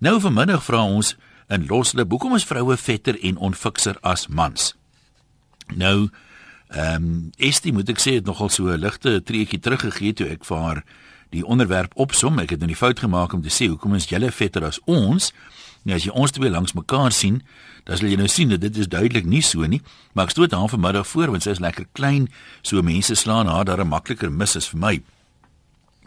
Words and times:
Nou 0.00 0.14
vanmiddag 0.20 0.62
vra 0.64 0.78
ons 0.88 1.10
in 1.52 1.66
Loslip, 1.68 2.08
hoekom 2.08 2.32
is 2.32 2.46
vroue 2.48 2.72
vetter 2.80 3.18
en 3.20 3.36
onfikser 3.36 3.98
as 4.00 4.30
mans? 4.32 4.70
Nou, 5.76 6.08
ehm 6.72 7.04
um, 7.04 7.18
Estie 7.36 7.72
moet 7.76 7.92
ek 7.92 8.00
sê 8.00 8.14
het 8.16 8.24
nogal 8.24 8.48
so 8.48 8.72
'n 8.72 8.80
ligte 8.80 9.20
treetjie 9.20 9.60
teruggegee 9.60 10.12
toe 10.12 10.28
ek 10.32 10.44
vir 10.48 10.56
haar 10.56 10.80
die 11.30 11.44
onderwerp 11.44 11.92
opsom. 11.94 12.38
Ek 12.38 12.50
het 12.50 12.58
nou 12.60 12.68
die 12.68 12.80
fout 12.80 12.98
gemaak 12.98 13.32
om 13.32 13.42
te 13.42 13.52
sê 13.52 13.68
hoekom 13.68 13.94
is 13.94 14.08
julle 14.08 14.32
vetter 14.32 14.64
as 14.64 14.80
ons? 14.86 15.32
Nou 15.82 15.96
as 15.96 16.04
jy 16.04 16.10
ons 16.10 16.30
twee 16.30 16.50
langs 16.50 16.72
mekaar 16.72 17.12
sien, 17.12 17.42
dan 17.84 17.96
sal 17.96 18.08
jy 18.08 18.16
nou 18.16 18.28
sien 18.28 18.48
dat 18.48 18.60
dit 18.60 18.76
is 18.76 18.88
duidelik 18.88 19.24
nie 19.24 19.42
so 19.42 19.66
nie. 19.66 19.82
Maar 20.12 20.24
ek 20.24 20.30
stoot 20.30 20.52
haar 20.52 20.68
vanmiddag 20.68 21.06
voor 21.06 21.30
want 21.30 21.42
sy 21.42 21.50
is 21.50 21.60
lekker 21.60 21.86
klein, 21.92 22.28
so 22.62 22.82
mense 22.82 23.14
slaan 23.14 23.46
haar 23.46 23.64
daar 23.64 23.84
'n 23.84 23.88
makliker 23.88 24.32
mis 24.32 24.56
as 24.56 24.68
vir 24.68 24.80
my. 24.80 25.02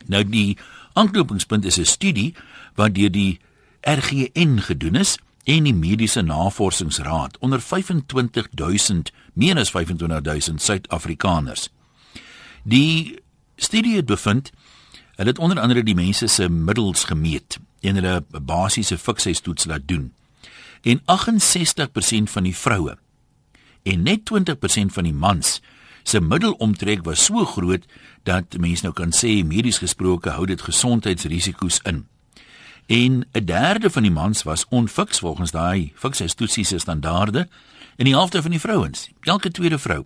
Nou 0.08 0.24
die 0.24 0.58
aanknopingspunt 0.94 1.66
is 1.66 1.78
'n 1.78 1.86
studie 1.86 2.34
wat 2.76 2.96
deur 2.96 3.12
die 3.12 3.40
RGN 3.84 4.58
gedoen 4.58 4.96
is 4.96 5.18
en 5.44 5.64
die 5.68 5.74
Mediese 5.76 6.22
Navorsingsraad 6.22 7.38
onder 7.44 7.62
25000 7.62 9.12
meer 9.34 9.58
as 9.58 9.72
25000 9.72 10.62
Suid-Afrikaners. 10.62 11.70
Die 12.64 13.20
studie 13.56 13.96
het 13.96 14.06
bevind 14.06 14.52
hulle 15.16 15.30
het 15.30 15.40
onder 15.40 15.60
andere 15.60 15.84
die 15.84 15.96
mense 15.96 16.28
se 16.28 16.50
middels 16.50 17.04
gemeet 17.04 17.60
en 17.82 18.00
hulle 18.00 18.24
basiese 18.42 18.98
fiksheidstoets 18.98 19.66
laat 19.66 19.88
doen. 19.88 20.14
En 20.82 21.00
68% 21.00 22.32
van 22.32 22.44
die 22.44 22.56
vroue 22.56 22.98
en 23.84 24.04
net 24.04 24.32
20% 24.32 24.96
van 24.96 25.04
die 25.04 25.14
mans 25.14 25.60
se 26.04 26.20
middelomtrek 26.22 27.04
was 27.04 27.26
so 27.26 27.46
groot 27.46 27.84
dat 28.24 28.58
mense 28.60 28.84
nou 28.88 28.96
kan 28.96 29.12
sê 29.12 29.42
medies 29.44 29.84
gesproke 29.84 30.36
hou 30.36 30.48
dit 30.48 30.62
gesondheidsrisiko's 30.62 31.80
in. 31.84 32.06
En 32.86 33.26
'n 33.32 33.46
derde 33.46 33.90
van 33.90 34.02
die 34.02 34.12
mans 34.12 34.44
was 34.44 34.66
onfiks 34.70 35.20
volgens 35.20 35.52
daai 35.52 35.92
fiksheistoetsie 35.96 36.66
se 36.66 36.78
standaarde 36.78 37.48
en 37.96 38.06
die 38.06 38.14
helfte 38.14 38.42
van 38.42 38.52
die 38.52 38.60
vrouens, 38.60 39.10
elke 39.22 39.52
tweede 39.52 39.80
vrou. 39.80 40.06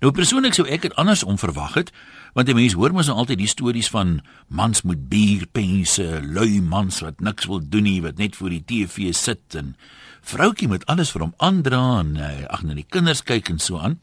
Nou 0.00 0.12
persoonlik 0.12 0.54
sou 0.54 0.66
ek 0.68 0.82
dit 0.82 0.94
anders 0.94 1.22
onverwag 1.24 1.74
het, 1.74 1.92
want 2.34 2.46
die 2.46 2.54
mense 2.54 2.76
hoor 2.76 2.92
mos 2.92 3.06
nou 3.06 3.16
altyd 3.22 3.38
die 3.38 3.50
stories 3.50 3.88
van 3.88 4.18
mans 4.48 4.82
met 4.82 5.08
bierpense, 5.08 6.20
lui 6.22 6.60
mans 6.60 7.00
wat 7.04 7.20
niks 7.20 7.46
wil 7.50 7.60
doen 7.62 7.86
nie, 7.86 8.00
wat 8.02 8.18
net 8.18 8.36
voor 8.36 8.50
die 8.50 8.64
TV 8.66 9.14
sit 9.14 9.54
en 9.54 9.76
vroutjie 10.20 10.68
met 10.68 10.86
alles 10.90 11.12
vir 11.14 11.26
hom 11.26 11.34
aandra 11.36 12.00
en 12.00 12.16
eh, 12.16 12.44
ag 12.48 12.64
net 12.66 12.80
die 12.82 12.88
kinders 12.88 13.22
kyk 13.22 13.52
en 13.54 13.58
so 13.58 13.78
aan. 13.78 14.00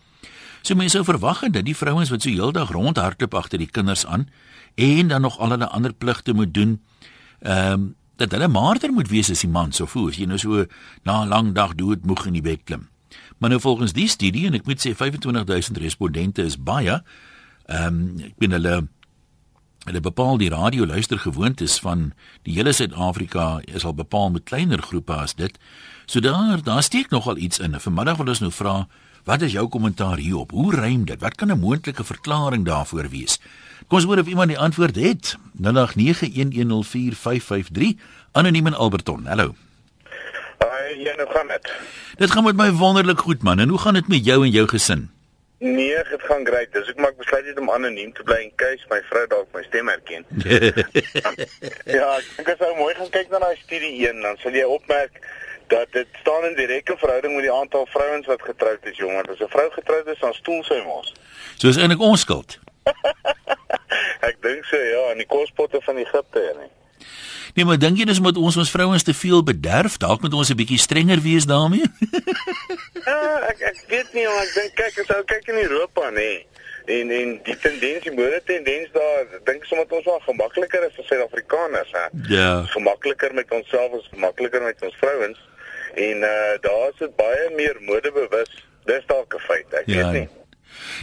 So 0.62 0.78
mense 0.78 0.98
sou 0.98 1.06
verwag 1.06 1.44
dat 1.50 1.66
die 1.66 1.76
vrouens 1.76 2.12
wat 2.14 2.24
so 2.24 2.30
heeldag 2.30 2.72
rondhardloop 2.72 3.36
agter 3.36 3.60
die 3.60 3.72
kinders 3.72 4.06
aan 4.06 4.30
en 4.76 5.08
dan 5.08 5.22
nog 5.22 5.40
al 5.40 5.52
hulle 5.58 5.68
ander 5.68 5.94
pligte 5.94 6.34
moet 6.34 6.54
doen, 6.54 6.80
ehm 7.42 7.74
um, 7.74 7.96
dat 8.22 8.32
hulle 8.32 8.48
maarder 8.48 8.92
moet 8.94 9.10
wees 9.10 9.32
as 9.34 9.42
die 9.42 9.50
man 9.50 9.72
so 9.74 9.88
voel 9.90 10.12
as 10.12 10.18
jy 10.20 10.28
nou 10.30 10.38
so 10.38 10.66
na 11.04 11.24
'n 11.24 11.28
lang 11.28 11.54
dag 11.58 11.74
dood 11.76 12.06
moeg 12.06 12.26
in 12.26 12.34
die 12.34 12.42
bed 12.42 12.64
klim. 12.64 12.90
Maar 13.38 13.50
nou 13.50 13.62
volgens 13.62 13.94
die 13.94 14.08
studie 14.08 14.46
en 14.46 14.54
ek 14.54 14.66
moet 14.66 14.78
sê 14.88 14.94
25000 14.96 15.78
respondente 15.78 16.44
is 16.44 16.58
baie 16.58 17.02
ehm 17.66 17.88
um, 17.88 18.20
ek 18.20 18.38
bin 18.38 18.52
hulle 18.52 18.88
hulle 19.86 20.02
bepaal 20.02 20.38
die 20.38 20.50
radio 20.50 20.86
luister 20.86 21.20
gewoontes 21.20 21.80
van 21.80 22.14
die 22.44 22.54
hele 22.54 22.74
Suid-Afrika 22.74 23.62
is 23.66 23.86
al 23.86 23.94
bepaal 23.94 24.30
met 24.30 24.44
kleiner 24.44 24.82
groepe 24.82 25.14
as 25.14 25.34
dit. 25.34 25.58
So 26.06 26.20
daar 26.20 26.64
daar 26.64 26.84
steek 26.84 27.10
nogal 27.10 27.38
iets 27.38 27.60
in. 27.60 27.80
Vanmiddag 27.80 28.18
wil 28.18 28.28
ons 28.28 28.40
nou 28.40 28.52
vra 28.52 28.88
Wat 29.24 29.42
is 29.42 29.54
jou 29.54 29.68
kommentaar 29.70 30.18
hierop? 30.18 30.52
Hoe 30.52 30.76
rym 30.76 31.06
dit? 31.06 31.20
Wat 31.22 31.36
kan 31.36 31.52
'n 31.52 31.60
moontlike 31.60 32.04
verklaring 32.04 32.66
daarvoor 32.66 33.10
wees? 33.10 33.40
Kom 33.92 34.00
ons 34.00 34.08
hoor 34.08 34.22
of 34.24 34.28
iemand 34.32 34.48
die 34.48 34.58
antwoord 34.58 34.96
het. 34.96 35.36
0891104553 35.68 35.68
anoniem 38.32 38.68
in 38.68 38.74
Alberton. 38.74 39.26
Hallo. 39.28 39.56
Haai, 40.64 40.96
jy 41.04 41.12
nou 41.18 41.28
gaan 41.28 41.48
dit. 41.52 41.72
Dit 42.22 42.32
gaan 42.32 42.44
met 42.44 42.56
my 42.56 42.72
wonderlik 42.72 43.20
goed 43.20 43.44
man. 43.44 43.60
En 43.60 43.68
hoe 43.70 43.80
gaan 43.80 43.94
dit 44.00 44.08
met 44.08 44.26
jou 44.26 44.46
en 44.46 44.52
jou 44.52 44.68
gesin? 44.68 45.12
Nee, 45.60 45.98
dit 46.10 46.22
gaan 46.22 46.46
great. 46.46 46.72
Dis 46.72 46.88
ek 46.88 47.04
maak 47.04 47.20
besluit 47.20 47.60
om 47.60 47.68
anoniem 47.76 48.16
te 48.16 48.24
bly 48.24 48.40
in 48.46 48.54
case 48.56 48.88
my 48.94 49.02
vrou 49.12 49.26
dalk 49.36 49.52
my 49.52 49.66
stem 49.68 49.92
herken. 49.92 50.24
ja, 52.00 52.16
ek 52.16 52.32
dink 52.40 52.56
as 52.56 52.64
jy 52.64 52.72
mooi 52.80 52.96
gaan 52.96 53.12
kyk 53.20 53.28
na 53.36 53.44
daai 53.44 53.60
studie 53.66 53.94
1, 54.08 54.24
dan 54.24 54.40
sal 54.40 54.56
jy 54.56 54.64
opmerk 54.80 55.20
dat 55.68 55.92
dit 55.92 56.08
staan 56.24 56.48
in 56.48 56.56
direkte 56.56 56.96
verhouding 56.96 57.36
met 57.36 57.44
die 57.52 57.56
aantal 57.60 57.84
vrouens 57.92 58.24
wat 58.32 58.42
getroud 58.54 58.88
is, 58.88 58.96
jong. 59.04 59.20
As 59.28 59.44
'n 59.44 59.52
vrou 59.52 59.68
getroud 59.76 60.08
is, 60.08 60.24
dan 60.24 60.32
stoel 60.40 60.64
sy 60.64 60.80
mos. 60.88 61.12
So 61.60 61.68
is 61.68 61.76
eintlik 61.76 62.00
onskuld. 62.00 62.62
ek 64.30 64.38
dink 64.42 64.66
so 64.70 64.78
ja, 64.78 65.12
in 65.12 65.24
die 65.24 65.30
kospotte 65.30 65.82
van 65.82 65.98
Egipte, 65.98 66.46
nee. 66.60 66.72
Nee, 67.56 67.66
maar 67.66 67.80
dink 67.82 67.98
jy 67.98 68.06
dis 68.08 68.22
omdat 68.22 68.38
ons 68.38 68.58
ons 68.58 68.72
vrouens 68.72 69.04
te 69.04 69.14
veel 69.14 69.44
bederf? 69.44 69.98
Dalk 70.00 70.22
moet 70.22 70.34
ons 70.34 70.50
'n 70.50 70.56
bietjie 70.56 70.80
strenger 70.80 71.20
wees 71.20 71.46
daarmee? 71.46 71.84
ja, 73.10 73.20
ek 73.52 73.60
ek 73.74 73.84
weet 73.92 74.14
nie, 74.14 74.24
maar 74.28 74.46
ek 74.46 74.54
dink 74.56 74.74
kyk 74.80 75.04
as 75.04 75.12
ou 75.18 75.24
kyk 75.24 75.52
in 75.52 75.64
Europa, 75.66 76.10
nê. 76.10 76.16
Nee 76.16 76.40
en 76.86 77.12
en 77.12 77.40
die 77.44 77.58
tendens 77.58 78.04
die 78.04 78.14
mode 78.14 78.42
tendens 78.46 78.92
daar 78.92 79.26
dink 79.44 79.66
sommer 79.66 79.86
ons 79.90 80.06
wel 80.06 80.20
gemakliker 80.26 80.88
is 80.88 80.98
vir 80.98 81.08
Suid-Afrikaners 81.10 81.94
hè. 81.98 82.06
Ja. 82.36 82.50
Gemakliker 82.74 83.34
met 83.34 83.52
onsself 83.52 83.94
is 84.00 84.10
gemakliker 84.12 84.62
met 84.62 84.82
ons 84.82 84.98
vrouens 85.04 85.40
en 85.94 86.28
uh 86.34 86.54
daar 86.66 86.90
is 86.90 87.00
dit 87.00 87.16
baie 87.16 87.50
meer 87.56 87.78
modebewus. 87.88 88.52
Dis 88.86 89.06
dalk 89.06 89.36
'n 89.36 89.46
feit, 89.48 89.74
ek 89.74 89.86
ja. 89.86 89.98
weet 89.98 90.12
nie. 90.20 90.28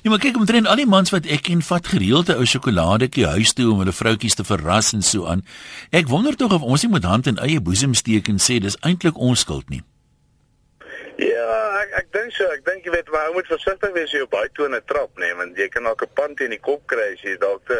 Ja, 0.03 0.11
maar 0.11 0.22
kyk 0.22 0.37
omtrent 0.37 0.66
al 0.66 0.81
die 0.81 0.87
mans 0.87 1.11
wat 1.11 1.27
ek 1.27 1.47
ken 1.49 1.62
vat 1.62 1.87
gereelde 1.87 2.37
ou 2.37 2.47
sjokoladetjie 2.47 3.27
huis 3.27 3.53
toe 3.53 3.71
om 3.72 3.83
hulle 3.83 3.93
vroutjies 3.93 4.39
te 4.39 4.44
verras 4.44 4.93
en 4.93 5.03
so 5.03 5.27
aan. 5.27 5.44
Ek 5.91 6.09
wonder 6.09 6.37
tog 6.37 6.53
of 6.53 6.62
ons 6.62 6.83
nie 6.83 6.93
met 6.93 7.05
hand 7.05 7.27
in 7.27 7.39
eie 7.39 7.61
boesem 7.61 7.94
steek 7.94 8.28
en 8.28 8.43
sê 8.43 8.59
dis 8.62 8.78
eintlik 8.81 9.19
onskuld 9.19 9.71
nie. 9.71 9.83
Ja, 11.19 11.47
ek 11.83 11.95
ek 11.99 12.11
dink 12.15 12.34
so, 12.37 12.47
ek 12.55 12.61
dink 12.67 12.84
jy 12.87 12.93
weet 12.95 13.09
maar 13.11 13.31
ou 13.31 13.39
moet 13.39 13.49
versigtig 13.51 13.91
wees 13.97 14.12
jy 14.15 14.21
op 14.23 14.31
baie 14.31 14.51
tone 14.55 14.79
trap, 14.87 15.11
nê, 15.19 15.27
nee, 15.27 15.39
want 15.41 15.56
jy 15.59 15.67
kan 15.75 15.89
dalk 15.89 16.05
'n 16.06 16.15
pand 16.15 16.41
in 16.47 16.55
die 16.55 16.61
kop 16.62 16.84
kry 16.87 17.09
as 17.15 17.23
jy 17.27 17.34
dalk 17.43 17.65
te 17.67 17.79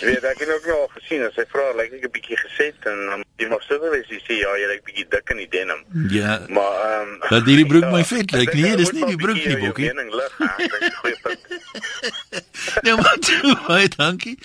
jy 0.00 0.10
weet 0.10 0.24
ek 0.26 0.42
het 0.42 0.50
ook 0.50 0.66
nog 0.66 0.96
gesien 0.98 1.22
as 1.22 1.38
hy 1.38 1.44
vra 1.52 1.70
lyk 1.78 1.94
ek 1.94 2.08
'n 2.08 2.14
bietjie 2.16 2.38
geset 2.42 2.88
en 2.90 2.98
dan 3.10 3.22
jy 3.38 3.48
mag 3.48 3.62
sê 3.62 3.78
wees 3.78 4.10
jy 4.10 4.18
sê 4.26 4.34
ja, 4.42 4.50
jy 4.58 4.66
lyk 4.72 4.82
bietjie 4.90 5.06
dik 5.06 5.30
in 5.30 5.38
die 5.42 5.50
denim. 5.54 5.80
Ja. 6.10 6.40
Maar 6.48 6.74
ehm 6.82 7.14
um, 7.14 7.20
Dat 7.30 7.46
hierdie 7.46 7.66
broek 7.66 7.86
ja, 7.86 7.90
my 7.94 8.04
vet 8.04 8.30
lyk. 8.34 8.54
Nee, 8.54 8.76
dis 8.76 8.92
nie 8.92 9.06
die 9.06 9.22
broek 9.22 9.38
nie, 9.38 9.58
Bokkie. 9.62 9.86
Mening 9.94 10.10
lig, 10.10 10.34
ek 10.40 10.94
goeie 11.02 11.18
punt. 11.22 11.42
Nee, 12.84 12.94
maar 12.94 13.18
toe, 13.22 13.54
baie 13.68 13.88
dankie. 13.88 14.38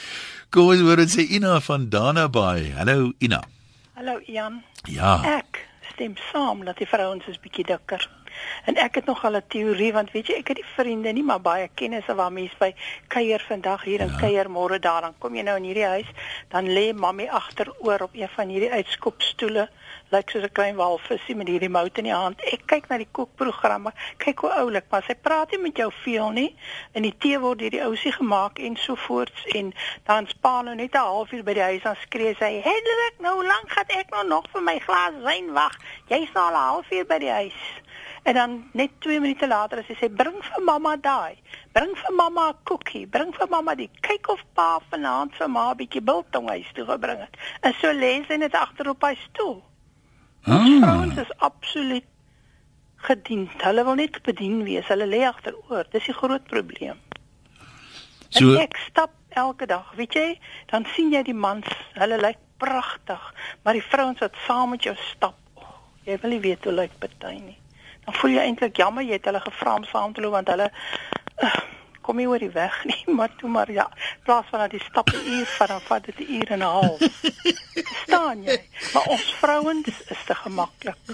Kom 0.50 0.70
ons 0.74 0.82
hoor 0.86 1.02
dit 1.02 1.10
sê 1.10 1.26
Ina 1.38 1.60
van 1.66 1.90
Dana 1.90 2.30
Bay. 2.30 2.72
Hallo 2.78 3.12
Ina. 3.18 3.42
Hallo 3.98 4.20
Ian. 4.26 4.62
Ja. 4.86 5.18
Ek 5.38 5.66
stem 5.94 6.16
saam 6.32 6.64
dat 6.66 6.78
die 6.78 6.88
vrouens 6.88 7.26
is 7.28 7.40
bietjie 7.44 7.66
dikker. 7.68 8.06
En 8.66 8.76
ek 8.76 8.96
het 8.96 9.06
nog 9.06 9.26
al 9.26 9.36
'n 9.36 9.44
teorie 9.48 9.94
want 9.94 10.12
weet 10.12 10.28
jy 10.28 10.34
ek 10.34 10.48
het 10.48 10.58
die 10.58 10.74
vriende 10.76 11.12
nie 11.12 11.24
maar 11.24 11.42
baie 11.42 11.70
kennisse 11.74 12.16
waar 12.16 12.32
mense 12.32 12.56
by 12.60 12.74
kuier 13.08 13.46
vandag 13.48 13.84
hier 13.84 14.00
en 14.00 14.12
ja. 14.12 14.20
kuier 14.20 14.50
môre 14.50 14.80
daar 14.80 15.02
dan 15.02 15.16
kom 15.18 15.36
jy 15.36 15.42
nou 15.42 15.58
in 15.58 15.64
hierdie 15.64 15.86
huis 15.86 16.10
dan 16.50 16.68
lê 16.68 16.94
mammy 16.94 17.28
agteroor 17.28 18.02
op 18.02 18.14
een 18.14 18.30
van 18.30 18.48
hierdie 18.48 18.72
uitskopstoele 18.72 19.70
lyk 20.12 20.30
soos 20.30 20.44
'n 20.44 20.52
klein 20.58 20.76
walvisie 20.76 21.36
met 21.36 21.48
hierdie 21.48 21.70
mout 21.70 21.98
in 21.98 22.04
die 22.04 22.14
hand. 22.14 22.42
Ek 22.54 22.62
kyk 22.66 22.88
na 22.90 22.98
die 22.98 23.08
kookprogramme, 23.12 23.92
kyk 24.18 24.40
hoe 24.40 24.50
oulik, 24.62 24.86
maar 24.90 25.04
sy 25.04 25.16
praat 25.16 25.52
nie 25.52 25.60
met 25.60 25.78
jou 25.78 25.92
veel 26.04 26.30
nie. 26.30 26.56
In 26.94 27.04
die 27.04 27.14
tee 27.18 27.40
word 27.40 27.62
hierdie 27.62 27.84
ousie 27.84 28.12
gemaak 28.12 28.60
en 28.60 28.78
so 28.78 28.96
voorts 28.96 29.46
en 29.46 29.74
dan 30.10 30.28
spaal 30.28 30.64
nou 30.64 30.76
net 30.76 30.96
'n 30.96 30.98
halfuur 31.12 31.44
by 31.44 31.54
die 31.54 31.68
huis 31.70 31.84
dan 31.84 31.96
skree 31.96 32.36
sy, 32.40 32.52
"Hendrik, 32.70 33.16
nou 33.20 33.46
lank 33.46 33.70
gaan 33.72 33.90
ek 34.00 34.10
nou 34.10 34.28
nog 34.28 34.46
vir 34.52 34.62
my 34.62 34.80
glas 34.80 35.14
wyn 35.24 35.54
wag. 35.54 35.78
Jy's 36.08 36.34
nou 36.34 36.46
al 36.46 36.58
'n 36.58 36.68
halfuur 36.70 37.06
by 37.06 37.20
die 37.20 37.32
huis." 37.32 37.60
En 38.24 38.34
dan 38.34 38.70
net 38.74 38.92
2 39.00 39.20
minute 39.20 39.48
later 39.48 39.80
as 39.80 39.86
sy 39.86 39.96
sê, 39.96 40.10
"Bring 40.10 40.44
vir 40.44 40.64
mamma 40.64 40.96
daai. 40.98 41.38
Bring 41.72 41.96
vir 41.96 42.16
mamma 42.16 42.50
'n 42.50 42.56
koekie. 42.64 43.08
Bring 43.08 43.34
vir 43.36 43.48
mamma 43.50 43.76
die 43.76 43.90
kyk 44.02 44.30
of 44.30 44.44
pa 44.54 44.80
vanaand 44.92 45.36
vir 45.36 45.50
ma 45.50 45.72
'n 45.72 45.78
bietjie 45.78 46.02
biltong 46.02 46.48
huis 46.50 46.72
toe 46.74 46.86
gebring 46.86 47.20
het." 47.20 47.38
En 47.62 47.74
so 47.74 47.88
lê 47.94 48.26
sy 48.28 48.36
net 48.36 48.54
agter 48.54 48.90
op 48.90 49.02
haar 49.02 49.16
stoel. 49.16 49.64
Ah. 50.44 50.66
Vrouens 50.82 51.18
is 51.18 51.38
absoluut 51.38 52.06
gedien. 52.96 53.50
Hulle 53.58 53.84
wil 53.84 53.96
net 53.96 54.22
bedien 54.22 54.64
wees. 54.64 54.88
Hulle 54.88 55.08
lê 55.08 55.24
agteroor. 55.24 55.86
Dis 55.92 56.06
die 56.06 56.14
groot 56.14 56.44
probleem. 56.44 56.98
So 58.30 58.54
en 58.54 58.62
ek 58.62 58.78
stap 58.78 59.12
elke 59.30 59.66
dag, 59.66 59.92
weet 59.98 60.14
jy, 60.14 60.28
dan 60.70 60.86
sien 60.96 61.12
jy 61.14 61.22
die 61.24 61.38
mans, 61.38 61.70
hulle 61.98 62.20
lyk 62.22 62.38
pragtig, 62.62 63.22
maar 63.64 63.78
die 63.78 63.86
vrouens 63.86 64.22
wat 64.24 64.38
saam 64.46 64.74
met 64.76 64.84
jou 64.84 64.96
stap, 65.14 65.38
oh, 65.56 65.76
jy 66.08 66.18
wil 66.22 66.36
nie 66.36 66.44
weet 66.44 66.68
hoe 66.68 66.76
lyk 66.76 66.96
party 67.02 67.36
nie. 67.38 67.59
Dan 68.10 68.18
voel 68.18 68.32
jy 68.34 68.42
eintlik 68.42 68.80
jammer 68.82 69.06
jy 69.06 69.20
het 69.20 69.28
hulle 69.30 69.40
gevra 69.44 69.76
om 69.78 69.84
saam 69.86 70.14
te 70.18 70.22
loop 70.24 70.32
want 70.34 70.48
hulle 70.50 70.66
uh, 71.46 71.58
kom 72.02 72.18
nie 72.18 72.26
oor 72.26 72.42
die 72.42 72.50
weg 72.56 72.78
nie, 72.90 73.04
maar 73.14 73.30
toe 73.38 73.50
maar 73.54 73.70
ja, 73.70 73.86
plaas 74.26 74.48
van 74.50 74.64
dat 74.64 74.74
die 74.74 74.82
stap 74.82 75.12
'n 75.14 75.28
uur 75.36 75.52
van 75.58 75.68
dan 75.68 75.84
vat 75.90 76.08
dit 76.08 76.24
'n 76.26 76.34
uur 76.40 76.52
en 76.56 76.64
'n 76.66 76.72
half. 76.78 77.04
Staan 78.06 78.42
jy? 78.44 78.58
Maar 78.94 79.06
ons 79.14 79.28
vrouens 79.42 80.02
is 80.16 80.24
te 80.26 80.36
gemaklik. 80.36 81.14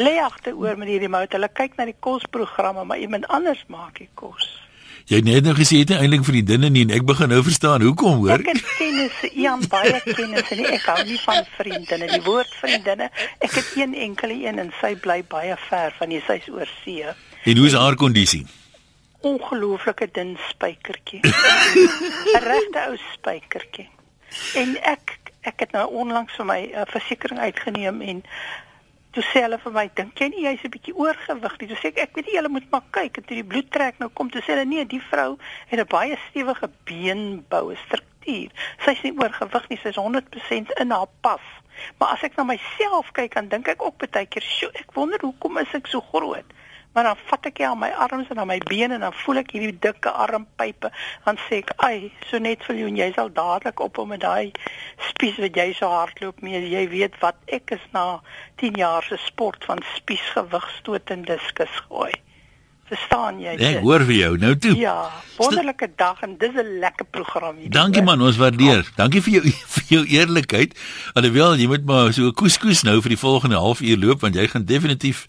Lê 0.00 0.16
agteroor 0.22 0.78
met 0.78 0.88
hierdie 0.88 1.12
mout. 1.12 1.32
Hulle 1.32 1.48
kyk 1.52 1.76
na 1.76 1.84
die 1.84 1.98
kosprogramme, 2.00 2.84
maar 2.84 2.98
iemand 2.98 3.28
anders 3.28 3.64
maak 3.66 3.98
die 3.98 4.08
kos. 4.14 4.67
Jy 5.08 5.22
het 5.22 5.24
net 5.24 5.46
nou 5.46 5.54
gesê 5.56 5.78
jy 5.78 5.84
het 5.86 5.92
eintlik 5.96 6.24
vriendinne 6.26 6.68
nie 6.68 6.82
en 6.84 6.90
ek 6.92 7.06
begin 7.08 7.30
nou 7.32 7.38
verstaan 7.40 7.80
hoekom 7.80 8.18
hoor. 8.20 8.42
Ek 8.42 8.50
het 8.50 8.58
kennisse, 8.76 9.30
Ian 9.40 9.62
baie 9.72 10.02
kennisse 10.04 10.52
en 10.58 10.66
ek 10.68 10.84
hou 10.84 11.04
nie 11.08 11.16
van 11.22 11.46
vriendinne. 11.54 12.10
Die 12.10 12.20
woord 12.26 12.50
vriendinne, 12.60 13.08
ek 13.40 13.54
het 13.56 13.70
een 13.78 13.94
enkele 13.96 14.36
een 14.42 14.60
en 14.60 14.68
sy 14.82 14.90
bly 15.00 15.22
baie 15.32 15.56
ver 15.70 15.96
van 15.96 16.12
die 16.12 16.20
sy's 16.26 16.50
oor 16.52 16.68
see. 16.82 17.08
En 17.48 17.56
hoe 17.56 17.66
is 17.70 17.78
haar 17.80 17.96
kondisie? 17.96 18.42
Ongelooflike 19.24 20.10
dun 20.12 20.36
spykertjie. 20.50 21.22
'n 21.24 22.44
Regte 22.50 22.84
ou 22.84 23.00
spykertjie. 23.14 23.88
En 24.60 24.76
ek 24.84 25.16
ek 25.48 25.64
het 25.64 25.72
nou 25.72 25.86
onlangs 26.04 26.36
vir 26.36 26.44
my 26.44 26.60
uh, 26.68 26.84
versekering 26.92 27.40
uitgeneem 27.40 28.04
en 28.04 28.24
toe 29.12 29.24
sê 29.24 29.42
hulle 29.44 29.58
vir 29.58 29.72
my, 29.72 29.86
"Dink 29.94 30.20
jy 30.20 30.28
nie 30.28 30.44
jy's 30.44 30.64
'n 30.64 30.70
bietjie 30.70 30.94
oorgewig 30.94 31.54
nie?" 31.60 31.68
Toe 31.68 31.76
sê 31.76 31.88
ek, 31.88 31.98
"Ek 31.98 32.14
weet 32.14 32.26
nie, 32.26 32.34
julle 32.34 32.48
moet 32.48 32.70
maar 32.70 32.84
kyk 32.90 33.18
en 33.18 33.24
toe 33.24 33.36
die 33.36 33.44
bloed 33.44 33.70
trek 33.70 33.98
nou 33.98 34.08
kom 34.10 34.30
toe 34.30 34.42
sê 34.42 34.54
hulle, 34.54 34.66
"Nee, 34.66 34.84
die 34.86 35.02
vrou 35.10 35.38
het 35.68 35.80
'n 35.80 35.86
baie 35.86 36.18
stewige 36.28 36.70
beenboue 36.84 37.76
struktuur. 37.86 38.50
Sy's 38.84 39.02
nie 39.02 39.12
oorgewig 39.12 39.68
nie, 39.68 39.78
sy's 39.78 39.96
100% 39.96 40.72
in 40.80 40.90
haar 40.90 41.08
pas." 41.20 41.46
Maar 41.98 42.08
as 42.08 42.22
ek 42.22 42.36
na 42.36 42.44
myself 42.44 43.12
kyk, 43.12 43.34
dan 43.34 43.48
dink 43.48 43.68
ek 43.68 43.82
ook 43.82 44.10
baie 44.10 44.26
keer, 44.26 44.42
"Sjoe, 44.42 44.70
ek 44.74 44.92
wonder 44.92 45.18
hoekom 45.20 45.58
is 45.58 45.74
ek 45.74 45.86
so 45.86 46.00
groot?" 46.00 46.44
Maar 46.98 47.06
dan 47.06 47.26
vat 47.30 47.44
ek 47.46 47.60
jou 47.62 47.68
aan 47.70 47.78
my 47.78 47.88
arms 47.94 48.30
en 48.32 48.40
aan 48.42 48.48
my 48.50 48.56
bene 48.66 48.96
en 48.96 49.04
dan 49.06 49.12
voel 49.14 49.38
ek 49.38 49.52
hierdie 49.54 49.76
dikke 49.84 50.10
armpype. 50.10 50.88
Dan 51.22 51.36
sê 51.44 51.60
ek, 51.62 51.70
"Ai, 51.86 52.10
so 52.26 52.38
net 52.42 52.64
vir 52.66 52.76
jou 52.76 52.88
en 52.88 52.96
jy 52.96 53.12
sal 53.14 53.30
dadelik 53.32 53.80
op 53.80 53.98
om 53.98 54.08
met 54.08 54.20
daai 54.20 54.50
spies 55.10 55.38
wat 55.38 55.54
jy 55.54 55.72
so 55.78 55.86
hardloop 55.86 56.42
mee. 56.42 56.58
Jy 56.70 56.88
weet 56.88 57.14
wat 57.20 57.36
ek 57.46 57.70
is 57.70 57.84
na 57.92 58.20
10 58.56 58.74
jaar 58.74 59.02
se 59.02 59.16
sport 59.16 59.64
van 59.64 59.78
spiesgewig 59.94 60.70
stoot 60.78 61.10
en 61.10 61.22
diskus 61.22 61.76
gooi." 61.88 62.10
Verstaan 62.88 63.40
jy 63.40 63.56
dit? 63.56 63.76
Ek 63.76 63.82
hoor 63.82 64.00
vir 64.00 64.14
jou 64.14 64.36
nou 64.38 64.56
toe. 64.56 64.76
Ja, 64.76 65.10
wonderlike 65.36 65.90
dag 65.96 66.20
en 66.20 66.36
dis 66.38 66.54
'n 66.54 66.78
lekker 66.80 67.06
program 67.06 67.56
hier. 67.56 67.70
Dankie 67.70 68.02
man, 68.02 68.22
ons 68.22 68.36
waardeer. 68.36 68.90
Dankie 68.96 69.22
vir 69.22 69.32
jou 69.32 69.42
vir 69.74 69.84
jou 69.88 70.04
eerlikheid. 70.06 70.78
Alhoewel 71.14 71.54
jy 71.54 71.66
moet 71.66 71.84
maar 71.84 72.12
so 72.12 72.22
'n 72.26 72.34
koeskoes 72.34 72.82
nou 72.82 73.00
vir 73.00 73.08
die 73.08 73.18
volgende 73.18 73.56
halfuur 73.56 73.98
loop 73.98 74.20
want 74.20 74.34
jy 74.34 74.48
gaan 74.48 74.64
definitief 74.64 75.26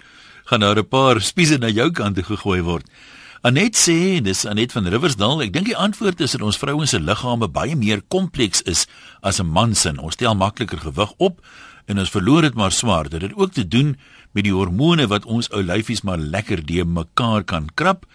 gaan 0.50 0.66
daar 0.66 0.80
'n 0.80 0.88
paar 0.88 1.22
spiese 1.22 1.58
na 1.58 1.70
jou 1.70 1.92
kant 1.92 2.16
toe 2.16 2.24
gegooi 2.24 2.62
word. 2.62 2.86
Anet 3.42 3.78
sê, 3.78 4.22
dis 4.22 4.46
Anet 4.46 4.72
van 4.72 4.88
Riversdal, 4.88 5.42
ek 5.42 5.54
dink 5.54 5.66
die 5.66 5.78
antwoord 5.78 6.20
is 6.20 6.32
dat 6.32 6.42
ons 6.42 6.58
vrouens 6.58 6.90
se 6.90 7.00
liggame 7.00 7.48
baie 7.48 7.76
meer 7.76 8.02
kompleks 8.08 8.62
is 8.62 8.88
as 9.22 9.40
'n 9.40 9.46
man 9.46 9.76
se. 9.76 9.94
Ons 9.98 10.14
stel 10.14 10.36
makliker 10.36 10.78
gewig 10.78 11.14
op 11.18 11.40
en 11.86 12.00
ons 12.00 12.10
verloor 12.10 12.42
dit 12.42 12.54
maar 12.54 12.72
swaar. 12.72 13.10
Dit 13.10 13.22
het 13.22 13.36
ook 13.36 13.54
te 13.54 13.68
doen 13.68 13.98
met 14.34 14.44
die 14.44 14.54
hormone 14.54 15.08
wat 15.08 15.26
ons 15.26 15.50
ou 15.50 15.62
lyfies 15.64 16.02
maar 16.02 16.18
lekker 16.18 16.66
de 16.66 16.86
mekaar 16.86 17.44
kan 17.44 17.70
krap. 17.74 18.06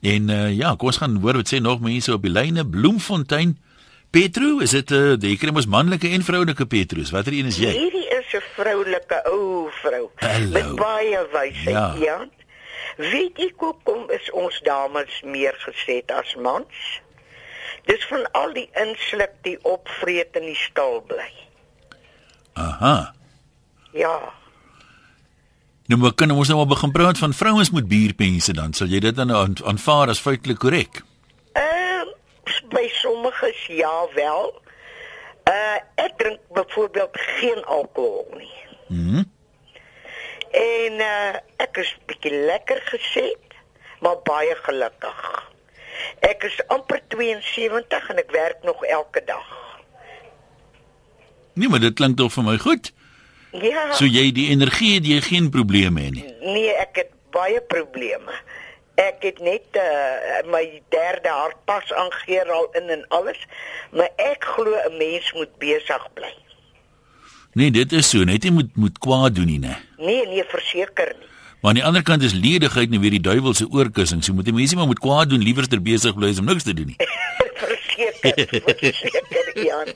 En 0.00 0.28
uh, 0.28 0.56
ja, 0.56 0.74
kom 0.76 0.88
ons 0.88 0.96
gaan 0.96 1.16
hoor 1.16 1.34
wat 1.34 1.52
sê 1.52 1.60
nog 1.60 1.80
mense 1.80 2.12
op 2.12 2.22
die 2.22 2.30
lyne 2.30 2.66
Bloemfontein. 2.66 3.58
Petro, 4.10 4.58
is 4.58 4.70
dit 4.70 4.90
uh, 4.90 5.16
die 5.18 5.36
kry 5.36 5.50
mos 5.50 5.66
manlike 5.66 6.08
en 6.08 6.22
vroulike 6.22 6.66
Petrus? 6.66 7.10
Watter 7.10 7.32
een 7.32 7.46
is 7.46 7.58
jy? 7.58 7.72
Hierdie 7.72 8.13
'n 8.34 8.42
vroulike 8.54 9.22
ou 9.30 9.70
vrou 9.82 10.10
Hallo. 10.16 10.50
met 10.50 10.74
baie 10.76 11.26
wysheid, 11.32 11.74
Ja. 11.74 11.94
ja. 11.98 12.02
ja. 12.04 12.28
Weet 12.96 13.36
jy 13.38 13.52
hoekom 13.56 14.10
is 14.10 14.30
ons 14.30 14.60
dames 14.62 15.22
meer 15.24 15.54
geset 15.58 16.10
as 16.10 16.34
mans? 16.34 17.00
Dis 17.84 18.04
van 18.06 18.30
al 18.32 18.52
die 18.52 18.68
insluk 18.74 19.30
die 19.42 19.58
opvreet 19.62 20.36
in 20.36 20.46
die 20.46 20.54
stal 20.56 21.00
bly. 21.06 21.30
Aha. 22.52 23.14
Ja. 23.92 24.32
Nou 25.86 26.00
maar 26.00 26.14
kan 26.14 26.30
ons 26.30 26.48
nou 26.48 26.58
maar 26.58 26.66
begin 26.72 26.92
praat 26.92 27.18
van 27.18 27.32
vrouens 27.34 27.70
met 27.70 27.88
bierpense 27.88 28.52
dan. 28.52 28.72
Sal 28.72 28.86
jy 28.86 29.00
dit 29.00 29.16
dan 29.16 29.32
aan- 29.32 29.64
aanvaar 29.64 30.08
as 30.08 30.20
feitelik 30.20 30.58
korrek? 30.58 31.02
Ehm 31.52 32.08
by 32.68 32.88
sommiges 32.88 33.66
ja 33.66 34.06
wel. 34.14 34.62
Uh 35.44 36.04
ek 36.04 36.16
drink 36.16 36.40
byvoorbeeld 36.52 37.16
geen 37.20 37.64
alkohol 37.64 38.26
nie. 38.36 38.54
Mhm. 38.88 39.22
En 40.50 40.92
uh 40.92 41.34
ek 41.56 41.76
is 41.76 41.96
bietjie 42.06 42.32
lekker 42.46 42.80
geset, 42.84 43.58
maar 44.00 44.22
baie 44.22 44.54
gelukkig. 44.62 45.20
Ek 46.20 46.42
is 46.42 46.56
amper 46.66 47.00
72 47.08 48.08
en 48.10 48.16
ek 48.16 48.30
werk 48.30 48.62
nog 48.62 48.84
elke 48.84 49.22
dag. 49.24 49.48
Nee, 51.54 51.68
maar 51.68 51.80
dit 51.80 51.94
klink 51.94 52.16
tog 52.16 52.32
vir 52.32 52.44
my 52.44 52.56
goed. 52.58 52.92
Ja. 53.54 53.92
So 53.94 54.08
jy 54.10 54.32
die 54.34 54.48
energie 54.50 54.96
het 54.96 55.06
jy 55.06 55.20
geen 55.22 55.50
probleme 55.54 56.08
nie. 56.10 56.24
Nee, 56.40 56.72
ek 56.82 57.04
het 57.04 57.12
baie 57.34 57.60
probleme. 57.70 58.34
Ek 58.94 59.24
het 59.26 59.40
net 59.42 59.78
uh, 59.80 60.42
my 60.50 60.82
derde 60.94 61.28
hartpas 61.28 61.92
aangeheer 61.92 62.50
al 62.52 62.68
in 62.78 62.90
en 62.94 63.04
alles, 63.08 63.40
maar 63.90 64.10
ek 64.16 64.44
glo 64.54 64.70
'n 64.70 64.96
mens 64.98 65.32
moet 65.32 65.58
besig 65.58 66.08
bly. 66.14 66.34
Nee, 67.54 67.70
dit 67.70 67.92
is 67.92 68.08
so, 68.08 68.24
net 68.24 68.44
jy 68.44 68.50
moet 68.50 68.76
moet 68.76 68.98
kwaad 68.98 69.34
doen 69.34 69.46
nie, 69.46 69.58
né? 69.58 69.76
Nee, 69.96 70.26
nee, 70.26 70.44
verseker 70.44 71.14
nie. 71.18 71.28
Maar 71.64 71.72
aan 71.72 71.78
die 71.80 71.84
ander 71.84 72.02
kant 72.02 72.22
is 72.22 72.32
ledigheid 72.36 72.90
nou 72.90 73.00
weer 73.00 73.14
die 73.14 73.22
duiwel 73.24 73.54
se 73.54 73.64
oorkussing. 73.70 74.24
So 74.24 74.34
moet 74.36 74.44
die 74.44 74.52
mense 74.52 74.76
maar 74.76 74.86
moet 74.86 75.00
kwaad 75.00 75.30
doen 75.30 75.40
liewer 75.40 75.64
ter 75.64 75.80
besig 75.80 76.12
bly 76.14 76.28
as 76.28 76.38
om 76.38 76.44
niks 76.44 76.66
te 76.66 76.74
doen 76.74 76.90
nie. 76.92 76.96
verseker, 77.64 78.60
verseker, 78.82 79.62
Jan. 79.64 79.94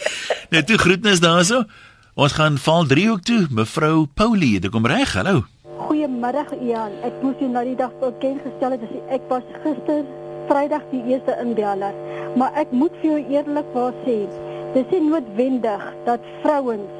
Net 0.54 0.66
toe 0.66 0.78
groetnis 0.80 1.20
daarso. 1.20 1.66
Ons 2.14 2.32
gaan 2.32 2.56
val 2.58 2.88
3 2.88 3.10
ook 3.10 3.22
toe. 3.28 3.42
Mevrou 3.52 4.06
Paulie, 4.14 4.60
dit 4.60 4.72
kom 4.72 4.88
reg. 4.88 5.12
Hallo. 5.12 5.44
Goeiemiddag 5.86 6.50
Ian. 6.60 6.92
Ek 7.06 7.12
moes 7.24 7.38
jou 7.40 7.48
nou 7.50 7.64
die 7.64 7.76
dag 7.78 7.92
bekend 8.00 8.42
gestel 8.44 8.70
het. 8.76 8.80
dis- 8.80 9.02
Ek 9.08 9.22
was 9.28 9.42
gister 9.64 10.04
Vrydag 10.48 10.82
die 10.90 11.02
eerste 11.12 11.36
inbeller. 11.40 11.94
Maar 12.36 12.50
ek 12.54 12.70
moet 12.72 12.92
vir 13.00 13.10
jou 13.10 13.20
eerlikwaar 13.30 13.92
sê, 14.04 14.26
dis 14.74 14.86
nie 14.90 15.00
noodwendig 15.10 15.82
dat 16.04 16.20
vrouens 16.42 16.90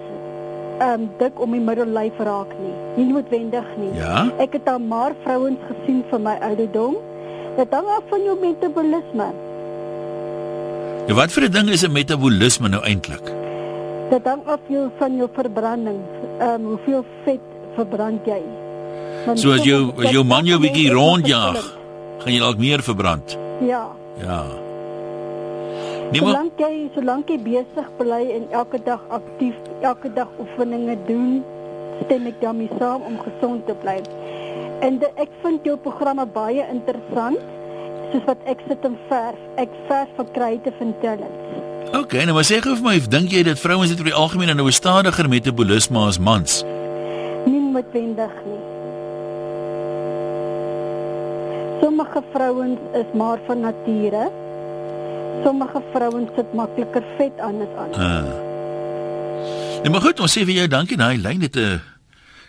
um, 0.81 1.09
dik 1.19 1.41
om 1.41 1.53
die 1.53 1.61
middellyf 1.61 2.19
raak 2.19 2.50
nie. 2.62 2.75
Nie 2.97 3.12
noodwendig 3.12 3.67
nie. 3.79 3.93
Ja? 3.99 4.29
Ek 4.38 4.53
het 4.53 4.69
al 4.69 4.79
maar 4.79 5.12
vrouens 5.25 5.59
gesien 5.69 6.03
van 6.11 6.23
my 6.23 6.37
ouderdom. 6.43 6.97
Dit 7.56 7.73
hang 7.75 7.87
af 7.87 8.03
van 8.09 8.23
jou 8.25 8.37
metabolisme. 8.41 9.26
Ja, 11.09 11.15
wat 11.15 11.33
vir 11.33 11.43
'n 11.49 11.53
ding 11.53 11.69
is 11.71 11.83
'n 11.85 11.93
metabolisme 11.93 12.69
nou 12.69 12.83
eintlik? 12.85 13.26
Dit 14.11 14.25
hang 14.26 14.43
af 14.47 14.61
jou 14.69 14.91
van 14.99 15.17
jou 15.17 15.29
verbranding. 15.35 16.00
Um, 16.41 16.65
hoeveel 16.65 17.05
vet 17.25 17.41
verbrand 17.75 18.25
jy? 18.26 18.43
So 19.37 19.52
as 19.52 19.64
jou 19.64 19.92
as 20.00 20.10
jou 20.14 20.25
man 20.25 20.48
jou 20.48 20.58
bietjie 20.60 20.90
rondjaag, 20.92 21.60
gaan 22.22 22.32
jy 22.32 22.40
dalk 22.40 22.58
meer 22.58 22.82
verbrand. 22.82 23.37
Ja. 23.60 23.84
Ja. 24.20 24.44
Nee 26.10 26.22
maar 26.25 26.32
Solank 26.34 26.58
jy 26.58 26.72
solank 26.94 27.28
jy 27.31 27.38
besig 27.44 27.90
bly 27.98 28.22
en 28.34 28.48
elke 28.50 28.81
dag 28.84 29.02
aktief 29.14 29.54
elke 29.87 30.10
dag 30.16 30.28
oefeninge 30.42 30.96
doen, 31.06 31.44
stem 32.04 32.26
ek 32.26 32.40
daarmee 32.40 32.70
saam 32.81 33.04
om 33.06 33.20
gesond 33.23 33.66
te 33.68 33.76
bly. 33.85 34.00
En 34.80 34.99
de, 34.99 35.11
ek 35.20 35.30
vind 35.44 35.64
jou 35.68 35.76
programme 35.76 36.25
baie 36.35 36.64
interessant, 36.73 37.38
soos 38.11 38.25
wat 38.26 38.40
ek 38.50 38.64
sit 38.66 38.85
en 38.88 38.97
verf. 39.11 39.38
Ek 39.61 39.70
verf 39.87 40.11
vir 40.16 40.32
creative 40.35 40.82
intelligence. 40.82 41.47
Okay, 41.90 42.25
nou 42.25 42.37
maar 42.38 42.47
sê 42.49 42.61
gou 42.64 42.75
vir 42.78 42.87
my, 42.87 42.97
dink 43.12 43.32
jy 43.35 43.44
dat 43.47 43.61
vrouens 43.61 43.92
het 43.92 44.00
oor 44.00 44.11
die 44.11 44.16
algemeen 44.16 44.56
nou 44.56 44.66
'n 44.66 44.73
stadiger 44.73 45.28
metabolisme 45.28 45.99
as 46.06 46.18
mans? 46.18 46.64
Nie 47.47 47.61
noodwendig 47.61 48.35
nie. 48.47 48.79
Sommige 51.80 52.22
vrouens 52.32 52.78
is 52.92 53.10
maar 53.14 53.38
van 53.46 53.60
nature. 53.60 54.30
Sommige 55.44 55.82
vrouens 55.92 56.30
sit 56.37 56.52
makliker 56.52 57.02
vet 57.16 57.38
aan 57.38 57.60
as 57.60 57.76
ander. 57.76 58.00
Uh. 58.00 58.49
Nee, 59.82 59.90
maar 59.90 60.00
goed, 60.00 60.20
ons 60.20 60.32
sê 60.37 60.44
vir 60.44 60.58
jou 60.60 60.66
dankie. 60.68 60.99
Daai 61.00 61.16
lyn 61.16 61.40
het 61.40 61.56
'n 61.56 61.80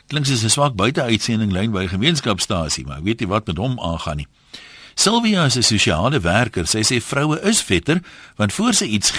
klink 0.07 0.25
soos 0.25 0.43
'n 0.43 0.49
swak 0.49 0.75
buiteuitsending 0.75 1.51
lyn 1.51 1.71
by 1.71 1.87
gemeenskapstasie, 1.87 2.85
maar 2.85 3.03
weet 3.03 3.19
nie 3.19 3.27
wat 3.27 3.47
met 3.47 3.57
hom 3.57 3.79
aangaan 3.79 4.17
nie. 4.17 4.27
Sylvia 4.95 5.45
is 5.45 5.55
'n 5.55 5.63
sosiale 5.63 6.19
werker. 6.19 6.67
Sy 6.67 6.83
sê 6.83 7.01
vroue 7.01 7.39
is 7.41 7.61
vetter 7.61 8.01
want 8.35 8.53
voor 8.53 8.73
sy 8.73 8.85
iets 8.85 9.13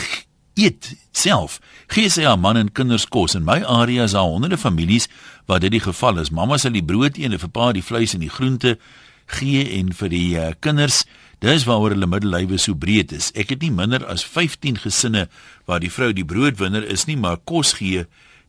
eet 0.55 0.95
self, 1.13 1.61
gee 1.87 2.09
sy 2.09 2.25
haar 2.25 2.39
man 2.39 2.57
en 2.57 2.73
kinders 2.73 3.09
kos. 3.09 3.35
In 3.35 3.45
my 3.45 3.63
area 3.65 4.03
is 4.03 4.13
daar 4.13 4.29
honderde 4.29 4.59
families 4.59 5.09
waar 5.47 5.61
dit 5.61 5.71
die 5.71 5.81
geval 5.81 6.19
is. 6.19 6.31
Mamma 6.31 6.57
sal 6.57 6.73
die 6.73 6.85
brood 6.85 7.17
eet 7.17 7.33
en 7.33 7.39
vir 7.39 7.49
pa 7.49 7.73
die 7.73 7.85
vleis 7.85 8.15
en 8.15 8.21
die 8.21 8.33
groente 8.33 8.79
gee 9.27 9.65
en 9.79 9.93
vir 9.93 10.09
die 10.13 10.29
uh, 10.39 10.53
kinders 10.61 11.05
Dis 11.43 11.65
waaroor 11.67 11.97
hulle 11.97 12.07
middellywe 12.07 12.55
so 12.63 12.79
breed 12.79 13.11
is. 13.11 13.33
Ek 13.35 13.51
het 13.51 13.65
nie 13.65 13.73
minder 13.75 14.05
as 14.07 14.23
15 14.23 14.79
gesinne 14.85 15.25
waar 15.67 15.83
die 15.83 15.91
vrou 15.91 16.13
die 16.15 16.27
broodwinner 16.27 16.85
is 16.87 17.09
nie, 17.09 17.17
maar 17.19 17.41
kos 17.43 17.75
gee. 17.81 18.05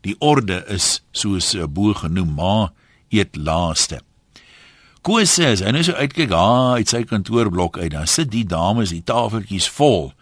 Die 0.05 0.13
orde 0.21 0.59
is 0.69 0.99
soos 1.09 1.55
uh, 1.57 1.65
bo 1.65 1.95
genoem, 1.97 2.35
ma 2.37 2.69
eet 3.09 3.33
laaste. 3.33 4.03
Koos 5.03 5.33
sê 5.35 5.49
as 5.55 5.63
hy 5.65 5.73
nou 5.73 5.81
so 5.83 5.97
uitkyk, 5.97 6.31
ah, 6.37 6.77
uit 6.77 6.91
sy 6.91 7.01
kantoorblok 7.09 7.79
uit, 7.81 7.91
dan 7.95 8.05
sit 8.07 8.29
die 8.31 8.45
dames 8.47 8.93
die 8.93 9.01
tafeltjies 9.03 9.67
vol 9.73 10.13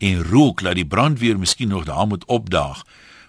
en 0.00 0.22
rook 0.30 0.62
dat 0.64 0.78
die 0.78 0.86
brandweer 0.86 1.36
miskien 1.36 1.74
nog 1.74 1.84
daar 1.90 2.06
moet 2.08 2.24
opdaag. 2.30 2.84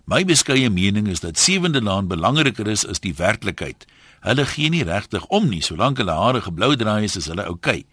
My 0.08 0.22
beskeie 0.30 0.70
mening 0.72 1.10
is 1.12 1.26
dat 1.26 1.42
sewende 1.42 1.82
laan 1.82 2.08
belangriker 2.08 2.70
is 2.70 2.86
as 2.88 3.02
die 3.04 3.16
werklikheid. 3.18 3.84
Hulle 4.22 4.46
gee 4.46 4.70
nie 4.70 4.84
regtig 4.84 5.26
om 5.30 5.50
nie, 5.50 5.62
solank 5.62 5.98
hulle 5.98 6.14
hare 6.14 6.42
geblou 6.42 6.76
draai 6.76 7.04
is, 7.04 7.16
is 7.16 7.28
hulle 7.28 7.48
oukei. 7.50 7.82
Okay. 7.82 7.86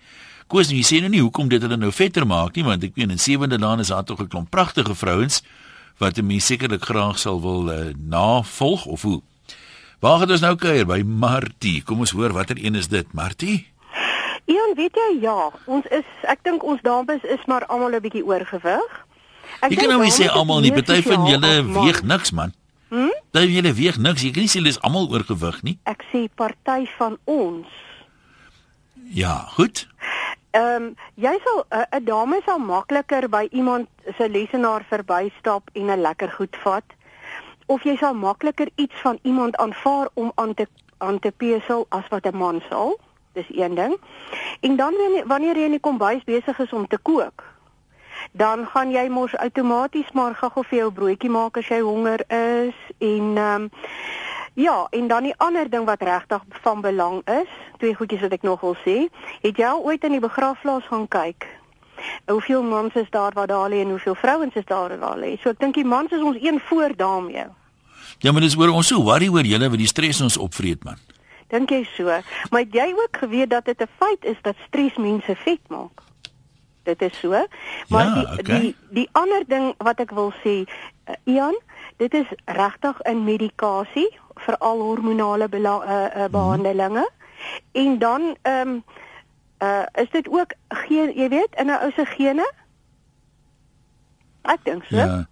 Koos, 0.48 0.70
jy 0.72 0.80
sê 0.80 1.02
nou 1.04 1.10
nie 1.12 1.20
hoekom 1.20 1.50
dit 1.52 1.60
hulle 1.60 1.76
nou 1.76 1.90
vetter 1.92 2.24
maak 2.24 2.54
nie, 2.56 2.62
want 2.64 2.84
ek 2.86 2.94
weet 2.96 3.10
in 3.12 3.20
sewende 3.20 3.58
laan 3.60 3.82
is 3.84 3.90
daar 3.92 4.04
tog 4.08 4.20
'n 4.24 4.28
klomp 4.32 4.50
pragtige 4.50 4.94
vrouens 4.94 5.42
wat 6.00 6.16
'n 6.16 6.26
mens 6.26 6.46
sekerlik 6.46 6.84
graag 6.84 7.18
sal 7.18 7.40
wil 7.40 7.68
uh, 7.68 7.92
navolg 7.96 8.86
of 8.86 9.02
hoe. 9.02 9.20
Waar 10.00 10.18
gaan 10.18 10.30
ons 10.30 10.40
nou 10.40 10.56
kuier 10.56 10.86
by 10.86 11.02
Martie? 11.04 11.82
Kom 11.82 11.98
ons 11.98 12.10
hoor 12.10 12.32
watter 12.32 12.56
een 12.56 12.74
is 12.74 12.88
dit, 12.88 13.12
Martie? 13.12 13.68
Ian, 14.46 14.72
weet 14.74 14.94
jy 14.96 15.20
ja, 15.20 15.50
ons 15.66 15.84
is 15.90 16.08
ek 16.22 16.38
dink 16.42 16.64
ons 16.64 16.80
dames 16.80 17.20
is 17.22 17.44
maar 17.46 17.66
almal 17.66 17.92
'n 17.92 18.00
bietjie 18.00 18.24
oorgewig. 18.24 19.04
Ek 19.60 19.76
kan 19.76 19.88
nou 19.88 20.02
nie 20.02 20.10
sê 20.10 20.30
almal 20.32 20.60
nie, 20.60 20.72
party 20.72 21.02
van 21.02 21.26
julle 21.26 21.82
weeg 21.84 22.02
niks 22.02 22.30
man. 22.32 22.54
Hm? 22.88 23.12
Party 23.30 23.46
van 23.46 23.54
julle 23.54 23.72
weeg 23.72 23.98
niks. 23.98 24.22
Jy 24.22 24.32
kan 24.32 24.42
nie 24.42 24.50
sê 24.50 24.60
hulle 24.60 24.72
is 24.72 24.80
almal 24.80 25.10
oorgewig 25.12 25.62
nie. 25.62 25.78
Ek 25.84 26.04
sê 26.12 26.28
party 26.34 26.86
van 26.98 27.18
ons. 27.24 27.66
Ja, 29.12 29.48
goed. 29.56 29.86
Ehm 30.56 30.82
um, 30.82 30.94
jy 31.14 31.34
sal 31.44 31.64
'n 31.70 31.84
uh, 31.96 32.04
dame 32.04 32.40
sal 32.44 32.58
makliker 32.58 33.28
by 33.28 33.48
iemand 33.50 33.88
se 34.16 34.28
lesenaar 34.28 34.84
verbystap 34.88 35.70
en 35.72 35.90
'n 35.90 36.00
lekker 36.00 36.30
goed 36.30 36.56
vat 36.64 36.84
of 37.66 37.82
jy 37.84 37.96
sal 37.96 38.14
makliker 38.14 38.68
iets 38.74 38.94
van 39.02 39.18
iemand 39.22 39.56
aanvaar 39.56 40.08
om 40.14 40.32
aan 40.34 40.54
te 40.54 40.66
aan 40.98 41.18
te 41.18 41.30
pesel 41.30 41.86
as 41.88 42.08
wat 42.08 42.26
'n 42.26 42.36
man 42.36 42.62
sal. 42.68 42.98
Dis 43.32 43.46
een 43.48 43.74
ding. 43.74 43.96
En 44.60 44.76
dan 44.76 44.94
wanneer 45.24 45.56
jy 45.56 45.64
in 45.64 45.76
die 45.76 45.80
kombuis 45.80 46.24
besig 46.24 46.58
is 46.58 46.72
om 46.72 46.86
te 46.86 46.98
kook, 46.98 47.44
dan 48.32 48.66
gaan 48.66 48.90
jy 48.90 49.08
mos 49.08 49.36
outomaties 49.36 50.12
maar 50.12 50.34
gou-gou 50.34 50.64
vir 50.64 50.78
jou 50.78 50.90
broodjie 50.92 51.30
maak 51.30 51.56
as 51.56 51.68
jy 51.68 51.80
honger 51.80 52.24
is 52.28 52.74
en 52.98 53.36
ehm 53.36 53.68
um, 53.68 53.70
Ja, 54.58 54.86
en 54.90 55.06
dan 55.06 55.22
die 55.22 55.34
ander 55.36 55.70
ding 55.70 55.84
wat 55.86 56.02
regtig 56.02 56.42
van 56.62 56.80
belang 56.80 57.20
is, 57.30 57.50
twee 57.78 57.94
goedjies 57.94 58.24
wat 58.26 58.32
ek 58.34 58.42
nog 58.42 58.60
wil 58.60 58.74
sê, 58.82 58.96
het 59.44 59.54
jy 59.54 59.68
al 59.68 59.84
ooit 59.86 60.02
in 60.02 60.16
die 60.16 60.24
begrafplaas 60.24 60.88
gaan 60.90 61.04
kyk? 61.06 61.46
Hoeveel 62.26 62.64
mans 62.66 62.96
is 62.98 63.06
daar 63.14 63.36
wat 63.38 63.52
daar 63.52 63.70
lê 63.70 63.84
en 63.84 63.94
hoeveel 63.94 64.18
vrouens 64.18 64.58
is 64.58 64.66
daar 64.66 64.96
wat 64.96 65.00
daar 65.00 65.20
lê? 65.22 65.36
So 65.38 65.54
ek 65.54 65.62
dink 65.62 65.78
die 65.78 65.86
mans 65.86 66.10
is 66.10 66.26
ons 66.26 66.42
een 66.42 66.58
voor 66.66 66.96
daarmee. 66.96 67.46
Ja, 68.18 68.32
maar 68.32 68.42
dis 68.42 68.58
oor 68.58 68.74
ons 68.74 68.90
so 68.90 68.98
worry 69.06 69.30
oor 69.30 69.46
julle 69.46 69.70
wat 69.70 69.78
die 69.78 69.86
stres 69.86 70.18
ons 70.26 70.40
opvreet 70.42 70.82
man. 70.82 70.98
Dink 71.54 71.70
jy 71.70 71.84
so? 71.94 72.10
Maar 72.50 72.66
het 72.66 72.74
jy 72.74 72.90
ook 72.98 73.22
geweet 73.22 73.54
dat 73.54 73.70
dit 73.70 73.78
'n 73.78 73.94
feit 74.02 74.24
is 74.24 74.42
dat 74.42 74.56
stres 74.66 74.96
mense 74.96 75.36
vet 75.46 75.62
maak? 75.68 76.07
Dit 76.88 77.02
is 77.02 77.18
so. 77.18 77.30
Maar 77.88 78.04
ja, 78.04 78.14
die 78.14 78.38
okay. 78.38 78.60
die 78.60 78.76
die 78.90 79.08
ander 79.12 79.44
ding 79.46 79.74
wat 79.84 80.00
ek 80.00 80.14
wil 80.16 80.32
sê, 80.40 80.62
uh, 80.64 81.14
Ian, 81.28 81.56
dit 82.00 82.14
is 82.14 82.30
regtig 82.44 83.02
in 83.10 83.24
medikasie 83.24 84.08
veral 84.46 84.80
hormonale 84.80 85.48
bela- 85.52 85.84
uh, 85.84 86.22
uh, 86.22 86.28
behandelinge. 86.32 87.04
Mm 87.04 87.12
-hmm. 87.12 87.16
En 87.72 87.98
dan 87.98 88.36
ehm 88.42 88.68
um, 88.68 88.84
uh 89.62 89.82
is 89.94 90.10
dit 90.10 90.28
ook 90.28 90.52
geen 90.68 91.12
jy 91.14 91.28
weet 91.28 91.52
in 91.56 91.66
'n 91.66 91.82
ou 91.82 91.90
se 91.90 92.04
gene? 92.04 92.52
Ek 94.48 94.62
dink 94.64 94.84
so. 94.88 94.96
Ja. 94.96 95.26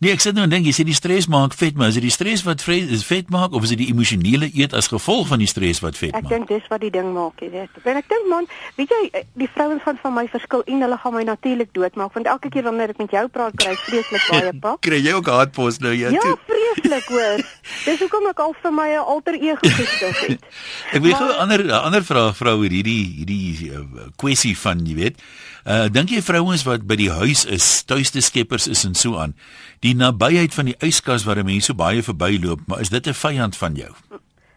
Nee, 0.00 0.12
ek 0.16 0.20
sit 0.24 0.34
nou 0.34 0.44
en 0.44 0.50
dink 0.50 0.64
jy 0.66 0.72
sê 0.72 0.84
die 0.88 0.94
stres 0.96 1.26
maak 1.28 1.52
vet, 1.54 1.76
maar 1.76 1.88
is 1.92 1.98
dit 2.00 2.06
die 2.06 2.14
stres 2.14 2.42
wat 2.46 2.62
vet 2.64 3.28
maak 3.30 3.52
of 3.52 3.62
is 3.66 3.72
dit 3.74 3.78
die 3.84 3.90
emosionele 3.92 4.48
eet 4.54 4.72
as 4.74 4.88
gevolg 4.88 5.28
van 5.28 5.38
die 5.44 5.46
stres 5.50 5.82
wat 5.84 5.96
vet 6.00 6.14
Ek 6.16 6.22
maak? 6.24 6.32
dink 6.32 6.48
dis 6.48 6.64
wat 6.72 6.80
die 6.80 6.90
ding 6.90 7.12
maak, 7.12 7.36
jy 7.44 7.50
weet. 7.52 7.68
En 7.84 7.96
ek 8.00 8.08
dink 8.08 8.24
man, 8.32 8.46
weet 8.76 8.88
jy, 8.90 9.02
die 9.36 9.48
vrouens 9.54 9.82
gaan 9.84 9.98
van 10.02 10.14
my 10.14 10.24
verskil 10.32 10.62
en 10.66 10.80
hulle 10.86 10.98
gaan 11.04 11.14
my 11.14 11.22
natuurlik 11.28 11.72
doodmaak 11.76 12.12
want 12.14 12.26
elke 12.26 12.48
keer 12.48 12.64
wanneer 12.64 12.90
ek 12.96 12.98
met 13.04 13.10
jou 13.12 13.28
praat, 13.28 13.52
kry 13.56 13.70
ek 13.76 13.84
vreeslik 13.86 14.24
baie 14.30 14.52
pak. 14.64 14.80
Kry 14.80 14.98
jy 15.04 15.12
ook 15.20 15.26
haatpos 15.28 15.78
nou 15.84 15.92
ja? 15.92 16.08
Ja, 16.10 16.20
toe? 16.24 16.38
vreeslik 16.48 17.06
hoor. 17.12 17.44
Dis 17.86 18.00
hoekom 18.00 18.26
ek 18.32 18.38
al 18.40 18.54
vir 18.62 18.72
my 18.72 18.88
'n 18.96 19.04
alter 19.04 19.34
ego 19.34 19.60
gestig 19.68 20.20
het. 20.26 20.40
Ek 20.96 21.02
wil 21.02 21.12
gou 21.14 21.28
'n 21.28 21.38
ander 21.44 21.60
ander 21.72 22.02
vraag 22.04 22.36
vra 22.36 22.56
oor 22.56 22.70
hierdie 22.72 23.04
hierdie 23.20 23.70
uh, 23.76 24.08
kwessie 24.16 24.56
van 24.56 24.80
jy 24.86 24.94
weet. 24.94 25.16
Uh 25.62 25.86
dink 25.86 26.10
jy 26.10 26.22
vrouens 26.22 26.64
wat 26.66 26.82
by 26.90 26.96
die 26.98 27.10
huis 27.10 27.44
is, 27.46 27.84
tuiste 27.86 28.20
skeppers 28.20 28.66
is 28.66 28.82
en 28.84 28.96
so 28.98 29.14
aan, 29.22 29.36
die 29.80 29.94
nabyheid 29.94 30.54
van 30.54 30.66
die 30.72 30.76
yskas 30.82 31.22
waar 31.22 31.38
mense 31.44 31.70
so 31.70 31.78
baie 31.78 32.02
verbyloop, 32.02 32.66
maar 32.66 32.80
is 32.80 32.90
dit 32.90 33.06
'n 33.06 33.14
vyand 33.14 33.56
van 33.56 33.74
jou? 33.74 33.92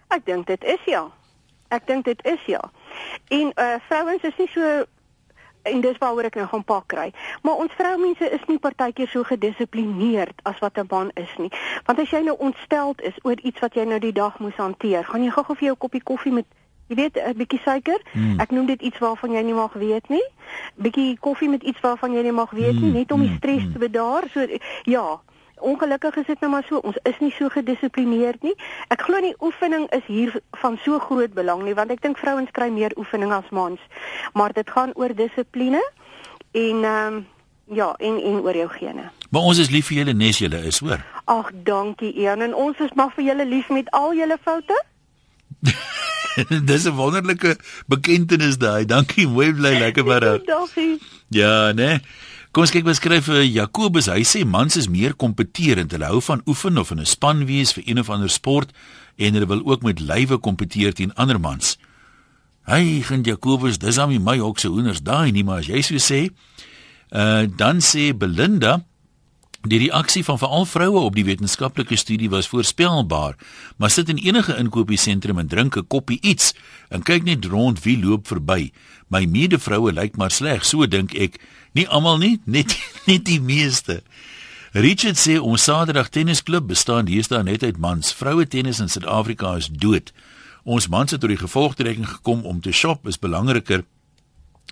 Ek 0.09 0.25
dink 0.25 0.47
dit 0.47 0.63
is 0.63 0.81
ja. 0.85 1.05
Ek 1.69 1.87
dink 1.87 2.05
dit 2.05 2.25
is 2.25 2.41
ja. 2.45 2.71
En 3.29 3.53
uh 3.55 3.77
vrouens 3.87 4.23
is 4.23 4.37
nie 4.37 4.49
so 4.53 4.85
en 5.65 5.81
dis 5.81 5.97
waaroor 5.97 6.29
ek 6.29 6.35
nou 6.35 6.47
gaan 6.47 6.63
pak 6.63 6.87
kry. 6.87 7.07
Maar 7.41 7.61
ons 7.63 7.77
vroumense 7.77 8.29
is 8.29 8.43
nie 8.47 8.59
partykeer 8.61 9.09
so 9.09 9.23
gedissiplineerd 9.23 10.41
as 10.43 10.59
wat 10.59 10.77
'n 10.77 10.87
man 10.89 11.11
is 11.13 11.33
nie. 11.37 11.51
Want 11.85 11.99
as 11.99 12.09
jy 12.09 12.21
nou 12.21 12.37
ontsteld 12.37 13.01
is 13.01 13.17
oor 13.21 13.39
iets 13.41 13.59
wat 13.59 13.73
jy 13.73 13.83
nou 13.83 13.99
die 13.99 14.13
dag 14.13 14.39
moes 14.39 14.55
hanteer, 14.57 15.03
gaan 15.03 15.23
jy 15.23 15.29
gou-gou 15.29 15.55
vir 15.55 15.67
jou 15.67 15.75
koppie 15.75 16.03
koffie 16.03 16.31
met 16.31 16.45
jy 16.87 16.95
weet 16.95 17.17
'n 17.17 17.37
bietjie 17.37 17.59
suiker. 17.63 18.01
Mm. 18.13 18.39
Ek 18.39 18.51
noem 18.51 18.65
dit 18.65 18.81
iets 18.81 18.97
waarvan 18.99 19.31
jy 19.31 19.41
nie 19.41 19.53
mag 19.53 19.73
weet 19.73 20.09
nie. 20.09 20.25
Bietjie 20.75 21.17
koffie 21.19 21.49
met 21.49 21.63
iets 21.63 21.79
waarvan 21.79 22.13
jy 22.13 22.21
nie 22.21 22.31
mag 22.31 22.51
weet 22.51 22.73
nie, 22.81 22.89
Mm, 22.89 22.93
net 22.93 23.11
om 23.11 23.19
die 23.19 23.29
mm, 23.29 23.37
stres 23.37 23.63
mm. 23.63 23.71
te 23.71 23.79
bedaar. 23.79 24.23
So 24.33 24.47
ja, 24.83 25.19
ongelukkig 25.59 26.15
is 26.15 26.25
dit 26.25 26.39
nou 26.39 26.51
maar 26.51 26.65
so. 26.67 26.77
Ons 26.77 26.97
is 27.03 27.19
nie 27.19 27.31
so 27.31 27.49
gedissiplineerd 27.49 28.41
nie. 28.43 28.55
Ek 28.87 29.01
glo 29.01 29.19
nie 29.19 29.35
oefening 29.41 29.89
is 29.91 30.03
hier 30.07 30.41
van 30.51 30.77
so 30.83 30.99
groot 30.99 31.33
belang 31.33 31.63
nie, 31.63 31.73
want 31.73 31.91
ek 31.91 32.01
dink 32.01 32.17
vrouens 32.17 32.51
kry 32.51 32.69
meer 32.69 32.91
oefening 32.95 33.31
as 33.31 33.49
mans. 33.49 33.79
Maar 34.33 34.53
dit 34.53 34.69
gaan 34.69 34.91
oor 34.95 35.15
dissipline 35.15 35.81
en 36.51 36.83
ehm 36.83 37.13
um, 37.13 37.25
ja, 37.67 37.93
en 37.97 38.21
en 38.21 38.41
oor 38.45 38.55
jou 38.55 38.69
gene. 38.69 39.09
Maar 39.29 39.41
ons 39.41 39.57
is 39.57 39.69
lief 39.69 39.87
vir 39.87 39.97
julle 39.97 40.13
nes 40.13 40.37
julle 40.37 40.59
is, 40.69 40.79
hoor. 40.79 41.01
Ag, 41.25 41.51
dankie 41.63 42.13
Ian. 42.13 42.41
En 42.41 42.53
ons 42.53 42.77
is 42.77 42.93
maar 42.93 43.11
vir 43.15 43.23
julle 43.23 43.45
lief 43.45 43.69
met 43.69 43.89
al 43.91 44.13
julle 44.13 44.37
foute. 44.41 44.83
Dis 46.69 46.85
'n 46.85 46.95
wonderlike 46.95 47.57
bekentenis 47.87 48.57
daai. 48.57 48.85
Dankie, 48.85 49.27
mooi 49.27 49.53
bly 49.53 49.79
lekker 49.79 50.05
middag. 50.11 50.43
Dankie. 50.45 50.99
Ja, 51.29 51.71
né? 51.71 52.01
Kom 52.51 52.63
ons 52.63 52.71
kyk 52.71 52.85
wat 52.87 52.95
skryf 52.95 53.25
vir 53.27 53.43
Jakobus. 53.43 54.07
Hy 54.07 54.23
sê 54.23 54.45
mans 54.47 54.77
is 54.79 54.87
meer 54.87 55.15
kompeterend. 55.15 55.91
Hulle 55.91 56.07
hou 56.07 56.21
van 56.23 56.41
oefen 56.47 56.77
of 56.77 56.91
in 56.91 56.99
'n 56.99 57.05
span 57.05 57.45
wees 57.45 57.73
vir 57.73 57.83
een 57.85 57.99
of 57.99 58.09
ander 58.09 58.29
sport 58.29 58.71
en 59.17 59.33
hulle 59.33 59.47
wil 59.47 59.65
ook 59.65 59.83
met 59.83 59.99
lywe 59.99 60.37
kompeteer 60.37 60.93
teen 60.93 61.13
ander 61.15 61.39
mans. 61.39 61.77
Hy 62.65 63.01
gaan 63.01 63.23
Jakobus, 63.23 63.77
dis 63.77 63.97
aan 63.97 64.23
my 64.23 64.39
ook 64.39 64.59
se 64.59 64.67
hoenders 64.67 65.01
daai 65.01 65.31
nie, 65.31 65.43
maar 65.43 65.59
as 65.59 65.67
jy 65.67 65.81
so 65.81 65.95
sê, 66.01 66.29
uh 67.11 67.45
dan 67.57 67.77
sê 67.79 68.13
Belinda 68.17 68.85
Die 69.65 69.79
reaksie 69.81 70.21
van 70.23 70.37
veral 70.37 70.65
vroue 70.69 70.99
op 71.07 71.15
die 71.17 71.23
wetenskaplike 71.25 71.95
studie 71.97 72.29
was 72.29 72.47
voorspelbaar, 72.47 73.33
maar 73.77 73.89
sit 73.89 74.09
in 74.09 74.21
enige 74.21 74.53
inkopiesentrum 74.61 75.39
en 75.41 75.47
drink 75.47 75.75
'n 75.77 75.87
koppie 75.87 76.19
iets 76.21 76.53
en 76.89 77.01
kyk 77.03 77.23
net 77.23 77.45
rond 77.45 77.81
wie 77.83 77.97
loop 78.05 78.27
verby. 78.27 78.71
My 79.07 79.25
medevroue 79.25 79.93
lyk 79.93 80.17
maar 80.17 80.31
sleg, 80.31 80.65
so 80.65 80.87
dink 80.87 81.13
ek. 81.13 81.39
Nie 81.71 81.87
almal 81.87 82.17
nie, 82.17 82.41
net 82.45 82.77
net 83.07 83.25
die 83.25 83.41
meeste. 83.41 84.03
Richard 84.71 85.17
sê 85.17 85.39
ons 85.39 85.63
Saterdag 85.63 86.09
tennisklub 86.09 86.67
bestaan 86.67 87.07
hiersta 87.07 87.41
net 87.41 87.63
uit 87.63 87.77
mans. 87.77 88.13
Vroue 88.13 88.47
tennis 88.47 88.79
in 88.79 88.89
Suid-Afrika 88.89 89.55
is 89.55 89.67
dood. 89.67 90.13
Ons 90.63 90.87
mans 90.87 91.11
het 91.11 91.19
tot 91.19 91.29
die 91.29 91.37
gevolgtrekking 91.37 92.07
gekom 92.07 92.45
om 92.45 92.61
te 92.61 92.71
shop 92.71 93.07
is 93.07 93.19
belangriker 93.19 93.83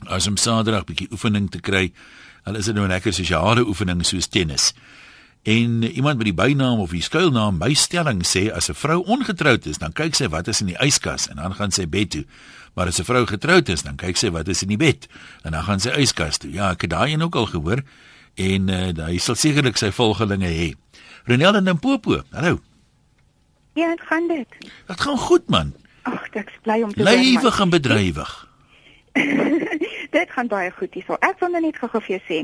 as 0.06 0.28
om 0.28 0.38
Saterdag 0.38 0.86
bietjie 0.86 1.08
oefening 1.12 1.50
te 1.50 1.60
kry. 1.60 1.92
Hulle 2.44 2.60
is 2.60 2.66
dit 2.66 2.76
nou 2.76 2.86
'n 2.86 2.90
lekker 2.90 3.14
sosiale 3.14 3.66
oefening 3.68 4.06
soos 4.06 4.28
tennis. 4.28 4.74
En 5.44 5.84
iemand 5.84 6.18
met 6.18 6.26
die 6.26 6.34
bynaam 6.34 6.80
of 6.80 6.92
die 6.92 7.02
skuilnaam 7.02 7.58
by 7.58 7.74
stelling 7.74 8.24
sê 8.24 8.52
as 8.52 8.70
'n 8.70 8.74
vrou 8.74 9.04
ongetroud 9.04 9.66
is, 9.66 9.78
dan 9.78 9.92
kyk 9.92 10.16
sy 10.16 10.28
wat 10.28 10.48
is 10.48 10.62
in 10.62 10.68
die 10.68 10.80
yskas 10.80 11.28
en 11.28 11.36
dan 11.36 11.56
gaan 11.56 11.72
sy 11.72 11.88
bed 11.88 12.10
toe. 12.10 12.26
Maar 12.74 12.88
as 12.88 13.00
'n 13.00 13.04
vrou 13.04 13.26
getroud 13.26 13.70
is, 13.70 13.82
dan 13.82 13.96
kyk 13.96 14.18
sy 14.18 14.30
wat 14.30 14.48
is 14.48 14.62
in 14.62 14.68
die 14.68 14.78
bed 14.78 15.08
en 15.44 15.52
dan 15.52 15.64
gaan 15.64 15.80
sy 15.80 15.90
yskas 15.90 16.38
toe. 16.38 16.52
Ja, 16.52 16.72
ek 16.72 16.82
het 16.82 16.90
daai 16.90 17.14
een 17.14 17.22
ook 17.22 17.36
al 17.36 17.46
gehoor 17.46 17.84
en 18.36 18.70
uh, 18.70 19.06
hy 19.06 19.18
sal 19.18 19.36
sekerlik 19.36 19.78
sy 19.78 19.92
volgelinge 19.92 20.48
hê. 20.48 20.76
Renel 21.26 21.56
en 21.56 21.64
Limpopo. 21.64 22.24
Hallo. 22.32 22.60
Ja, 23.74 23.90
dit 23.90 24.02
gaan 24.02 24.28
dit. 24.28 24.48
Dit 24.88 25.02
gaan 25.02 25.18
goed 25.18 25.50
man. 25.50 25.74
Ag, 26.02 26.28
ek's 26.32 26.54
bly 26.62 26.82
om 26.84 26.94
te 26.94 27.04
hoor. 27.04 27.12
Lywig 27.12 27.60
en 27.60 27.70
bedrywig. 27.70 28.48
dit 30.14 30.32
gaan 30.32 30.48
baie 30.48 30.72
goed 30.72 30.94
hierso. 30.94 31.18
Ek 31.20 31.42
wil 31.42 31.58
net 31.58 31.80
gou-gou 31.82 32.02
vir 32.06 32.16
jou 32.16 32.24
sê. 32.30 32.40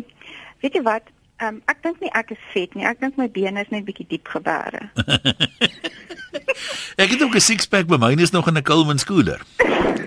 Weet 0.64 0.78
jy 0.78 0.84
wat? 0.88 1.06
Ehm 1.40 1.56
um, 1.56 1.62
ek 1.72 1.80
dink 1.86 2.02
nie 2.04 2.12
ek 2.18 2.34
is 2.36 2.44
vet 2.54 2.74
nie. 2.76 2.86
Ek 2.86 3.00
dink 3.00 3.18
my 3.18 3.30
bene 3.32 3.62
is 3.64 3.72
net 3.72 3.86
bietjie 3.88 4.08
diep 4.10 4.28
gebare. 4.28 4.82
Ek 7.00 7.10
het 7.10 7.22
ook 7.24 7.36
'n 7.36 7.40
six-pack 7.40 7.88
by 7.88 7.96
myne 7.96 8.22
is 8.22 8.36
nog 8.36 8.48
in 8.48 8.58
'n 8.58 8.64
Coleman 8.64 9.00
skooler. 9.00 9.42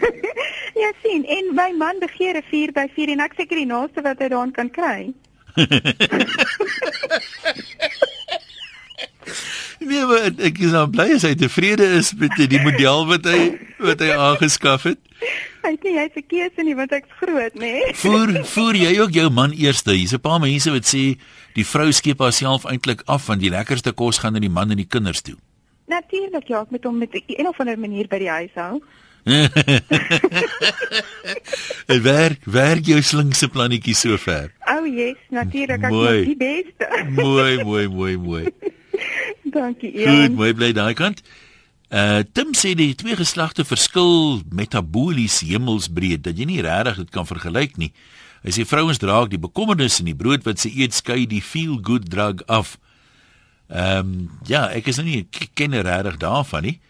ja, 0.82 0.92
sien. 1.02 1.26
En 1.26 1.54
my 1.54 1.72
man 1.78 1.98
begeer 1.98 2.36
'n 2.36 2.42
4 2.50 2.72
by 2.72 2.88
4 2.94 3.08
en 3.08 3.20
ek 3.20 3.32
seker 3.36 3.56
die 3.56 3.66
naaste 3.66 4.02
wat 4.02 4.18
hy 4.18 4.28
daaraan 4.28 4.52
kan 4.52 4.70
kry. 4.70 5.12
Nee, 9.86 10.04
maar 10.06 10.28
ek 10.46 10.58
is 10.62 10.72
nou 10.74 10.86
bly 10.92 11.08
as 11.16 11.24
hy 11.26 11.34
tevrede 11.38 11.86
is 11.98 12.12
met 12.18 12.34
die 12.38 12.60
model 12.62 13.06
wat 13.10 13.26
hy 13.28 13.40
wat 13.82 14.02
hy 14.04 14.10
aangeskaf 14.14 14.86
het. 14.90 15.00
Hy 15.62 15.74
sê 15.82 15.94
hy 15.96 16.08
se 16.14 16.22
keuse 16.26 16.64
nie 16.66 16.74
want 16.78 16.92
ek's 16.94 17.10
groot, 17.20 17.54
nê? 17.58 17.72
Nee? 17.78 17.94
Voer 18.02 18.34
voer 18.54 18.78
jy 18.78 18.92
ook 19.00 19.14
jou 19.14 19.28
man 19.30 19.54
eerste. 19.54 19.94
Hier's 19.94 20.14
'n 20.14 20.22
paar 20.22 20.40
mense 20.42 20.70
wat 20.70 20.86
sê 20.86 21.18
die 21.58 21.66
vrou 21.66 21.90
skep 21.92 22.18
haarself 22.22 22.64
eintlik 22.64 23.02
af 23.06 23.26
van 23.30 23.38
die 23.38 23.50
lekkerste 23.50 23.92
kos 23.92 24.18
gaan 24.22 24.34
aan 24.34 24.46
die 24.46 24.56
man 24.58 24.70
en 24.70 24.80
die 24.80 24.88
kinders 24.88 25.22
toe. 25.22 25.36
Natuurlik 25.86 26.48
ja, 26.48 26.62
ek 26.62 26.70
moet 26.70 26.84
hom 26.84 26.98
met 26.98 27.10
een 27.26 27.48
of 27.48 27.60
ander 27.60 27.78
manier 27.78 28.06
by 28.08 28.18
die 28.18 28.30
huis 28.30 28.54
hou. 28.54 28.80
En 31.86 32.02
werk, 32.02 32.44
werk 32.44 32.86
jou 32.86 33.02
slinkse 33.02 33.48
plannetjie 33.48 33.94
so 33.94 34.16
ver. 34.18 34.50
O, 34.66 34.80
oh, 34.80 34.86
yes, 34.86 35.18
natuurlik, 35.30 35.82
ek 35.86 35.92
is 35.92 36.26
die 36.30 36.38
beste. 36.38 36.88
Mooi, 37.14 37.62
mooi, 37.68 37.86
mooi, 37.88 38.16
mooi. 38.16 38.44
Dankie, 39.52 39.92
Goed, 39.92 40.06
Ian. 40.06 40.34
mooi 40.38 40.52
bly 40.56 40.72
daai 40.72 40.94
kant. 40.98 41.22
Uh 41.92 42.22
Tim 42.32 42.54
sê 42.56 42.72
die 42.78 42.94
twee 42.96 43.16
geslagte 43.18 43.64
verskil 43.68 44.40
metabolies 44.48 45.42
hemelsbreed 45.44 46.22
dat 46.24 46.38
jy 46.40 46.46
nie 46.48 46.62
regtig 46.64 47.02
dit 47.02 47.10
kan 47.12 47.28
vergelyk 47.28 47.76
nie. 47.76 47.90
Hy 48.42 48.54
sê 48.56 48.64
vrouens 48.66 48.98
dra 48.98 49.20
die 49.28 49.38
bekommernis 49.38 50.00
in 50.00 50.08
die 50.08 50.16
brood 50.16 50.46
wat 50.48 50.62
sy 50.62 50.72
eet 50.82 50.96
skei 50.96 51.26
die 51.28 51.42
feel 51.44 51.76
good 51.84 52.08
drug 52.10 52.40
af. 52.48 52.78
Ehm 53.68 54.08
um, 54.08 54.30
ja, 54.48 54.66
ek 54.72 54.88
is 54.88 54.96
nou 54.96 55.06
nie 55.06 55.20
'n 55.20 55.48
kenner 55.54 55.84
regtig 55.84 56.16
daarvan 56.16 56.62
nie. 56.62 56.80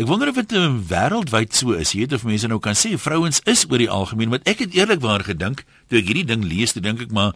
Ek 0.00 0.06
wonder 0.06 0.28
of 0.28 0.34
dit 0.40 0.52
wêreldwyd 0.88 1.52
so 1.52 1.72
is. 1.76 1.92
Jy 1.92 2.06
weet 2.06 2.12
of 2.16 2.24
mense 2.24 2.48
nou 2.48 2.58
kan 2.58 2.74
sê 2.74 2.96
vrouens 2.96 3.40
is 3.44 3.66
oor 3.68 3.78
die 3.78 3.90
algemeen, 3.90 4.30
want 4.30 4.48
ek 4.48 4.58
het 4.64 4.74
eerlikwaar 4.74 5.24
gedink 5.26 5.64
toe 5.88 5.98
ek 5.98 6.06
hierdie 6.06 6.24
ding 6.24 6.44
lees, 6.44 6.72
toe 6.72 6.80
dink 6.82 7.00
ek 7.00 7.12
maar 7.12 7.34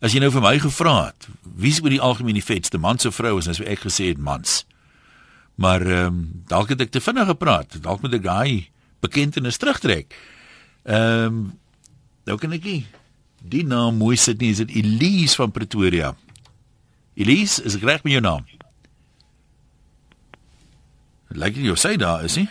as 0.00 0.14
jy 0.14 0.22
nou 0.22 0.30
vir 0.34 0.44
my 0.44 0.54
gevra 0.62 0.96
het, 1.08 1.28
wie 1.58 1.72
is 1.74 1.80
oor 1.82 1.92
die 1.92 2.02
algemeen 2.02 2.38
die 2.38 2.44
vetste, 2.44 2.78
mans 2.78 3.06
of 3.08 3.16
vrouens, 3.18 3.48
dan 3.48 3.56
sou 3.58 3.66
ek 3.66 3.86
gesê 3.86 4.12
het 4.12 4.20
mans. 4.22 4.62
Maar 5.58 5.82
ehm 5.82 6.06
um, 6.06 6.18
dalk 6.46 6.70
het 6.70 6.84
ek 6.86 6.92
te 6.94 7.02
vinnig 7.02 7.26
gepraat. 7.26 7.80
Dalk 7.82 8.02
moet 8.02 8.14
ek 8.14 8.22
daai 8.22 8.68
bekentenis 9.02 9.58
terugtrek. 9.58 10.14
Ehm 10.86 11.26
um, 11.26 11.40
nou 12.28 12.36
kan 12.38 12.52
ek 12.54 12.64
nie 12.64 12.84
die 13.42 13.64
naam 13.66 13.98
mooi 13.98 14.16
sit 14.16 14.38
nie. 14.40 14.52
Is 14.54 14.62
dit 14.62 14.76
Elise 14.78 15.40
van 15.40 15.50
Pretoria? 15.50 16.14
Elise, 17.18 17.62
is 17.66 17.74
ek 17.78 17.86
reg 17.88 18.06
met 18.06 18.14
jou 18.14 18.22
naam? 18.22 18.46
Lyk 21.34 21.58
of 21.72 21.82
sy 21.82 21.96
daar 22.00 22.24
is 22.24 22.38
nie. 22.38 22.48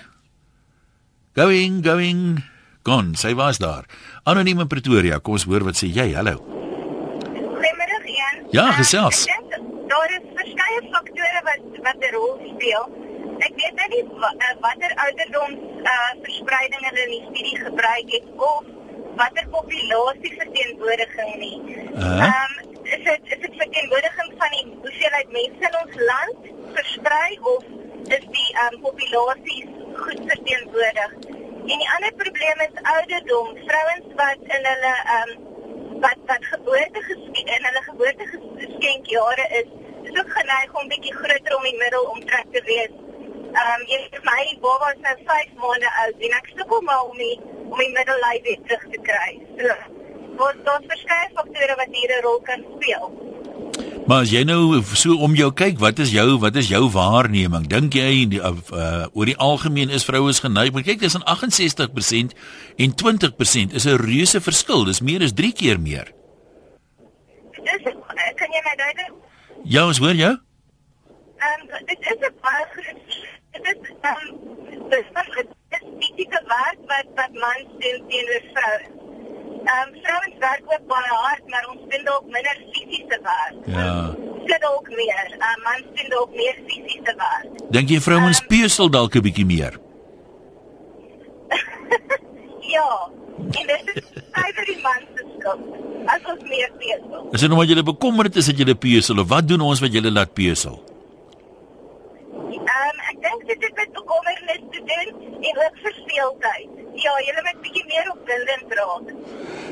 Going, 1.37 1.79
going, 1.85 2.43
gone. 2.83 3.15
Sy 3.15 3.33
was 3.37 3.61
daar. 3.61 3.87
Anoniem 4.25 4.65
in 4.65 4.69
Pretoria. 4.71 5.19
Kom 5.19 5.39
ons 5.39 5.47
hoor 5.47 5.63
wat 5.69 5.79
sê 5.79 5.87
jy. 5.87 6.11
Hallo. 6.17 6.56
Ian. 8.15 8.45
Ja, 8.55 8.65
Uh, 8.67 8.77
gesels. 8.79 9.25
Ek 9.25 9.49
dink 9.51 9.89
daar 9.91 10.11
is 10.17 10.25
verskeie 10.39 10.81
faktore 10.93 11.41
wat 11.49 11.61
wat 11.87 12.07
'n 12.07 12.13
rol 12.15 12.33
speel. 12.53 12.83
Ek 13.47 13.53
weet 13.61 13.75
nou 13.79 13.87
nie 13.93 14.03
uh, 14.03 14.53
watter 14.65 14.91
ouderdoms 15.05 15.59
uh, 15.93 16.11
verspreiding 16.25 16.83
hulle 16.89 17.03
in 17.07 17.13
die 17.15 17.23
studie 17.29 17.57
gebruik 17.65 18.11
het 18.15 18.27
of 18.51 18.63
watter 19.21 19.47
populasie 19.55 20.33
verteenwoordiging 20.41 21.35
nie. 21.43 21.59
Uh-huh. 21.93 22.25
Ehm 22.27 22.55
is 22.87 23.03
dit 23.03 23.21
is 23.35 23.39
dit 23.45 23.55
verteenwoordiging 23.61 24.29
van 24.41 24.53
die 24.55 24.65
hoeveelheid 24.81 25.31
mense 25.39 25.63
in 25.69 25.75
ons 25.83 25.95
land 26.09 26.45
versprei 26.77 27.39
of 27.53 27.63
is 28.17 28.25
die 28.37 28.49
ehm 28.53 28.73
um, 28.73 28.79
populasies 28.85 29.69
goed 30.03 30.21
verteenwoordig? 30.31 31.17
En 31.67 31.81
die 31.83 31.89
ander 31.95 32.13
probleem 32.23 32.59
is 32.67 32.81
ouderdom. 32.95 33.47
Vrouens 33.67 34.13
wat 34.21 34.39
in 34.57 34.71
hulle 34.71 34.93
ehm 34.95 35.35
um, 35.35 35.46
wat 36.05 36.19
wat 36.31 36.45
geboorte 36.53 37.01
geskenk 37.09 37.51
in 37.55 37.67
hulle 37.67 37.83
geboorte 37.89 38.25
geskenk 38.31 39.11
jare 39.15 39.45
is, 39.59 39.69
is 40.09 40.19
ook 40.19 40.31
geneig 40.39 40.79
om 40.81 40.89
bietjie 40.93 41.15
groter 41.19 41.57
om 41.57 41.67
die 41.69 41.77
middel 41.83 42.09
omtrek 42.13 42.49
te 42.55 42.63
wees. 42.71 42.95
Ehm 43.59 43.73
um, 43.75 43.85
jy 43.91 43.99
my 44.29 44.43
baba 44.65 44.91
is 44.95 45.03
nou 45.05 45.15
5 45.29 45.53
maande 45.63 45.93
oud 46.03 46.25
en 46.29 46.35
ek 46.39 46.51
sukkel 46.55 46.83
maar 46.89 47.05
om 47.11 47.23
die 47.23 47.37
om 47.69 47.79
die 47.83 47.93
middellyf 47.99 48.43
weer 48.49 48.59
terug 48.67 48.83
te 48.95 49.01
kry. 49.09 49.31
So, 49.61 50.51
daar's 50.67 50.91
verskeie 50.93 51.31
faktore 51.39 51.75
wat 51.81 51.95
hier 51.99 52.17
'n 52.17 52.23
rol 52.27 52.41
kan 52.51 52.65
speel. 52.75 53.26
Maar 54.07 54.23
as 54.23 54.31
jy 54.31 54.45
nou 54.47 54.79
so 54.95 55.17
om 55.19 55.33
jou 55.35 55.49
kyk, 55.51 55.81
wat 55.83 55.97
is 55.99 56.13
jou 56.15 56.37
wat 56.39 56.55
is 56.55 56.69
jou 56.71 56.85
waarneming? 56.93 57.65
Dink 57.67 57.97
jy 57.97 58.11
die, 58.31 58.39
uh, 58.39 58.53
uh, 58.71 59.07
oor 59.11 59.27
die 59.27 59.35
algemeen 59.35 59.91
is 59.91 60.07
vroue 60.07 60.31
geneig? 60.31 60.71
Maar 60.71 60.85
kyk, 60.87 61.01
dis 61.03 61.17
in 61.19 61.25
68% 61.27 62.31
en 62.79 62.95
20% 63.03 63.75
is 63.75 63.85
'n 63.85 63.99
reuse 63.99 64.39
verskil. 64.39 64.85
Dis 64.87 65.03
meer 65.03 65.23
as 65.23 65.35
3 65.35 65.51
keer 65.51 65.79
meer. 65.79 66.07
Dis 67.51 67.83
eh, 67.83 68.31
kan 68.39 68.47
jy 68.47 68.61
my 68.63 68.75
duidelik 68.79 69.11
Ja, 69.63 69.85
ons 69.87 69.99
hoor 69.99 70.15
jou. 70.15 70.37
Ehm 71.43 71.61
um, 71.67 71.85
dit 71.85 71.99
is 71.99 72.19
'n 72.23 72.33
baie 72.39 72.65
groot 72.71 73.03
dit 73.51 73.77
is 73.83 73.91
ehm 74.01 74.23
um, 74.23 74.89
dis 74.89 75.07
dit 75.35 75.47
is 75.69 75.83
fisieke 75.99 76.41
werk 76.47 76.79
wat 76.91 77.07
wat 77.19 77.33
mans 77.43 77.75
doen 77.83 78.07
teenoor 78.07 78.43
vrouens. 78.53 79.06
Ehm 79.67 79.87
um, 79.87 80.01
vrouens 80.03 80.37
werk 80.39 80.63
ook 80.73 80.83
baie 80.87 81.13
hard, 81.23 81.43
maar 81.51 81.65
ons 81.71 81.81
doen 81.91 82.03
dalk 82.03 82.25
minder 82.35 82.57
fisiese 82.71 83.19
werk. 83.23 83.55
Ja. 83.65 84.15
Dit 84.45 84.61
dalk 84.61 84.87
meer. 84.99 85.25
Ehm 85.33 85.43
um, 85.49 85.63
mans 85.67 85.87
doen 85.97 86.09
dalk 86.13 86.31
meer 86.35 86.55
fisiese 86.67 87.13
werk. 87.23 87.49
Dink 87.75 87.91
jy 87.91 87.99
vrouens 88.05 88.39
pesel 88.47 88.89
dalk 88.89 89.15
'n 89.15 89.25
bietjie 89.27 89.45
meer? 89.45 89.79
Ja. 92.75 92.89
En 93.37 93.67
dit 93.67 93.91
is 93.95 94.07
baie 94.33 94.63
die 94.65 94.79
man 94.83 95.03
se 95.15 95.23
skuld. 95.35 95.61
As 96.13 96.23
ons 96.31 96.43
meer 96.49 96.71
besig. 96.79 97.19
Is 97.31 97.43
dit 97.43 97.51
omdat 97.51 97.69
jy 97.69 97.83
bekommerd 97.83 98.35
is 98.35 98.49
dat 98.49 98.57
jy 98.59 98.75
pesel 98.75 99.19
of 99.23 99.27
wat 99.31 99.47
doen 99.47 99.61
ons 99.61 99.83
wat 99.83 99.93
jy 99.93 100.01
laat 100.09 100.33
pesel? 100.33 100.79
Ehm 102.47 102.87
um, 102.87 102.97
ek 103.11 103.17
dink 103.23 103.36
dit 103.47 103.63
het 103.65 103.75
met 103.75 103.91
bekommernis 103.93 104.63
te 104.75 104.81
doen 104.91 105.09
en 105.49 105.57
ook 105.63 105.75
verspeeldheid. 105.85 106.69
Ja, 107.05 107.13
jy 107.25 107.33
moet 107.47 107.61
bietjie 107.65 107.85
meer 107.87 108.11
opwindend 108.11 108.73
raak. 108.79 109.11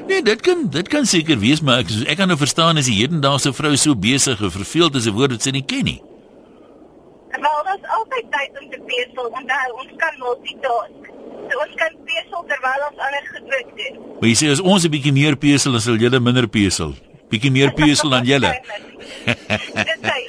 Nee, 0.07 0.21
dit 0.21 0.41
kan 0.41 0.67
dit 0.69 0.88
kan 0.88 1.05
seker 1.09 1.39
wees, 1.41 1.61
maar 1.61 1.81
ek 1.83 1.93
ek 2.05 2.19
kan 2.19 2.29
nou 2.31 2.38
verstaan 2.38 2.77
as 2.81 2.89
die 2.91 2.99
hedendaagse 2.99 3.53
vrou 3.57 3.73
so 3.81 3.95
besig 3.95 4.41
en 4.41 4.53
verveeld 4.53 4.99
is 4.99 5.07
'n 5.09 5.15
woord 5.17 5.31
wat 5.38 5.47
sy 5.47 5.55
nie 5.55 5.65
ken 5.65 5.85
nie. 5.91 6.01
Wel, 7.35 7.63
daar's 7.67 7.88
altyd 7.97 8.25
tyd 8.31 8.51
om 8.61 8.69
te 8.71 8.79
besel. 8.88 9.25
Onthou, 9.39 9.67
ons 9.81 9.93
kan 9.97 10.13
multitask. 10.19 11.03
So 11.49 11.59
ons 11.65 11.75
kan 11.81 11.91
besel 12.05 12.41
terwyl 12.51 12.85
ons 12.89 12.99
ander 13.07 13.25
goed 13.31 13.45
ook 13.57 13.69
doen. 13.77 13.99
Maar 14.19 14.29
jy 14.29 14.38
sê 14.39 14.51
as 14.51 14.61
ons 14.61 14.85
'n 14.85 14.91
bietjie 14.91 15.13
meer 15.13 15.35
pesel, 15.35 15.71
dan 15.71 15.81
sal 15.81 15.95
julle 15.95 16.19
minder 16.19 16.47
pesel. 16.47 16.95
Bietjie 17.29 17.51
meer 17.51 17.73
pesel 17.73 18.09
dan 18.09 18.25
julle. 18.25 18.51
Dis 19.89 20.01
hy. 20.01 20.21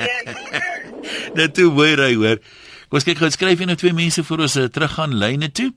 Net 1.34 1.52
toe 1.56 1.70
mooi 1.70 1.94
ry 1.94 2.14
hoor. 2.14 2.38
Kom 2.86 3.02
kyk 3.02 3.18
gou, 3.18 3.28
skryf 3.34 3.58
jy 3.58 3.66
nou 3.66 3.74
twee 3.74 3.94
mense 3.96 4.22
voor 4.22 4.44
ons 4.44 4.54
uh, 4.60 4.68
teruggaan 4.70 5.16
lyne 5.18 5.50
toe. 5.50 5.72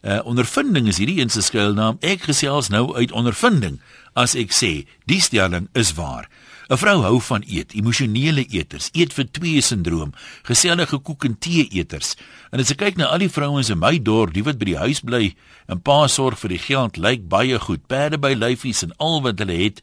Uh 0.00 0.22
ondervinding 0.30 0.86
is 0.88 1.00
hierdie 1.02 1.18
een 1.18 1.28
se 1.28 1.42
skuilnaam. 1.44 1.98
Ek 2.00 2.22
gesels 2.24 2.70
nou 2.72 2.94
uit 2.96 3.12
ondervinding 3.12 3.80
as 4.16 4.32
ek 4.38 4.54
sê 4.56 4.70
die 5.10 5.18
stelling 5.20 5.66
is 5.76 5.92
waar. 5.98 6.30
'n 6.70 6.76
Vrou 6.80 7.02
hou 7.02 7.20
van 7.20 7.44
eet, 7.48 7.74
emosionele 7.76 8.46
eters, 8.48 8.88
eet 8.92 9.12
vir 9.12 9.28
twee 9.32 9.60
sindroom, 9.60 10.12
gesellige 10.44 10.98
koek 11.00 11.24
en 11.24 11.36
tee 11.36 11.68
eters. 11.68 12.14
En 12.52 12.60
as 12.60 12.72
ek 12.72 12.80
kyk 12.80 12.96
na 12.96 13.12
al 13.12 13.24
die 13.24 13.32
vrouens 13.32 13.68
in 13.68 13.80
my 13.80 13.98
dorp, 13.98 14.32
die 14.32 14.44
wat 14.44 14.58
by 14.60 14.72
die 14.72 14.80
huis 14.80 15.00
bly 15.00 15.34
en 15.68 15.80
pa 15.80 16.06
sorg 16.08 16.38
vir 16.38 16.56
die 16.56 16.64
geld, 16.64 16.96
lyk 16.96 17.28
baie 17.28 17.58
goed. 17.58 17.84
Perde 17.88 18.20
by 18.20 18.32
lyfies 18.32 18.84
en 18.84 18.92
al 18.96 19.20
wat 19.24 19.40
hulle 19.40 19.56
het, 19.56 19.82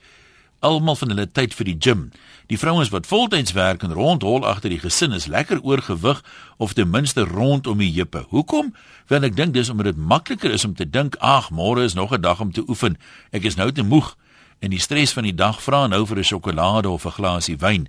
almal 0.66 0.98
van 0.98 1.14
hulle 1.14 1.28
tyd 1.30 1.54
vir 1.54 1.70
die 1.70 1.78
gim. 1.80 2.08
Die 2.50 2.58
vrouens 2.58 2.90
wat 2.94 3.08
voltyds 3.10 3.54
werk 3.58 3.84
en 3.86 3.94
rondhol 3.94 4.46
agter 4.46 4.74
die 4.74 4.82
gesin 4.82 5.14
is 5.18 5.30
lekker 5.30 5.62
oorgewig 5.62 6.22
of 6.58 6.74
ten 6.74 6.90
minste 6.90 7.26
rondom 7.30 7.82
die 7.82 7.92
heupe. 7.94 8.26
Hoekom? 8.30 8.74
Want 9.10 9.26
ek 9.30 9.38
dink 9.38 9.54
dis 9.54 9.70
omdat 9.70 9.94
dit 9.94 10.02
makliker 10.02 10.54
is 10.54 10.66
om 10.66 10.74
te 10.74 10.90
dink, 10.90 11.16
"Ag, 11.20 11.50
môre 11.50 11.84
is 11.84 11.94
nog 11.94 12.14
'n 12.14 12.22
dag 12.22 12.40
om 12.42 12.52
te 12.52 12.64
oefen. 12.68 12.98
Ek 13.32 13.44
is 13.44 13.56
nou 13.56 13.72
te 13.72 13.84
moeg." 13.84 14.16
En 14.60 14.70
die 14.70 14.80
stres 14.80 15.14
van 15.14 15.24
die 15.24 15.36
dag 15.36 15.62
vra 15.62 15.88
nou 15.88 16.06
vir 16.06 16.18
'n 16.18 16.24
sjokolade 16.24 16.90
of 16.90 17.06
'n 17.06 17.12
glasie 17.12 17.58
wyn. 17.58 17.88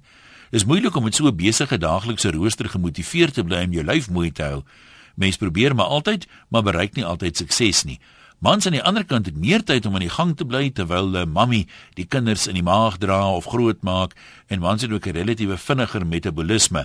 Dis 0.51 0.65
moeilik 0.65 0.95
om 0.97 1.05
met 1.05 1.15
so 1.15 1.27
'n 1.27 1.37
besige 1.37 1.79
daaglikse 1.79 2.31
rooster 2.31 2.69
gemotiveerd 2.69 3.35
te 3.35 3.45
bly 3.45 3.65
om 3.65 3.73
jou 3.73 3.85
lyf 3.85 4.11
mooi 4.11 4.33
te 4.33 4.43
hou. 4.43 4.62
Mens 5.15 5.37
probeer 5.37 5.75
maar 5.75 5.87
altyd, 5.87 6.27
maar 6.49 6.62
bereik 6.62 6.95
nie 6.95 7.05
altyd 7.05 7.37
sukses 7.37 7.85
nie. 7.85 8.01
Mans 8.38 8.66
aan 8.68 8.75
die 8.77 8.85
ander 8.85 9.05
kant 9.09 9.27
het 9.27 9.37
meer 9.40 9.62
tyd 9.64 9.87
om 9.88 9.94
aan 9.96 10.05
die 10.05 10.12
gang 10.12 10.35
te 10.37 10.44
bly 10.44 10.68
terwyl 10.68 11.07
hulle 11.09 11.25
mammie 11.25 11.62
die 11.96 12.05
kinders 12.05 12.44
in 12.51 12.59
die 12.59 12.64
maag 12.66 12.99
dra 13.01 13.22
of 13.33 13.49
grootmaak 13.49 14.12
en 14.53 14.61
mans 14.61 14.83
het 14.85 14.92
ook 14.92 15.07
'n 15.09 15.16
relatiewe 15.16 15.57
vinniger 15.57 16.07
metabolisme. 16.07 16.85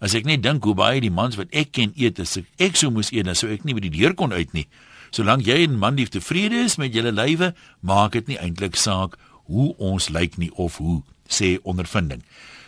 As 0.00 0.14
ek 0.14 0.24
net 0.24 0.42
dink 0.42 0.64
hoe 0.64 0.74
baie 0.74 1.00
die 1.00 1.10
mans 1.10 1.36
wat 1.36 1.48
ek 1.50 1.72
ken 1.72 1.92
eet, 1.96 2.20
as 2.20 2.36
ek, 2.36 2.44
ek 2.58 2.76
sou 2.76 2.90
moes 2.90 3.10
eet, 3.12 3.24
dan 3.24 3.34
sou 3.34 3.50
ek 3.50 3.64
nie 3.64 3.74
by 3.74 3.80
die 3.80 3.98
deur 3.98 4.14
kon 4.14 4.32
uit 4.32 4.52
nie. 4.52 4.68
Solank 5.10 5.44
jy 5.44 5.64
en 5.64 5.78
man 5.78 5.96
lief 5.96 6.08
tevrede 6.08 6.64
is 6.64 6.76
met 6.76 6.94
julle 6.94 7.12
lywe, 7.12 7.54
maak 7.80 8.12
dit 8.12 8.28
nie 8.28 8.38
eintlik 8.38 8.76
saak 8.76 9.18
hoe 9.46 9.74
ons 9.78 10.08
lyk 10.08 10.38
nie 10.38 10.50
of 10.54 10.76
hoe 10.76 11.02
sê 11.28 11.58
ondervinding. 11.62 12.22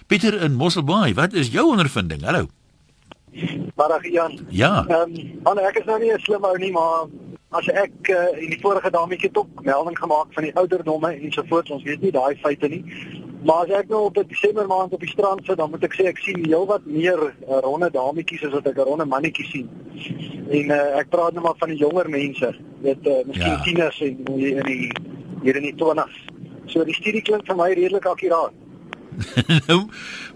Pieter 0.06 0.42
in 0.42 0.54
Mosselbaai, 0.54 1.14
wat 1.14 1.32
is 1.32 1.48
jou 1.48 1.70
ondervinding? 1.70 2.22
Hallo. 2.22 2.48
Middag 3.32 4.04
Jan. 4.12 4.46
Ja. 4.50 4.84
Ehm 4.88 5.14
um, 5.14 5.40
man, 5.42 5.58
ek 5.58 5.76
is 5.76 5.86
nou 5.86 5.98
nie 5.98 6.12
'n 6.12 6.20
slim 6.20 6.44
ou 6.44 6.58
nie, 6.58 6.70
maar 6.70 7.06
as 7.58 7.68
ek 7.70 8.10
uh, 8.10 8.22
in 8.42 8.50
die 8.50 8.60
vorige 8.62 8.90
dametjie 8.90 9.28
het 9.28 9.38
ook 9.38 9.62
melding 9.62 9.98
gemaak 9.98 10.32
van 10.34 10.42
die 10.46 10.54
ouderdomme 10.58 11.12
ensovoorts, 11.14 11.70
ons 11.70 11.84
weet 11.86 12.00
nie 12.02 12.10
daai 12.14 12.34
feite 12.42 12.68
nie. 12.68 12.82
Maar 13.44 13.64
as 13.66 13.74
ek 13.80 13.88
nou 13.92 14.04
op 14.08 14.16
'n 14.18 14.26
Desember 14.28 14.66
maand 14.66 14.92
op 14.92 15.00
die 15.00 15.08
strand 15.12 15.44
sit, 15.46 15.56
dan 15.56 15.70
moet 15.70 15.84
ek 15.84 15.94
sê 15.94 16.06
ek 16.08 16.18
sien 16.18 16.44
heelwat 16.44 16.86
meer 16.86 17.20
uh, 17.22 17.58
ronde 17.66 17.90
dametjies 17.90 18.44
as 18.44 18.52
wat 18.56 18.66
ek 18.66 18.76
ronde 18.76 19.04
mannetjie 19.04 19.46
sien. 19.52 19.68
En 20.50 20.70
uh, 20.70 20.98
ek 20.98 21.08
praat 21.12 21.32
nou 21.32 21.44
maar 21.44 21.58
van 21.58 21.68
die 21.68 21.78
jonger 21.78 22.08
mense, 22.10 22.54
weet 22.82 23.06
uh, 23.06 23.20
miskien 23.26 23.52
Ja. 23.56 23.62
tieners 23.62 24.00
en 24.00 24.16
in 24.36 24.62
die, 24.64 24.90
hier 25.42 25.56
in 25.56 25.62
die 25.62 25.74
20s. 25.76 26.16
So 26.66 26.84
die 26.84 26.94
studie 26.94 27.22
klink 27.22 27.46
vir 27.46 27.56
my 27.56 27.72
redelik 27.72 28.06
akkuraat. 28.06 28.52
nou, 29.68 29.80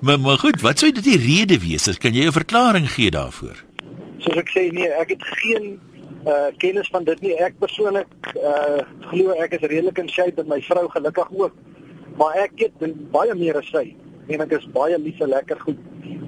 maar 0.00 0.20
maar 0.20 0.38
goed, 0.38 0.60
wat 0.60 0.78
sou 0.78 0.92
dit 0.92 1.04
die 1.04 1.18
rede 1.18 1.58
wees? 1.58 1.88
Kan 1.98 2.14
jy 2.14 2.26
'n 2.28 2.32
verklaring 2.32 2.86
gee 2.92 3.10
daarvoor? 3.10 3.64
Soos 4.18 4.36
ek 4.36 4.50
sê, 4.54 4.68
nee, 4.72 4.86
ek 5.00 5.08
het 5.08 5.22
geen 5.24 5.80
uh 6.26 6.50
kennis 6.56 6.88
van 6.88 7.04
dit 7.04 7.20
nie. 7.20 7.34
Ek 7.38 7.58
persoonlik 7.58 8.08
uh 8.34 8.82
glo 9.10 9.36
ek 9.38 9.52
is 9.58 9.66
redelik 9.68 9.98
in 9.98 10.08
shape 10.08 10.40
en 10.40 10.48
my 10.48 10.60
vrou 10.62 10.88
gelukkig 10.90 11.30
ook. 11.30 11.54
Maar 12.18 12.34
ek 12.48 12.52
eet 12.56 13.10
baie 13.12 13.34
meer 13.34 13.56
as 13.56 13.70
sy. 13.70 13.94
En 14.28 14.42
ek 14.44 14.52
is 14.58 14.66
baie 14.74 14.98
lief 14.98 15.16
vir 15.18 15.28
lekker 15.28 15.60
goed. 15.60 15.78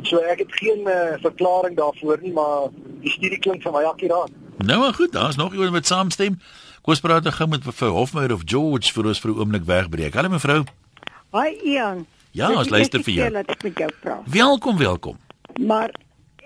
So 0.08 0.22
ek 0.24 0.44
het 0.44 0.52
geen 0.56 0.86
uh, 0.88 1.18
verklaring 1.20 1.76
daarvoor 1.76 2.22
nie, 2.22 2.32
maar 2.32 2.70
die 3.02 3.12
studie 3.12 3.38
klink 3.38 3.62
vir 3.62 3.74
my 3.74 3.82
akkuraat. 3.84 4.32
Nou 4.64 4.78
maar 4.80 4.94
goed, 4.96 5.12
daar's 5.12 5.36
nog 5.36 5.52
iemand 5.52 5.76
wat 5.76 5.86
saamstem. 5.86 6.38
Kom 6.80 6.94
ons 6.94 7.02
praat 7.04 7.26
gou 7.28 7.48
met 7.48 7.64
mevrou 7.64 7.90
Hofmeyer 7.98 8.32
of 8.32 8.46
George 8.48 8.92
vir 8.92 9.10
ons 9.12 9.20
vir 9.20 9.30
'n 9.30 9.38
oomblik 9.38 9.64
wegbreek. 9.64 10.14
Hallo 10.14 10.28
mevrou. 10.28 10.64
Hi 11.32 11.50
Ian. 11.64 12.06
Ja, 12.32 12.52
ons 12.52 12.68
luister 12.68 13.02
vir 13.02 13.14
jou. 13.14 13.30
Laat 13.30 13.50
ek 13.50 13.62
met 13.62 13.78
jou 13.78 13.90
praat. 14.00 14.22
Welkom, 14.24 14.76
welkom. 14.76 15.16
Maar 15.60 15.90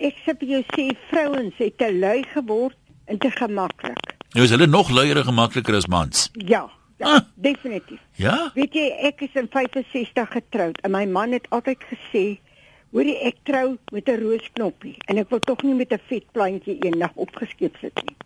ek 0.00 0.16
sê 0.24 0.34
vir 0.38 0.48
jou 0.48 0.62
sê 0.74 0.96
vrouens 1.10 1.54
het 1.56 1.78
te 1.78 1.92
lui 1.92 2.24
geword 2.32 2.76
en 3.04 3.18
te 3.18 3.30
gemaklik. 3.30 4.14
Nou 4.34 4.44
is 4.44 4.50
hulle 4.50 4.66
nog 4.66 4.90
luier 4.90 5.16
en 5.16 5.24
gemakliker 5.24 5.74
as 5.74 5.86
mans. 5.86 6.30
Ja, 6.32 6.70
ja, 6.96 7.06
ah. 7.06 7.20
definitief. 7.34 8.00
Ja? 8.12 8.50
Weet 8.54 8.74
jy, 8.74 8.88
ek 9.10 9.20
is 9.20 9.34
in 9.34 9.48
65 9.50 10.28
getroud 10.30 10.80
en 10.80 10.90
my 10.90 11.04
man 11.06 11.32
het 11.32 11.46
altyd 11.50 11.82
gesê 11.90 12.24
Hoorie 12.94 13.16
ek 13.26 13.40
trou 13.42 13.76
met 13.90 14.08
'n 14.08 14.20
roosknoppie 14.22 14.94
en 15.10 15.18
ek 15.18 15.30
wil 15.30 15.40
tog 15.42 15.62
nie 15.62 15.74
met 15.74 15.90
'n 15.92 15.98
vetplantjie 16.06 16.78
eendag 16.78 17.10
opgeskep 17.14 17.76
sit 17.80 17.94
nie. 18.04 18.16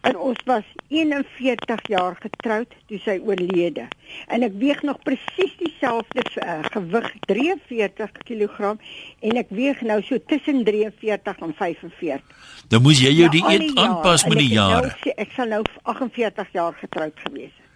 En 0.00 0.16
ons 0.16 0.38
was 0.44 0.64
41 0.88 1.80
jaar 1.88 2.16
getroud 2.20 2.74
toe 2.86 2.98
sy 3.04 3.16
oorlede. 3.24 3.86
En 4.26 4.42
ek 4.46 4.56
weeg 4.60 4.82
nog 4.86 4.98
presies 5.06 5.54
dieselfde 5.60 6.24
uh, 6.42 6.58
gewig, 6.74 7.08
43 7.30 8.12
kg 8.24 8.74
en 9.20 9.40
ek 9.40 9.52
weeg 9.54 9.80
nou 9.86 10.00
so 10.06 10.18
tussen 10.26 10.64
43 10.64 11.42
en 11.46 11.54
45. 11.58 12.20
Dan 12.68 12.82
moes 12.82 13.00
jy 13.02 13.14
jou 13.14 13.30
nou, 13.30 13.32
dieet 13.38 13.78
aanpas 13.78 14.26
met 14.28 14.42
die 14.42 14.52
jare. 14.54 14.92
Nou, 14.92 15.16
ek 15.24 15.34
sal 15.36 15.50
nou 15.54 15.64
48 15.82 16.54
jaar 16.56 16.76
getroud 16.80 17.26
gewees 17.26 17.54
het. 17.54 17.66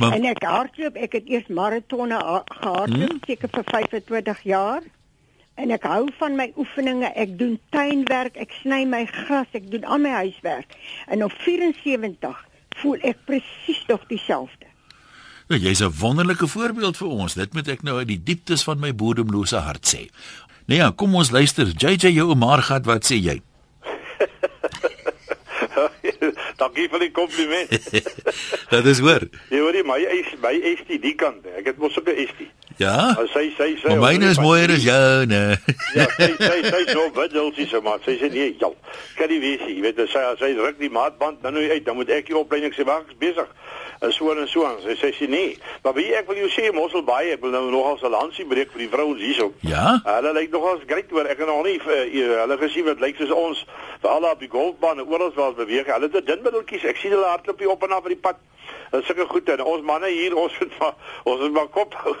Maar, 0.00 0.16
en 0.16 0.24
ek 0.30 0.42
hardloop, 0.48 0.94
ek 0.96 1.18
het 1.18 1.26
eers 1.28 1.48
maratonne 1.52 2.18
gehardloop, 2.18 3.10
hmm? 3.10 3.24
seker 3.28 3.50
vir 3.52 3.66
25 3.70 4.44
jaar 4.48 4.86
en 5.54 5.70
ek 5.70 5.82
hou 5.82 6.08
van 6.18 6.36
my 6.36 6.52
oefeninge. 6.56 7.12
Ek 7.14 7.38
doen 7.38 7.58
tuinwerk, 7.70 8.36
ek 8.36 8.50
sny 8.62 8.84
my 8.84 9.04
gras, 9.06 9.46
ek 9.52 9.70
doen 9.70 9.84
al 9.84 9.98
my 9.98 10.10
huiswerk. 10.10 10.74
En 11.06 11.24
op 11.24 11.32
74 11.44 12.46
voel 12.82 12.98
ek 13.02 13.16
presies 13.28 13.84
nog 13.88 14.06
dieselfde. 14.10 14.66
Nou, 15.48 15.60
jy's 15.60 15.80
'n 15.80 15.92
wonderlike 16.00 16.46
voorbeeld 16.46 16.96
vir 16.96 17.08
ons. 17.08 17.34
Dit 17.34 17.54
moet 17.54 17.68
ek 17.68 17.82
nou 17.82 17.98
uit 17.98 18.08
die 18.08 18.22
dieptes 18.22 18.64
van 18.64 18.78
my 18.78 18.94
bodemlose 18.94 19.56
hart 19.56 19.94
sê. 19.94 20.08
Nee 20.66 20.78
ja, 20.78 20.90
kom 20.90 21.14
ons 21.14 21.30
luister. 21.30 21.66
JJ 21.66 22.08
jou 22.08 22.30
Omar 22.30 22.62
gat, 22.62 22.86
wat 22.86 23.04
sê 23.04 23.20
jy? 23.20 23.42
Dankie 26.60 26.88
vir 26.88 26.98
die 26.98 27.10
kompliment. 27.10 27.70
Dit 28.74 28.86
is 28.86 28.98
hoor. 29.04 29.28
Jy 29.50 29.60
hoor 29.60 29.84
my 29.84 30.00
is 30.00 30.32
my 30.40 30.54
STD 30.80 31.14
kant. 31.20 31.44
Ek 31.58 31.66
het 31.66 31.78
mos 31.78 31.98
ook 31.98 32.08
'n 32.08 32.26
STD. 32.26 32.63
Ja. 32.76 33.14
Maar 33.16 33.28
sy 33.30 33.44
sy 33.56 33.68
sy. 33.78 33.88
Maar 33.88 34.02
myne 34.12 34.30
is 34.32 34.40
mooier 34.42 34.72
as 34.74 34.82
joune. 34.82 35.42
ja, 35.98 36.06
sy 36.16 36.30
sy 36.40 36.58
sy 36.66 36.82
so 36.90 37.06
widdeltjie 37.14 37.68
so 37.70 37.80
maar. 37.84 38.00
Sy 38.06 38.16
sê 38.18 38.30
nee, 38.32 38.54
ja. 38.58 38.70
Kan 39.18 39.30
nie 39.30 39.40
wees 39.42 39.62
nie. 39.66 39.76
Jy 39.78 39.84
weet 39.86 40.02
sy 40.10 40.24
sy 40.40 40.50
ruk 40.58 40.80
die 40.80 40.90
maatband 40.92 41.44
nou 41.46 41.62
uit, 41.62 41.84
dan 41.86 41.98
moet 41.98 42.10
ek 42.14 42.30
die 42.32 42.38
opleiding 42.38 42.74
sê 42.74 42.86
wag, 42.88 43.06
ek's 43.06 43.20
besig. 43.20 43.50
En 44.04 44.12
so 44.12 44.30
en 44.30 44.48
so 44.48 44.64
aan. 44.68 44.80
Sy 44.84 44.96
sê 45.00 45.12
sy 45.16 45.26
nee. 45.32 45.54
Maar 45.82 45.94
wie 45.96 46.10
ek 46.18 46.28
wil 46.28 46.42
jou 46.42 46.50
sê 46.52 46.68
Mossel 46.76 47.04
baie, 47.06 47.32
ek 47.34 47.40
wil 47.44 47.54
nou 47.54 47.70
nogal 47.72 47.96
'n 48.02 48.12
lansie 48.12 48.44
breek 48.44 48.72
vir 48.72 48.84
die 48.84 48.90
vrouens 48.92 49.20
hierso. 49.20 49.52
Ja. 49.60 50.00
Hulle 50.04 50.32
lyk 50.32 50.50
nogal 50.52 50.80
great 50.86 51.10
hoor. 51.10 51.26
Ek 51.26 51.38
het 51.38 51.48
nog 51.48 51.64
nie 51.64 51.78
uh, 51.80 52.40
hulle 52.42 52.58
gesien 52.58 52.84
wat 52.84 53.00
lyk 53.00 53.16
soos 53.16 53.32
ons 53.32 53.64
vir 54.02 54.10
al 54.10 54.30
op 54.30 54.40
die 54.40 54.48
golfbaan 54.48 54.98
en 54.98 55.08
oral 55.08 55.32
waar 55.34 55.54
ons 55.54 55.56
beweeg. 55.56 55.86
Hulle 55.86 56.10
het 56.12 56.20
'n 56.20 56.24
dun 56.24 56.42
middeltjies. 56.42 56.84
Ek 56.84 56.96
sien 56.96 57.16
hulle 57.16 57.32
hardloop 57.32 57.58
hier 57.58 57.70
op 57.70 57.82
en 57.82 57.92
af 57.92 58.04
op 58.04 58.12
die 58.12 58.16
pad. 58.16 58.36
Dit 58.90 59.00
is 59.00 59.06
sulke 59.06 59.26
goed 59.26 59.48
en 59.48 59.62
ons 59.64 59.82
manne 59.82 60.08
hier 60.08 60.36
ons 60.44 60.58
het 60.58 60.78
maar 60.78 60.94
ons 61.24 61.40
het 61.40 61.52
maar 61.52 61.68
kop 61.68 61.94
hou. 61.94 62.14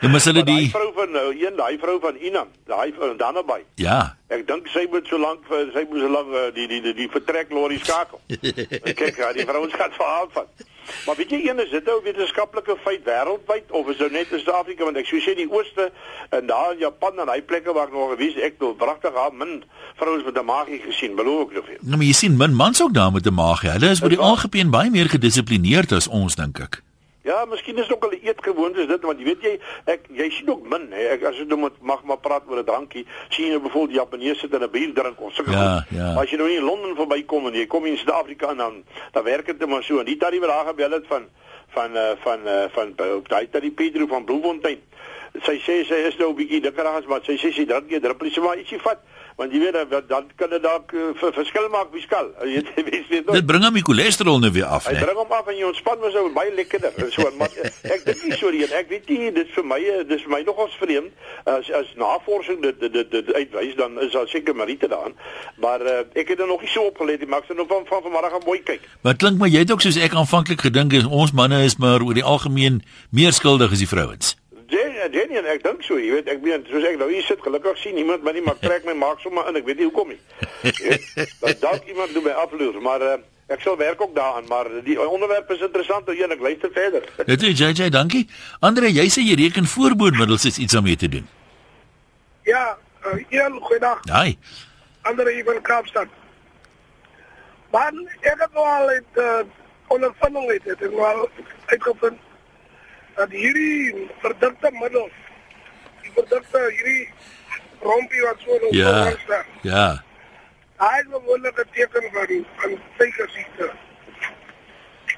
Ja, 0.00 0.08
maar 0.08 0.20
hulle 0.20 0.44
die 0.52 0.70
vrou 0.70 0.92
van 0.94 1.10
nou, 1.10 1.28
een 1.32 1.56
daai 1.56 1.78
vrou 1.78 1.98
van 2.00 2.16
Inam, 2.16 2.48
daai 2.66 2.92
van 2.98 3.16
Danabai. 3.16 3.62
Ja. 3.74 4.16
Ek 4.32 4.46
dink 4.48 4.68
sy 4.72 4.86
moet 4.90 5.08
so 5.10 5.18
lank 5.20 5.48
sy 5.48 5.84
moet 5.90 6.00
so 6.00 6.08
lank 6.08 6.34
eh, 6.34 6.50
die 6.56 6.66
die 6.70 6.80
die, 6.80 6.94
die 7.02 7.08
vertrek 7.12 7.50
lorry 7.52 7.78
skakel. 7.82 8.20
kyk, 9.00 9.16
ja, 9.20 9.32
die 9.36 9.46
vrouens 9.48 9.74
gaan 9.76 9.92
verhaal 9.96 10.28
van. 10.32 10.46
Maar 11.06 11.16
weet 11.16 11.30
jy 11.30 11.40
een 11.46 11.60
is 11.62 11.70
dit 11.70 11.84
nou 11.86 11.98
'n 12.00 12.04
wetenskaplike 12.04 12.76
feit 12.84 13.04
wêreldwyd 13.06 13.70
of 13.70 13.88
is 13.88 13.96
dit 13.96 14.12
net 14.12 14.32
in 14.32 14.40
Suid-Afrika 14.40 14.84
want 14.84 14.96
ek 14.96 15.06
sou 15.06 15.20
sê 15.20 15.34
die 15.38 15.50
ooste 15.50 15.90
en 16.30 16.46
daar 16.46 16.72
in 16.72 16.78
Japan 16.78 17.20
en 17.22 17.28
hy 17.28 17.40
plekke 17.42 17.72
waar 17.72 17.86
ek 17.86 17.94
nog 17.94 18.14
gewees 18.16 18.36
ek 18.36 18.58
het 18.58 18.76
pragtig 18.76 19.14
haar 19.14 19.34
min 19.34 19.62
vrouens 20.00 20.24
met 20.24 20.38
'n 20.38 20.44
magie 20.44 20.80
gesien 20.80 21.14
beloof 21.14 21.52
ek 21.52 21.64
vir. 21.64 21.78
Nou 21.80 21.96
maar 21.96 22.06
jy 22.06 22.12
sien 22.12 22.36
min 22.36 22.54
mans 22.54 22.82
ook 22.82 22.94
daar 22.94 23.12
met 23.12 23.26
'n 23.26 23.34
magie. 23.34 23.70
Hulle 23.70 23.90
is 23.90 24.02
oor 24.02 24.08
die 24.08 24.18
algemeen 24.18 24.70
baie 24.70 24.90
meer 24.90 25.08
gedissiplineerd 25.08 25.92
as 25.92 26.08
ons 26.08 26.34
dink 26.34 26.58
ek. 26.58 26.82
Ja, 27.22 27.44
miskien 27.44 27.78
is 27.78 27.90
ook 27.92 28.04
al 28.04 28.10
'n 28.10 28.20
eetgewoonte 28.22 28.80
is 28.80 28.86
dit 28.86 29.02
want 29.02 29.18
jy 29.18 29.24
weet 29.24 29.42
jy 29.42 29.58
ek 29.84 30.06
jy 30.10 30.30
sien 30.30 30.50
ook 30.50 30.68
min 30.68 30.88
hè. 30.90 31.06
Ek 31.14 31.22
as 31.22 31.36
jy 31.36 31.44
nou 31.44 31.58
moet 31.58 31.80
mag 31.80 32.02
maar 32.02 32.18
praat 32.18 32.42
oor 32.48 32.58
'n 32.58 32.64
drankie. 32.64 33.06
Sien 33.28 33.52
jy 33.52 33.60
byvoorbeeld 33.60 33.98
Japaneese 33.98 34.38
sit 34.38 34.54
in 34.54 34.62
'n 34.62 34.70
bier 34.70 34.94
drink 34.94 35.20
of 35.20 35.32
sulke 35.32 35.50
ja, 35.50 35.86
ja. 35.88 36.20
as 36.20 36.30
jy 36.30 36.36
nou 36.36 36.50
in 36.50 36.64
Londen 36.64 36.96
verbykom 36.96 37.46
en 37.46 37.54
jy 37.54 37.66
kom 37.66 37.86
in 37.86 37.96
Suid-Afrika 37.96 38.50
en 38.50 38.56
dan 38.56 38.84
dan 39.12 39.24
werk 39.24 39.46
dit 39.46 39.68
maar 39.68 39.82
so. 39.82 39.98
En 39.98 40.04
die 40.04 40.16
tariewe 40.16 40.46
daar 40.46 40.66
gebel 40.66 40.90
het 40.90 41.06
van 41.06 41.28
van 41.68 41.96
uh, 41.96 42.10
van 42.16 42.40
uh, 42.46 42.64
van 42.68 42.94
op 43.16 43.28
daai 43.28 43.48
tariewe 43.48 43.74
Pedro 43.74 44.06
van 44.06 44.24
Bloemfontein 44.24 44.80
sy 45.40 45.56
sê 45.64 45.80
sy 45.88 45.98
is 46.08 46.16
nou 46.20 46.30
'n 46.30 46.36
bietjie 46.36 46.60
dikker 46.60 46.86
as 46.86 47.06
wat 47.08 47.24
sy 47.24 47.36
sê 47.40 47.52
sy 47.52 47.64
drink 47.64 47.90
jy 47.90 48.00
druppeltjie 48.00 48.42
maar 48.42 48.58
ietsie 48.58 48.78
vat 48.78 49.00
want 49.36 49.52
jy 49.52 49.60
weet 49.62 49.90
dat 49.90 50.08
dan 50.08 50.26
kan 50.36 50.50
dit 50.50 50.62
dalk 50.62 50.92
uh, 50.92 51.12
verskil 51.20 51.68
maak 51.72 51.92
wie 51.92 52.02
skal. 52.02 52.30
Jy 52.44 52.62
weet 52.88 53.08
weet 53.08 53.30
dit 53.32 53.46
bring 53.46 53.64
hom 53.64 53.78
die 53.78 53.84
cholesterol 53.86 54.40
nou 54.42 54.50
weer 54.54 54.68
af 54.68 54.88
hy 54.90 54.96
bring 55.00 55.18
hom 55.18 55.32
af 55.32 55.48
en 55.52 55.58
jy 55.58 55.68
ontspan 55.68 56.00
mos 56.02 56.16
ou 56.20 56.26
baie 56.34 56.52
lekkerder 56.56 56.92
so 57.14 57.28
maar 57.38 57.52
ek 57.82 58.04
dink 58.08 58.24
nie 58.28 58.38
so 58.40 58.50
die 58.54 58.64
ek 58.66 58.90
weet 58.92 59.08
nie 59.12 59.30
dit 59.38 59.54
vir 59.56 59.68
my 59.72 59.80
dis 60.10 60.26
vir 60.26 60.34
my 60.36 60.42
nogals 60.48 60.76
vreemd. 60.80 61.14
As 61.48 61.70
as 61.74 61.94
navorsing 61.98 62.60
dit 62.62 62.80
dit 62.80 62.92
dit, 62.92 63.10
dit 63.10 63.32
uitwys 63.34 63.78
dan 63.80 63.98
is 64.04 64.12
daar 64.16 64.28
seker 64.30 64.56
Marite 64.56 64.90
daarin 64.90 65.16
maar 65.62 65.80
uh, 65.80 66.02
ek 66.18 66.34
het 66.34 66.40
er 66.40 66.50
nog 66.50 66.62
nie 66.62 66.72
so 66.72 66.90
opgelet 66.90 67.24
maar 67.26 67.44
ek 67.44 67.50
sê 67.50 67.56
nou 67.58 67.68
van 67.70 67.88
van 67.88 68.04
vanmiddag 68.04 68.36
gaan 68.36 68.46
mooi 68.46 68.60
kyk. 68.62 68.86
Maar 69.02 69.16
klink 69.16 69.40
maar 69.40 69.52
jy 69.52 69.64
het 69.64 69.72
ook 69.72 69.84
soos 69.84 70.00
ek 70.00 70.14
aanvanklik 70.18 70.68
gedink 70.68 70.94
is 70.98 71.08
ons 71.08 71.34
manne 71.36 71.64
is 71.66 71.78
maar 71.82 72.04
oor 72.04 72.16
die 72.16 72.26
algemeen 72.26 72.82
meer 73.10 73.32
skuldig 73.32 73.72
as 73.72 73.84
die 73.84 73.90
vrouens 73.90 74.36
Jenny 75.10 75.36
en 75.40 75.48
ek 75.50 75.62
dink 75.64 75.82
so, 75.86 75.98
jy 75.98 76.12
weet, 76.16 76.28
ek 76.28 76.40
weet 76.44 76.68
soos 76.70 76.84
ek 76.86 76.98
nou 77.00 77.08
hier 77.10 77.24
sit, 77.26 77.40
gelukkig 77.42 77.78
sien 77.80 77.94
niemand 77.98 78.24
my 78.26 78.34
nie, 78.36 78.44
maar 78.44 78.58
trek 78.60 78.84
my 78.88 78.94
maak 78.98 79.20
sommer 79.24 79.48
in, 79.50 79.58
ek 79.60 79.66
weet 79.68 79.80
nie 79.80 79.88
hoekom 79.88 80.12
nie. 80.12 80.20
Dat 81.42 81.60
dalk 81.62 81.86
iemand 81.90 82.14
doen 82.14 82.26
my 82.26 82.34
afloer, 82.44 82.78
maar 82.84 83.04
uh, 83.06 83.18
ek 83.52 83.64
sal 83.64 83.76
werk 83.80 84.00
ook 84.00 84.14
daaraan, 84.16 84.48
maar 84.50 84.70
die 84.84 84.98
onderwerp 85.00 85.50
is 85.50 85.64
interessant, 85.64 86.08
een, 86.08 86.34
ek 86.36 86.44
luister 86.44 86.72
verder. 86.74 87.06
Dit 87.32 87.46
is 87.48 87.58
JJ, 87.58 87.90
dankie. 87.94 88.24
Andre, 88.60 88.90
jy 88.92 89.06
sê 89.12 89.24
jy 89.26 89.38
reken 89.42 89.68
voorboedmiddels 89.68 90.48
is 90.50 90.60
iets 90.62 90.76
om 90.78 90.86
mee 90.86 90.96
te 90.96 91.10
doen. 91.12 91.28
Ja, 92.48 92.76
uh, 93.06 93.18
een 93.30 93.60
goeiedag. 93.60 94.02
Haai. 94.10 94.36
Andre 95.02 95.32
hier 95.32 95.44
van 95.44 95.62
Kaapstad. 95.62 96.10
Maar 97.72 97.92
ek 98.20 98.44
het 98.44 98.52
nou 98.52 98.66
al 98.66 98.88
uit 98.88 99.22
uh, 99.22 99.40
ondervinding 99.88 100.50
het, 100.52 100.68
het 100.74 100.84
ek 100.84 100.92
nou 100.92 101.06
al 101.08 101.28
uitgevind 101.72 102.20
dat 103.14 103.30
hierdie 103.30 104.08
verdikte 104.22 104.70
middels 104.80 105.14
die 106.02 106.12
verdikte 106.14 106.62
hierdie 106.76 107.08
rompie 107.82 108.22
wat 108.22 108.42
so 108.44 108.56
op 108.56 108.74
ja, 108.74 109.10
staan. 109.24 109.48
Ja. 109.62 109.86
Hy 110.82 110.98
is 111.00 111.08
'n 111.08 111.24
wonderlike 111.26 111.66
teken 111.72 112.06
van 112.12 112.46
van 112.56 112.78
suikersiekte. 112.98 113.70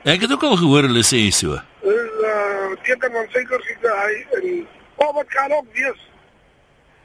Ek 0.04 0.20
het 0.20 0.32
ook 0.32 0.42
al 0.42 0.56
gehoor 0.56 0.82
hulle 0.88 1.04
sê 1.04 1.30
so. 1.32 1.60
Dis 1.82 2.10
'n 2.20 2.24
uh, 2.24 2.72
teken 2.82 3.12
van 3.12 3.26
suikersiekte 3.28 3.90
hy 4.02 4.26
en 4.36 4.66
oh, 4.94 5.14
wat 5.14 5.28
kan 5.28 5.52
ook 5.52 5.66
wees. 5.72 6.00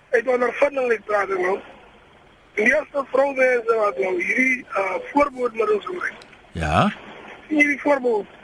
Ek 0.09 0.23
wil 0.23 0.33
ondervinding 0.33 0.87
net 0.87 1.05
praat 1.05 1.27
nou. 1.27 1.59
Die 2.55 2.65
eerste 2.65 3.05
vrou 3.11 3.29
is 3.35 3.75
wat 3.75 3.97
nou 3.97 4.15
hierdie 4.23 4.65
uh, 4.75 4.97
voorbehoedmiddels 5.11 5.85
gebruik. 5.85 6.13
Ja. 6.51 6.91
Hierdie 7.47 7.79
voorbehoed 7.79 8.38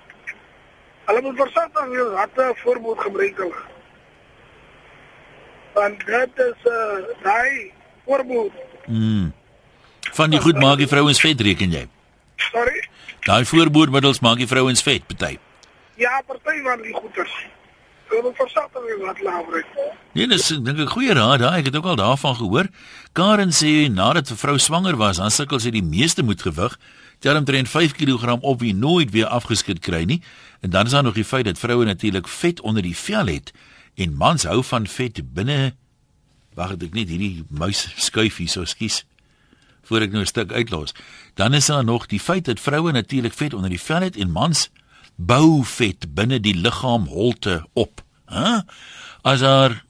Hulle 1.05 1.21
moet 1.21 1.37
versigtig 1.37 1.87
wees 1.93 2.11
wat 2.17 2.37
'n 2.37 2.55
voorbeeld 2.63 2.99
gebruik 2.99 3.37
hulle. 3.37 3.61
Want 5.73 6.05
dit 6.05 6.31
is 6.35 6.59
'n 6.63 6.69
uh, 6.69 7.23
daai 7.23 7.71
voorbeeld. 8.05 8.53
Mm. 8.85 9.33
Van 10.11 10.29
die 10.29 10.39
goed 10.39 10.57
maak 10.57 10.77
die 10.77 10.87
vrouens 10.87 11.19
vet 11.19 11.41
reken 11.41 11.71
jy? 11.71 11.87
Sorry. 12.35 12.87
Daai 13.25 13.45
voorboedmiddels 13.45 14.19
maak 14.19 14.37
die 14.37 14.47
vrouens 14.47 14.81
vet, 14.81 15.07
party. 15.07 15.37
Ja, 15.95 16.21
party 16.27 16.61
van 16.63 16.81
die 16.81 16.93
goeters. 16.93 17.33
Hulle 18.07 18.31
versigtig 18.37 18.81
wees 18.85 19.01
wat 19.01 19.17
gebruik. 19.17 19.65
Nee, 20.13 20.27
dis 20.27 20.47
dink 20.47 20.79
ek 20.79 20.93
goeie 20.93 21.13
raad 21.13 21.39
daai. 21.39 21.59
Ek 21.59 21.65
het 21.65 21.75
ook 21.75 21.85
al 21.85 21.95
daarvan 21.99 22.35
gehoor. 22.35 22.67
Karen 23.17 23.51
sê 23.51 23.89
nadat 23.91 24.31
'n 24.31 24.37
vrou 24.37 24.57
swanger 24.57 24.95
was, 24.95 25.17
dan 25.17 25.31
sukkel 25.31 25.59
sy 25.59 25.69
die 25.69 25.83
meeste 25.83 26.23
met 26.23 26.41
gewig 26.41 26.77
tel 27.19 27.37
omtrent 27.37 27.69
5 27.69 27.91
kg 27.91 28.37
op 28.41 28.59
wie 28.59 28.75
nooit 28.75 29.11
weer 29.11 29.27
afgeskit 29.27 29.79
kry 29.79 30.03
nie. 30.03 30.21
En 30.59 30.69
dan 30.69 30.85
is 30.85 30.91
daar 30.91 31.03
nog 31.03 31.13
die 31.13 31.25
feit 31.25 31.45
dat 31.45 31.59
vroue 31.59 31.85
natuurlik 31.85 32.27
vet 32.27 32.61
onder 32.61 32.81
die 32.81 32.97
vel 32.97 33.25
het 33.25 33.53
en 33.95 34.15
mans 34.15 34.43
hou 34.43 34.63
van 34.63 34.87
vet 34.87 35.33
binne 35.33 35.73
Wag 36.55 36.71
ek 36.71 36.93
net 36.95 37.09
hierdie 37.11 37.43
muis 37.51 37.81
skuif 37.99 38.37
hier 38.37 38.47
so 38.47 38.63
skuis. 38.63 39.03
voor 39.85 40.01
ek 40.01 40.11
nou 40.11 40.21
'n 40.21 40.25
stuk 40.25 40.51
uitlos. 40.51 40.93
Dan 41.33 41.53
is 41.53 41.65
daar 41.65 41.83
nog 41.83 42.05
die 42.05 42.19
feit 42.19 42.45
dat 42.45 42.59
vroue 42.59 42.91
natuurlik 42.91 43.33
vet 43.33 43.53
onder 43.53 43.69
die 43.69 43.81
vel 43.81 44.01
het 44.01 44.15
en 44.15 44.31
mans 44.31 44.69
bou 45.15 45.63
vet 45.63 46.13
binne 46.13 46.39
die 46.39 46.55
liggaam 46.55 47.05
holte 47.07 47.67
op. 47.73 48.03
Hæ? 48.25 48.39
Huh? 48.39 48.59
As 49.21 49.39
daar 49.39 49.85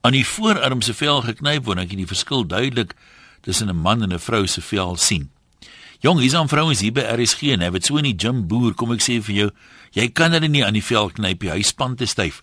aan 0.00 0.12
die 0.12 0.26
voorarm 0.26 0.80
se 0.80 0.94
vel 0.94 1.22
geknyp 1.22 1.64
word, 1.64 1.76
dan 1.76 1.86
kan 1.86 1.98
jy 1.98 2.04
die 2.04 2.14
verskil 2.14 2.46
duidelik 2.46 2.94
tussen 3.44 3.68
'n 3.68 3.76
man 3.76 4.02
en 4.02 4.12
'n 4.12 4.18
vrou 4.18 4.46
se 4.46 4.60
vel 4.60 4.96
sien. 4.96 5.30
Jong, 6.00 6.20
hier's 6.20 6.34
aan 6.34 6.48
vrouens 6.48 6.80
hier 6.80 6.92
by 6.92 7.00
RSG 7.00 7.54
en 7.54 7.60
hy 7.60 7.70
het 7.72 7.84
so 7.84 7.96
in 7.96 8.04
die 8.04 8.16
gym 8.16 8.46
boer, 8.48 8.74
kom 8.74 8.92
ek 8.92 9.00
sê 9.00 9.22
vir 9.22 9.34
jou, 9.34 9.50
jy 9.92 10.08
kan 10.12 10.32
hulle 10.32 10.48
nie 10.48 10.64
aan 10.64 10.76
die 10.76 10.84
vel 10.84 11.10
knyp 11.10 11.42
nie, 11.42 11.50
hy 11.50 11.62
span 11.62 11.96
te 11.96 12.06
styf. 12.06 12.42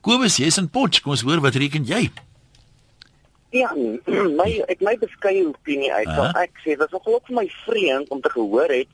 Kobus, 0.00 0.36
jy's 0.36 0.58
in 0.58 0.68
Potch, 0.68 1.00
kom 1.00 1.12
ons 1.12 1.24
hoor 1.26 1.40
wat 1.40 1.56
reken 1.56 1.86
jy? 1.88 2.10
Ja, 3.56 3.72
my 4.40 4.48
ek 4.68 4.84
my 4.84 4.96
beskeie 5.00 5.46
opinie 5.48 5.92
uit. 5.92 6.08
Uh 6.08 6.18
-huh. 6.18 6.42
Ek 6.42 6.52
sê 6.64 6.76
dit 6.76 6.84
is 6.84 6.92
nogal 6.92 7.20
vir 7.26 7.34
my 7.34 7.46
vreemd 7.64 8.08
om 8.08 8.20
te 8.20 8.30
gehoor 8.30 8.68
het 8.68 8.88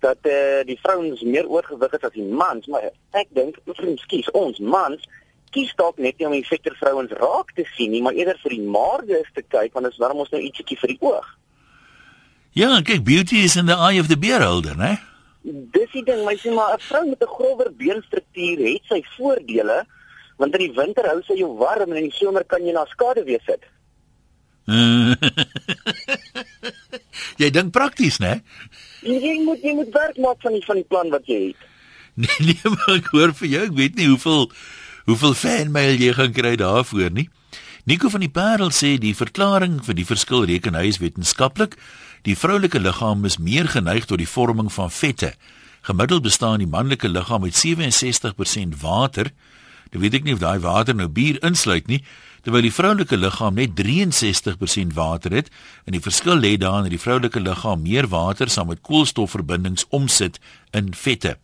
dat 0.00 0.18
eh 0.22 0.32
uh, 0.32 0.66
die 0.66 0.78
vrouens 0.82 1.20
meer 1.22 1.46
oorgewig 1.48 1.92
is 1.92 2.04
as 2.08 2.12
die 2.12 2.24
mans, 2.24 2.66
maar 2.66 2.88
ek 3.10 3.28
dink, 3.36 3.60
ekskuus, 3.94 4.30
ons 4.30 4.58
mans 4.58 5.04
kies 5.54 5.72
dalk 5.76 5.98
net 5.98 6.18
nie 6.18 6.28
om 6.28 6.36
die 6.36 6.46
vetter 6.46 6.76
vrouens 6.78 7.12
raak 7.18 7.54
te 7.56 7.66
sien 7.76 7.90
nie, 7.90 8.02
maar 8.02 8.16
eerder 8.18 8.38
vir 8.42 8.56
die 8.56 8.66
maardes 8.76 9.30
te 9.34 9.42
kyk 9.42 9.74
want 9.74 9.88
dit 9.88 9.94
is 9.94 10.02
waarom 10.02 10.22
ons 10.24 10.32
nou 10.34 10.40
ietsiekie 10.40 10.78
vir 10.80 10.94
die 10.94 11.00
oog. 11.00 11.28
Ja, 12.58 12.74
kyk, 12.82 13.04
beauty 13.06 13.44
is 13.46 13.56
in 13.56 13.66
the 13.66 13.78
eye 13.78 14.00
of 14.00 14.08
the 14.08 14.18
beholder, 14.18 14.76
né? 14.76 14.98
Dis 15.42 15.90
die 15.94 16.04
ding, 16.04 16.24
my 16.26 16.34
sê 16.36 16.52
maar 16.52 16.74
'n 16.74 16.86
vrou 16.86 17.04
met 17.08 17.22
'n 17.22 17.34
grower 17.36 17.70
beenstruktuur 17.72 18.58
het 18.66 18.82
sy 18.88 19.02
voordele, 19.16 19.86
want 20.36 20.54
in 20.54 20.66
die 20.66 20.76
winter 20.76 21.08
hou 21.08 21.22
sy 21.22 21.38
jou 21.38 21.56
warm 21.56 21.90
en 21.90 21.96
in 21.96 22.10
die 22.10 22.18
somer 22.18 22.44
kan 22.44 22.66
jy 22.66 22.72
na 22.72 22.84
skade 22.86 23.24
wees 23.24 23.44
sit. 23.46 23.62
jy 27.42 27.50
dink 27.50 27.72
prakties, 27.72 28.18
né? 28.18 28.42
Jy 29.02 29.42
moet 29.44 29.62
jy 29.64 29.74
moet 29.74 29.92
werk 29.94 30.16
maak 30.20 30.40
van 30.44 30.52
die 30.52 30.64
van 30.66 30.76
die 30.76 30.84
plan 30.84 31.10
wat 31.10 31.26
jy 31.26 31.46
het. 31.50 31.68
Nee, 32.20 32.36
nee, 32.46 32.70
maar 32.74 32.96
ek 32.98 33.06
hoor 33.14 33.32
vir 33.32 33.48
jou, 33.48 33.62
ek 33.64 33.76
weet 33.78 33.94
nie 33.96 34.08
hoeveel 34.10 34.50
hoeveel 35.10 35.34
fanmail 35.34 35.98
jy 35.98 36.12
gaan 36.14 36.34
kry 36.34 36.54
daarvoor 36.60 37.10
nie. 37.10 37.26
Nico 37.88 38.10
van 38.12 38.22
die 38.22 38.30
Parel 38.30 38.70
sê 38.70 38.92
die 39.00 39.16
verklaring 39.16 39.80
vir 39.82 39.96
die 39.98 40.06
verskil 40.06 40.44
reken 40.46 40.76
hy 40.78 40.86
is 40.90 41.00
wetenskaplik. 41.02 41.74
Die 42.28 42.36
vroulike 42.38 42.78
liggaam 42.78 43.24
is 43.26 43.40
meer 43.40 43.66
geneig 43.72 44.06
tot 44.06 44.20
die 44.20 44.28
vorming 44.28 44.70
van 44.72 44.92
vette. 44.92 45.32
Gemiddeld 45.88 46.22
bestaan 46.22 46.60
die 46.62 46.68
manlike 46.70 47.08
liggaam 47.08 47.48
uit 47.48 47.56
67% 47.56 48.78
water. 48.82 49.32
Nou 49.90 50.04
weet 50.04 50.20
ek 50.20 50.28
nie 50.28 50.36
of 50.36 50.44
daai 50.44 50.60
water 50.62 50.94
nou 50.94 51.08
bier 51.10 51.40
insluit 51.42 51.88
nie, 51.90 52.02
terwyl 52.44 52.62
die 52.62 52.74
vroulike 52.74 53.18
liggaam 53.18 53.58
net 53.58 53.74
63% 53.80 54.94
water 54.94 55.34
het 55.34 55.50
en 55.88 55.96
die 55.96 56.04
verskil 56.04 56.38
lê 56.38 56.54
daarin 56.60 56.86
dat 56.86 56.94
die 56.94 57.02
vroulike 57.02 57.42
liggaam 57.42 57.82
meer 57.82 58.06
water 58.12 58.52
saam 58.52 58.70
met 58.70 58.84
koolstofverbindings 58.86 59.88
omsit 59.90 60.38
in 60.70 60.94
vette. 60.94 61.40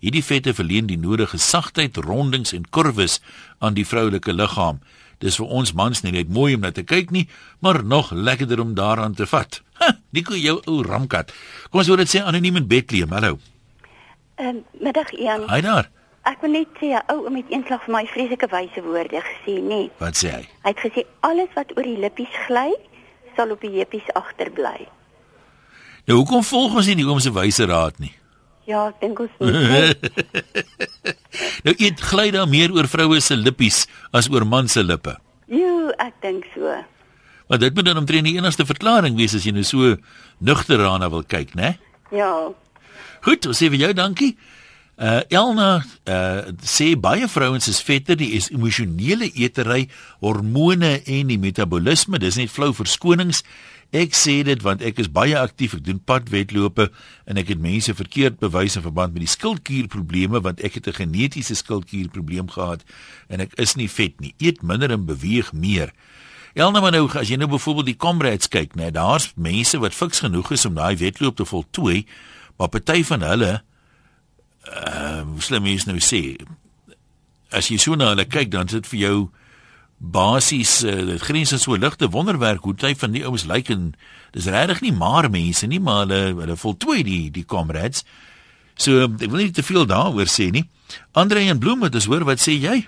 Hierdie 0.00 0.24
vette 0.24 0.54
verleen 0.54 0.86
die 0.90 0.98
nodige 1.00 1.38
sagtheid, 1.38 1.96
rondings 1.96 2.52
en 2.52 2.68
kurwes 2.70 3.20
aan 3.58 3.74
die 3.74 3.86
vroulike 3.86 4.32
liggaam. 4.32 4.80
Dis 5.24 5.38
vir 5.40 5.48
ons 5.48 5.72
mans 5.72 6.02
nie 6.04 6.12
net 6.12 6.28
mooi 6.32 6.54
om 6.56 6.64
na 6.66 6.72
te 6.76 6.84
kyk 6.84 7.12
nie, 7.14 7.24
maar 7.64 7.82
nog 7.84 8.12
lekkerder 8.12 8.60
om 8.60 8.74
daaraan 8.76 9.14
te 9.14 9.26
vat. 9.26 9.60
Ha, 9.76 9.90
Nico 10.16 10.32
jou 10.32 10.54
ou 10.64 10.78
ramkat. 10.80 11.34
Kom 11.68 11.82
ons 11.82 11.88
hoor 11.90 12.00
dit 12.00 12.08
sê 12.08 12.22
anoniem 12.24 12.56
in 12.62 12.68
Bethlehem. 12.70 13.12
Hallo. 13.12 13.36
Ehm 14.40 14.62
um, 14.62 14.62
middag 14.80 15.10
Ian. 15.12 15.44
Haai 15.50 15.60
daar. 15.60 15.90
Ek 16.26 16.40
wil 16.40 16.54
net 16.56 16.78
sê 16.80 16.94
ou 17.12 17.26
om 17.28 17.36
met 17.36 17.50
eenslag 17.52 17.84
vir 17.84 17.92
my 17.92 18.02
vreeslike 18.08 18.48
wyse 18.50 18.82
woorde 18.82 19.20
gesê, 19.28 19.58
nê. 19.60 19.82
Wat 20.00 20.16
sê 20.16 20.32
hy? 20.32 20.40
Hy 20.64 20.72
het 20.72 20.80
gesê 20.80 21.04
alles 21.28 21.52
wat 21.54 21.76
oor 21.76 21.84
die 21.84 21.98
lippies 22.00 22.40
gly, 22.48 22.70
sal 23.36 23.52
op 23.52 23.60
die 23.60 23.74
heupies 23.76 24.08
agterbly. 24.16 24.88
Nou 26.08 26.22
hoekom 26.22 26.42
volg 26.48 26.80
ons 26.80 26.88
nie 26.88 26.96
die 26.98 27.06
oom 27.06 27.20
se 27.20 27.30
wyse 27.36 27.68
raad 27.68 28.00
nie? 28.02 28.14
Ja, 28.66 28.88
ek 28.90 28.98
dink 29.04 29.20
ons 29.22 29.34
moet. 29.38 29.54
nou 31.66 31.74
eet 31.78 32.02
gly 32.10 32.26
daar 32.34 32.50
meer 32.50 32.74
oor 32.74 32.88
vroue 32.90 33.20
se 33.22 33.38
lippies 33.38 33.84
as 34.10 34.26
oor 34.32 34.46
man 34.48 34.66
se 34.72 34.82
lippe. 34.82 35.14
Jo, 35.46 35.92
ek 36.02 36.18
dink 36.24 36.48
so. 36.54 36.74
Maar 37.46 37.62
dit 37.62 37.74
moet 37.74 37.86
dan 37.86 38.02
omtrent 38.02 38.26
die 38.26 38.34
enigste 38.40 38.66
verklaring 38.66 39.14
wees 39.18 39.36
as 39.38 39.46
jy 39.46 39.54
nou 39.54 39.62
so 39.66 39.94
nugter 40.42 40.82
daarna 40.82 41.10
wil 41.12 41.22
kyk, 41.22 41.54
né? 41.54 41.76
Ja. 42.10 42.30
Goed, 43.22 43.46
ons 43.46 43.58
sê 43.62 43.70
vir 43.70 43.86
jou 43.86 43.92
dankie. 43.94 44.34
Uh 44.96 45.20
Elna 45.28 45.84
uh 46.08 46.50
sê 46.64 46.94
baie 46.98 47.28
vrouens 47.28 47.68
is 47.68 47.82
vetter, 47.84 48.16
die 48.18 48.32
is 48.38 48.48
emosionele 48.50 49.28
eetery, 49.34 49.90
hormone 50.24 50.96
en 51.04 51.30
die 51.30 51.38
metabolisme, 51.38 52.18
dis 52.18 52.38
net 52.40 52.50
flou 52.50 52.72
verskonings. 52.74 53.44
Ek 53.96 54.12
sê 54.18 54.42
dit 54.44 54.60
want 54.64 54.82
ek 54.84 54.98
is 55.00 55.08
baie 55.08 55.36
aktief, 55.38 55.76
ek 55.78 55.84
doen 55.86 56.00
padwedlope 56.04 56.90
en 57.24 57.40
ek 57.40 57.54
het 57.54 57.60
mense 57.62 57.94
verkeerd 57.96 58.36
bewys 58.42 58.76
in 58.76 58.84
verband 58.84 59.14
met 59.14 59.24
die 59.24 59.30
skildklierprobleme 59.30 60.42
want 60.44 60.60
ek 60.60 60.76
het 60.80 60.88
'n 60.88 61.00
genetiese 61.00 61.56
skildklierprobleem 61.56 62.50
gehad 62.52 62.84
en 63.28 63.40
ek 63.40 63.54
is 63.56 63.76
nie 63.76 63.88
vet 63.88 64.20
nie. 64.20 64.34
Eet 64.38 64.62
minder 64.62 64.90
en 64.90 65.06
beweeg 65.06 65.52
meer. 65.52 65.92
Elna 66.54 66.80
maar 66.80 66.92
nou 66.92 67.08
as 67.08 67.28
jy 67.28 67.36
nou 67.36 67.48
byvoorbeeld 67.48 67.86
die 67.86 67.96
comrades 67.96 68.48
kyk, 68.48 68.74
né, 68.76 68.90
daar's 68.90 69.32
mense 69.36 69.78
wat 69.78 69.94
fiks 69.94 70.20
genoeg 70.20 70.50
is 70.50 70.64
om 70.64 70.74
daai 70.74 70.96
wedloop 70.96 71.36
te 71.36 71.44
voltooi, 71.44 72.06
maar 72.58 72.68
party 72.68 73.02
van 73.04 73.22
hulle 73.22 73.62
uh 74.66 75.24
slim 75.38 75.66
is 75.66 75.84
nou 75.86 75.98
sê 76.00 76.36
as 77.50 77.68
jy 77.68 77.78
so 77.78 77.94
na 77.94 78.08
hulle 78.12 78.24
kyk 78.24 78.50
dan 78.50 78.68
sit 78.68 78.86
vir 78.86 79.00
jou 79.00 79.18
basies 79.98 80.82
uh, 80.84 80.92
dit 81.12 81.22
grense 81.22 81.58
so 81.58 81.76
ligte 81.76 82.10
wonderwerk 82.12 82.64
hoe 82.64 82.74
jy 82.76 82.94
van 82.98 83.14
die 83.16 83.24
ouens 83.24 83.46
lyk 83.48 83.70
en 83.72 83.94
dis 84.36 84.48
regtig 84.52 84.82
nie 84.84 84.92
maar 84.92 85.30
mense 85.32 85.66
nie 85.66 85.80
maar 85.80 86.04
hulle 86.04 86.34
hulle 86.42 86.56
voltooi 86.56 87.02
die 87.06 87.30
die 87.32 87.46
comrades 87.48 88.04
so 88.76 89.06
ek 89.06 89.30
wil 89.30 89.40
nie 89.40 89.54
te 89.56 89.64
veel 89.64 89.88
daaroor 89.88 90.28
sê 90.28 90.50
nie 90.52 90.68
Andre 91.18 91.40
en 91.50 91.58
Bloem 91.58 91.82
het 91.82 91.96
ons 91.98 92.06
hoor 92.06 92.26
wat 92.28 92.38
sê 92.38 92.54
jy 92.60 92.84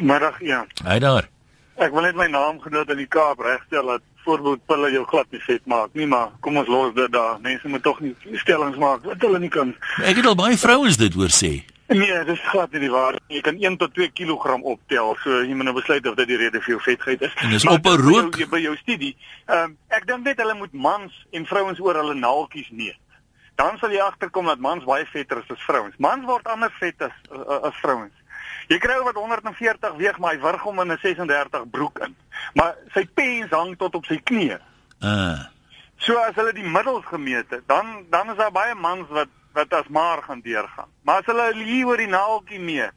Middag 0.00 0.38
ja 0.40 0.62
Hy 0.86 0.96
daar 1.02 1.26
Ek 1.80 1.94
wil 1.96 2.04
net 2.04 2.16
my 2.16 2.26
naamgenoot 2.28 2.90
in 2.92 2.98
die 3.00 3.08
Kaap 3.08 3.40
regstel 3.40 3.88
dat 3.88 4.02
voorbeeldpille 4.24 4.90
jou 4.92 5.04
glad 5.08 5.30
nie 5.32 5.40
vet 5.46 5.62
maak 5.70 5.94
nie, 5.96 6.06
maar 6.06 6.34
kom 6.44 6.58
ons 6.60 6.68
los 6.68 6.92
dit 6.92 7.08
daar. 7.12 7.38
Mense 7.40 7.70
moet 7.72 7.82
tog 7.82 8.02
nie 8.04 8.12
stellings 8.42 8.76
maak 8.80 9.06
wat 9.08 9.22
hulle 9.24 9.40
nie 9.40 9.48
kan. 9.52 9.72
Ek 10.04 10.20
het 10.20 10.28
al 10.28 10.36
baie 10.36 10.58
vrouens 10.60 11.00
dit 11.00 11.16
hoor 11.16 11.32
sê. 11.32 11.54
Nee, 11.90 12.24
dis 12.24 12.40
glad 12.46 12.70
nie 12.70 12.84
die 12.84 12.90
waarheid. 12.90 13.22
Jy 13.26 13.40
kan 13.42 13.56
1 13.58 13.76
tot 13.80 13.94
2 13.94 14.12
kg 14.14 14.56
optel, 14.62 15.16
so 15.24 15.40
jy 15.42 15.56
moet 15.58 15.66
nou 15.66 15.74
besluit 15.74 16.06
of 16.06 16.14
dit 16.20 16.28
die 16.30 16.38
rede 16.38 16.60
vir 16.62 16.76
jou 16.76 16.82
vetheid 16.84 17.24
is. 17.26 17.32
En 17.42 17.50
dis 17.50 17.64
maar 17.66 17.80
op 17.80 17.86
'n 17.90 18.02
rook 18.02 18.30
by 18.30 18.38
jou, 18.38 18.48
by 18.50 18.60
jou 18.62 18.76
studie. 18.76 19.16
Ehm 19.46 19.64
um, 19.64 19.76
ek 19.88 20.06
dink 20.06 20.24
net 20.24 20.38
hulle 20.38 20.54
moet 20.54 20.72
mans 20.72 21.26
en 21.30 21.46
vrouens 21.46 21.80
oor 21.80 21.98
hulle 21.98 22.14
naaltjies 22.14 22.70
meet. 22.70 22.98
Dan 23.54 23.78
sal 23.78 23.90
jy 23.90 24.00
agterkom 24.00 24.46
dat 24.46 24.58
mans 24.58 24.84
baie 24.84 25.06
vetter 25.06 25.42
is 25.42 25.50
as 25.50 25.66
vrouens. 25.66 25.96
Mans 25.98 26.24
word 26.24 26.46
anders 26.46 26.78
vet 26.78 27.02
as 27.02 27.16
uh, 27.32 27.58
as 27.68 27.74
vrouens. 27.82 28.14
Jy 28.68 28.78
kry 28.78 29.00
wat 29.02 29.18
140 29.18 29.96
weeg, 29.96 30.18
maar 30.18 30.34
hy 30.34 30.40
wurg 30.40 30.62
hom 30.62 30.80
in 30.80 30.92
'n 30.92 30.98
36 31.02 31.70
broek 31.70 31.98
in. 32.06 32.16
Maar 32.54 32.76
sy 32.94 33.08
pens 33.14 33.50
hang 33.50 33.76
tot 33.76 33.94
op 33.94 34.06
sy 34.06 34.20
knie. 34.22 34.54
Uh. 35.02 35.42
So 35.98 36.16
as 36.16 36.34
hulle 36.34 36.52
die 36.52 36.70
middels 36.70 37.04
gemeet 37.04 37.50
het, 37.50 37.66
dan 37.66 38.06
dan 38.10 38.30
is 38.30 38.36
daar 38.36 38.52
baie 38.52 38.74
mans 38.74 39.08
wat 39.08 39.28
wat 39.52 39.72
as 39.72 39.88
maar 39.88 40.22
gaan 40.22 40.40
deurgaan. 40.40 40.88
Maar 41.02 41.22
as 41.22 41.28
hulle 41.30 41.64
hier 41.64 41.86
oor 41.86 42.00
die 42.00 42.10
naaltjie 42.10 42.60
meet, 42.60 42.96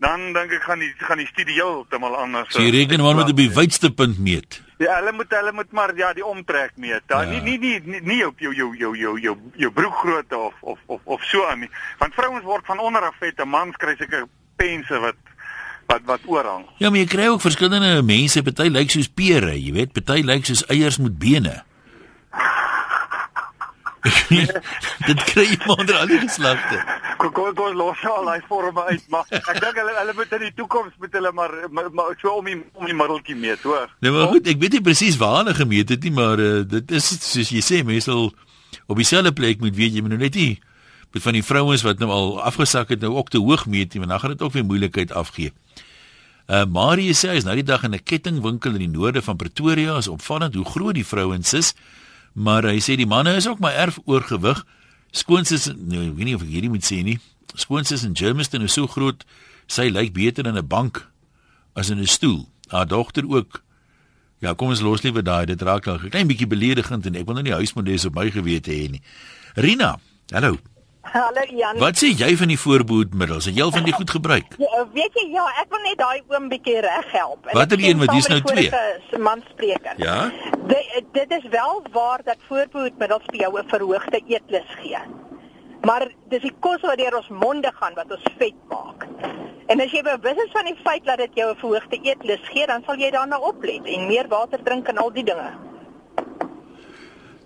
dan 0.00 0.32
dink 0.32 0.52
ek 0.56 0.64
gaan 0.64 0.80
die 0.80 0.90
gaan 0.96 1.20
die 1.20 1.28
studie 1.28 1.58
heeltemal 1.58 2.16
anders. 2.16 2.56
Jy 2.56 2.70
reken 2.72 3.02
maar 3.04 3.18
met 3.18 3.32
die 3.36 3.50
wydste 3.52 3.90
punt 3.92 4.18
meet. 4.18 4.60
Ja, 4.80 4.94
hulle 4.96 5.12
moet 5.12 5.32
hulle 5.36 5.52
moet 5.52 5.72
maar 5.76 5.92
ja, 5.96 6.12
die 6.16 6.24
omtrek 6.24 6.72
meet. 6.80 7.04
Dan 7.06 7.28
ja. 7.28 7.40
nie 7.40 7.58
nie 7.58 7.58
nie 7.58 7.80
nie, 7.84 8.00
nie 8.00 8.20
op 8.26 8.40
jou 8.40 8.54
jou 8.56 8.70
jou 8.76 8.94
jou 8.96 9.16
jou 9.20 9.36
jou 9.60 9.72
broekgrootte 9.72 10.38
of 10.38 10.54
of 10.60 10.78
of 10.86 11.00
of 11.04 11.24
so 11.28 11.44
aan 11.46 11.66
nie. 11.66 11.70
Want 11.98 12.16
vrouens 12.16 12.46
word 12.48 12.64
van 12.66 12.80
onder 12.80 13.04
af 13.04 13.18
vet, 13.20 13.40
'n 13.40 13.48
man 13.48 13.72
kry 13.76 13.96
seker 13.98 14.24
pense 14.56 14.98
wat 15.04 15.20
wat 15.90 16.06
wat 16.06 16.20
oorhang. 16.26 16.64
Ja, 16.78 16.90
maar 16.90 16.98
jy 16.98 17.06
kry 17.06 17.26
ook 17.26 17.40
verskillende 17.40 18.02
mense, 18.02 18.42
party 18.42 18.68
lyk 18.72 18.90
soos 18.90 19.08
pere, 19.08 19.52
jy 19.58 19.72
weet, 19.72 19.92
party 19.92 20.22
lyk 20.24 20.46
soos 20.46 20.64
eiers 20.70 20.98
met 20.98 21.18
bene. 21.18 21.62
dit 25.08 25.22
kry 25.28 25.44
jy 25.44 25.58
onder 25.68 25.98
al 26.00 26.08
die 26.08 26.20
geslagte. 26.22 26.78
Kom 27.20 27.32
kom 27.36 27.52
kom 27.58 27.76
los 27.76 28.04
al 28.08 28.30
daai 28.30 28.40
forme 28.48 28.84
uit, 28.88 29.02
maar 29.12 29.28
ek 29.36 29.60
dink 29.60 29.80
hulle 29.80 29.96
hulle 29.98 30.14
moet 30.16 30.32
in 30.38 30.44
die 30.46 30.54
toekoms 30.56 30.96
met 31.02 31.18
hulle 31.18 31.32
maar 31.36 31.52
maar 31.70 32.16
so 32.20 32.38
om 32.40 32.48
die 32.48 32.56
om 32.72 32.88
die 32.88 32.96
middeltjie 32.96 33.36
meet, 33.36 33.62
hoor. 33.66 33.90
Nee, 34.00 34.14
maar 34.14 34.32
goed, 34.32 34.48
ek 34.48 34.62
weet 34.62 34.78
nie 34.78 34.84
presies 34.88 35.20
waar 35.20 35.42
hulle 35.42 35.54
gemeet 35.58 35.92
het 35.92 36.08
nie, 36.08 36.14
maar 36.16 36.40
uh, 36.40 36.62
dit 36.64 36.96
is 36.96 37.12
soos 37.18 37.52
jy 37.52 37.60
sê, 37.64 37.82
mense 37.84 38.08
sal 38.08 38.30
op 38.86 38.96
dieselfde 38.96 39.34
plek 39.36 39.60
moet 39.60 39.76
weet 39.76 39.98
jy 39.98 40.04
moet 40.04 40.16
nou 40.16 40.22
net 40.24 40.38
nie 40.38 40.54
met 41.10 41.24
van 41.24 41.34
die 41.34 41.44
vrouens 41.44 41.82
wat 41.82 41.98
nou 41.98 42.10
al 42.14 42.36
afgesak 42.46 42.92
het 42.94 43.00
nou 43.02 43.16
ook 43.18 43.32
te 43.34 43.40
hoog 43.42 43.66
meet 43.66 43.94
nie, 43.94 44.02
want 44.02 44.14
dan 44.14 44.20
gaan 44.22 44.36
dit 44.36 44.42
ook 44.46 44.52
weer 44.54 44.64
moeilikheid 44.64 45.12
afgee. 45.12 45.52
Uh 46.50 46.64
Marie 46.66 47.12
sê 47.14 47.34
hy 47.34 47.40
is 47.42 47.46
nou 47.46 47.54
die 47.58 47.66
dag 47.66 47.82
in 47.86 47.94
'n 47.94 48.02
kettingwinkel 48.02 48.78
in 48.78 48.86
die 48.86 48.94
noorde 48.98 49.22
van 49.22 49.36
Pretoria, 49.36 49.98
is 49.98 50.08
opvallend 50.08 50.54
hoe 50.54 50.64
groot 50.64 50.94
die 50.94 51.06
vrouens 51.06 51.52
is 51.52 51.74
maar 52.40 52.64
hy 52.64 52.78
sê 52.80 52.96
die 52.96 53.08
manne 53.08 53.34
is 53.36 53.48
ook 53.48 53.60
maar 53.60 53.76
erg 53.76 53.98
oorgewig. 54.08 54.62
Skoonsis, 55.12 55.68
nou 55.74 56.06
ek 56.06 56.16
weet 56.16 56.28
nie 56.30 56.36
of 56.38 56.44
ek 56.46 56.52
hierdie 56.54 56.72
moet 56.72 56.86
sê 56.86 57.02
nie. 57.04 57.18
Skoonsis 57.58 58.06
in 58.06 58.16
Germiston 58.16 58.64
is 58.64 58.76
so 58.78 58.88
groot, 58.88 59.26
sy 59.66 59.90
lyk 59.90 60.14
beter 60.16 60.46
in 60.46 60.56
'n 60.56 60.66
bank 60.66 61.04
as 61.74 61.90
in 61.90 61.98
'n 61.98 62.06
stoel. 62.06 62.48
Haar 62.70 62.86
dogter 62.86 63.26
ook 63.28 63.62
Ja, 64.40 64.54
kom 64.56 64.70
ons 64.72 64.80
los 64.80 65.02
liewe 65.04 65.20
daai, 65.20 65.44
dit 65.50 65.62
raak 65.62 65.86
al 65.86 66.00
'n 66.00 66.08
klein 66.08 66.26
bietjie 66.26 66.48
beledigend 66.48 67.06
en 67.06 67.14
ek 67.14 67.26
wil 67.26 67.34
nou 67.34 67.42
nie 67.44 67.52
huismoeders 67.52 68.06
op 68.06 68.14
my 68.14 68.30
gewete 68.30 68.72
hê 68.72 68.88
nie. 68.88 69.02
Rina, 69.54 70.00
hallo. 70.32 70.56
Hallo 71.00 71.42
Jan. 71.48 71.78
Wat 71.80 71.96
sê 71.96 72.10
jy 72.12 72.34
van 72.36 72.50
die 72.52 72.58
voorbehoedmiddels? 72.60 73.46
Het 73.48 73.56
jy 73.56 73.64
al 73.64 73.72
van 73.72 73.86
die 73.86 73.94
goed 73.96 74.10
gebruik? 74.10 74.52
Ja, 74.60 74.82
weet 74.92 75.16
jy 75.16 75.24
ja, 75.32 75.46
ek 75.62 75.70
wil 75.72 75.80
net 75.86 75.98
daai 75.98 76.20
oom 76.28 76.50
bietjie 76.52 76.80
reghelp. 76.84 77.48
Wat 77.56 77.72
er 77.72 77.80
een 77.82 77.98
wat 78.02 78.12
dis 78.12 78.28
nou 78.28 78.40
twee? 78.44 78.68
Se 79.08 79.18
man 79.18 79.42
spreker. 79.48 79.96
Ja. 79.96 80.30
Dit 80.68 81.08
dit 81.16 81.32
is 81.38 81.46
wel 81.50 81.82
waar 81.92 82.20
dat 82.24 82.36
voorbehoedmiddels 82.48 83.24
vir 83.32 83.40
jou 83.46 83.52
'n 83.58 83.68
verhoogde 83.68 84.20
eetlus 84.26 84.68
gee. 84.82 85.00
Maar 85.88 86.10
dis 86.28 86.42
die 86.42 86.54
kos 86.60 86.80
wat 86.80 86.98
deur 86.98 87.16
ons 87.16 87.28
monde 87.28 87.72
gaan 87.74 87.94
wat 87.94 88.12
ons 88.12 88.26
vet 88.38 88.58
maak. 88.68 89.06
En 89.66 89.80
as 89.80 89.90
jy 89.90 90.02
bewus 90.02 90.44
is 90.44 90.52
van 90.52 90.64
die 90.64 90.78
feit 90.84 91.04
dat 91.04 91.18
dit 91.18 91.30
jou 91.34 91.50
'n 91.50 91.56
verhoogde 91.56 91.98
eetlus 92.02 92.44
gee, 92.52 92.66
dan 92.66 92.82
sal 92.86 92.96
jy 92.96 93.10
daarna 93.10 93.38
oplet 93.38 93.84
en 93.84 94.06
meer 94.06 94.28
water 94.28 94.62
drink 94.62 94.88
en 94.88 94.98
al 94.98 95.12
die 95.12 95.24
dinge. 95.24 95.50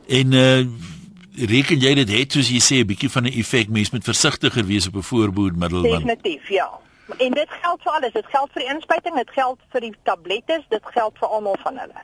En 0.08 0.32
uh 0.32 0.66
reken 1.34 1.80
jy 1.80 1.94
dit 1.94 2.08
het 2.08 2.32
soos 2.32 2.48
jy 2.48 2.60
sê 2.60 2.80
'n 2.82 2.86
bietjie 2.86 3.10
van 3.10 3.24
'n 3.24 3.32
effek 3.32 3.68
mens 3.68 3.90
moet 3.90 4.04
versigtiger 4.04 4.64
wees 4.64 4.86
op 4.86 4.96
'n 4.96 5.02
voorbehoedmiddel 5.02 5.82
want 5.82 6.04
Definitief, 6.06 6.48
ja. 6.48 6.70
En 7.18 7.30
dit 7.30 7.48
geld 7.62 7.82
vir 7.82 7.92
alles. 7.92 8.12
Dit 8.12 8.26
geld 8.26 8.50
vir 8.52 8.62
die 8.62 8.74
inspuiting, 8.74 9.16
dit 9.16 9.30
geld 9.30 9.58
vir 9.72 9.80
die 9.80 9.94
tablettes, 10.02 10.62
dit 10.68 10.82
geld 10.84 11.18
vir 11.18 11.28
almal 11.28 11.56
van 11.62 11.78
hulle. 11.78 12.00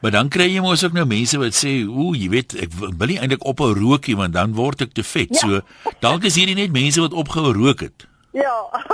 Maar 0.00 0.10
dan 0.10 0.28
kry 0.28 0.46
jy 0.52 0.60
mos 0.60 0.84
ook 0.84 0.92
nou 0.92 1.06
mense 1.06 1.38
wat 1.38 1.54
sê, 1.56 1.86
"Ooh, 1.88 2.14
jy 2.14 2.28
weet, 2.28 2.54
ek 2.54 2.72
wil 2.72 3.06
nie 3.06 3.18
eintlik 3.18 3.44
ophou 3.44 3.72
rook 3.74 4.06
nie 4.06 4.16
want 4.16 4.32
dan 4.32 4.54
word 4.54 4.80
ek 4.80 4.92
te 4.92 5.02
vet." 5.02 5.28
Ja. 5.28 5.38
So, 5.38 5.60
dalk 6.00 6.24
is 6.24 6.34
hierdie 6.34 6.54
net 6.54 6.72
mense 6.72 7.00
wat 7.00 7.12
opgehou 7.12 7.52
rook 7.52 7.80
het. 7.80 8.06
Ja. 8.32 8.84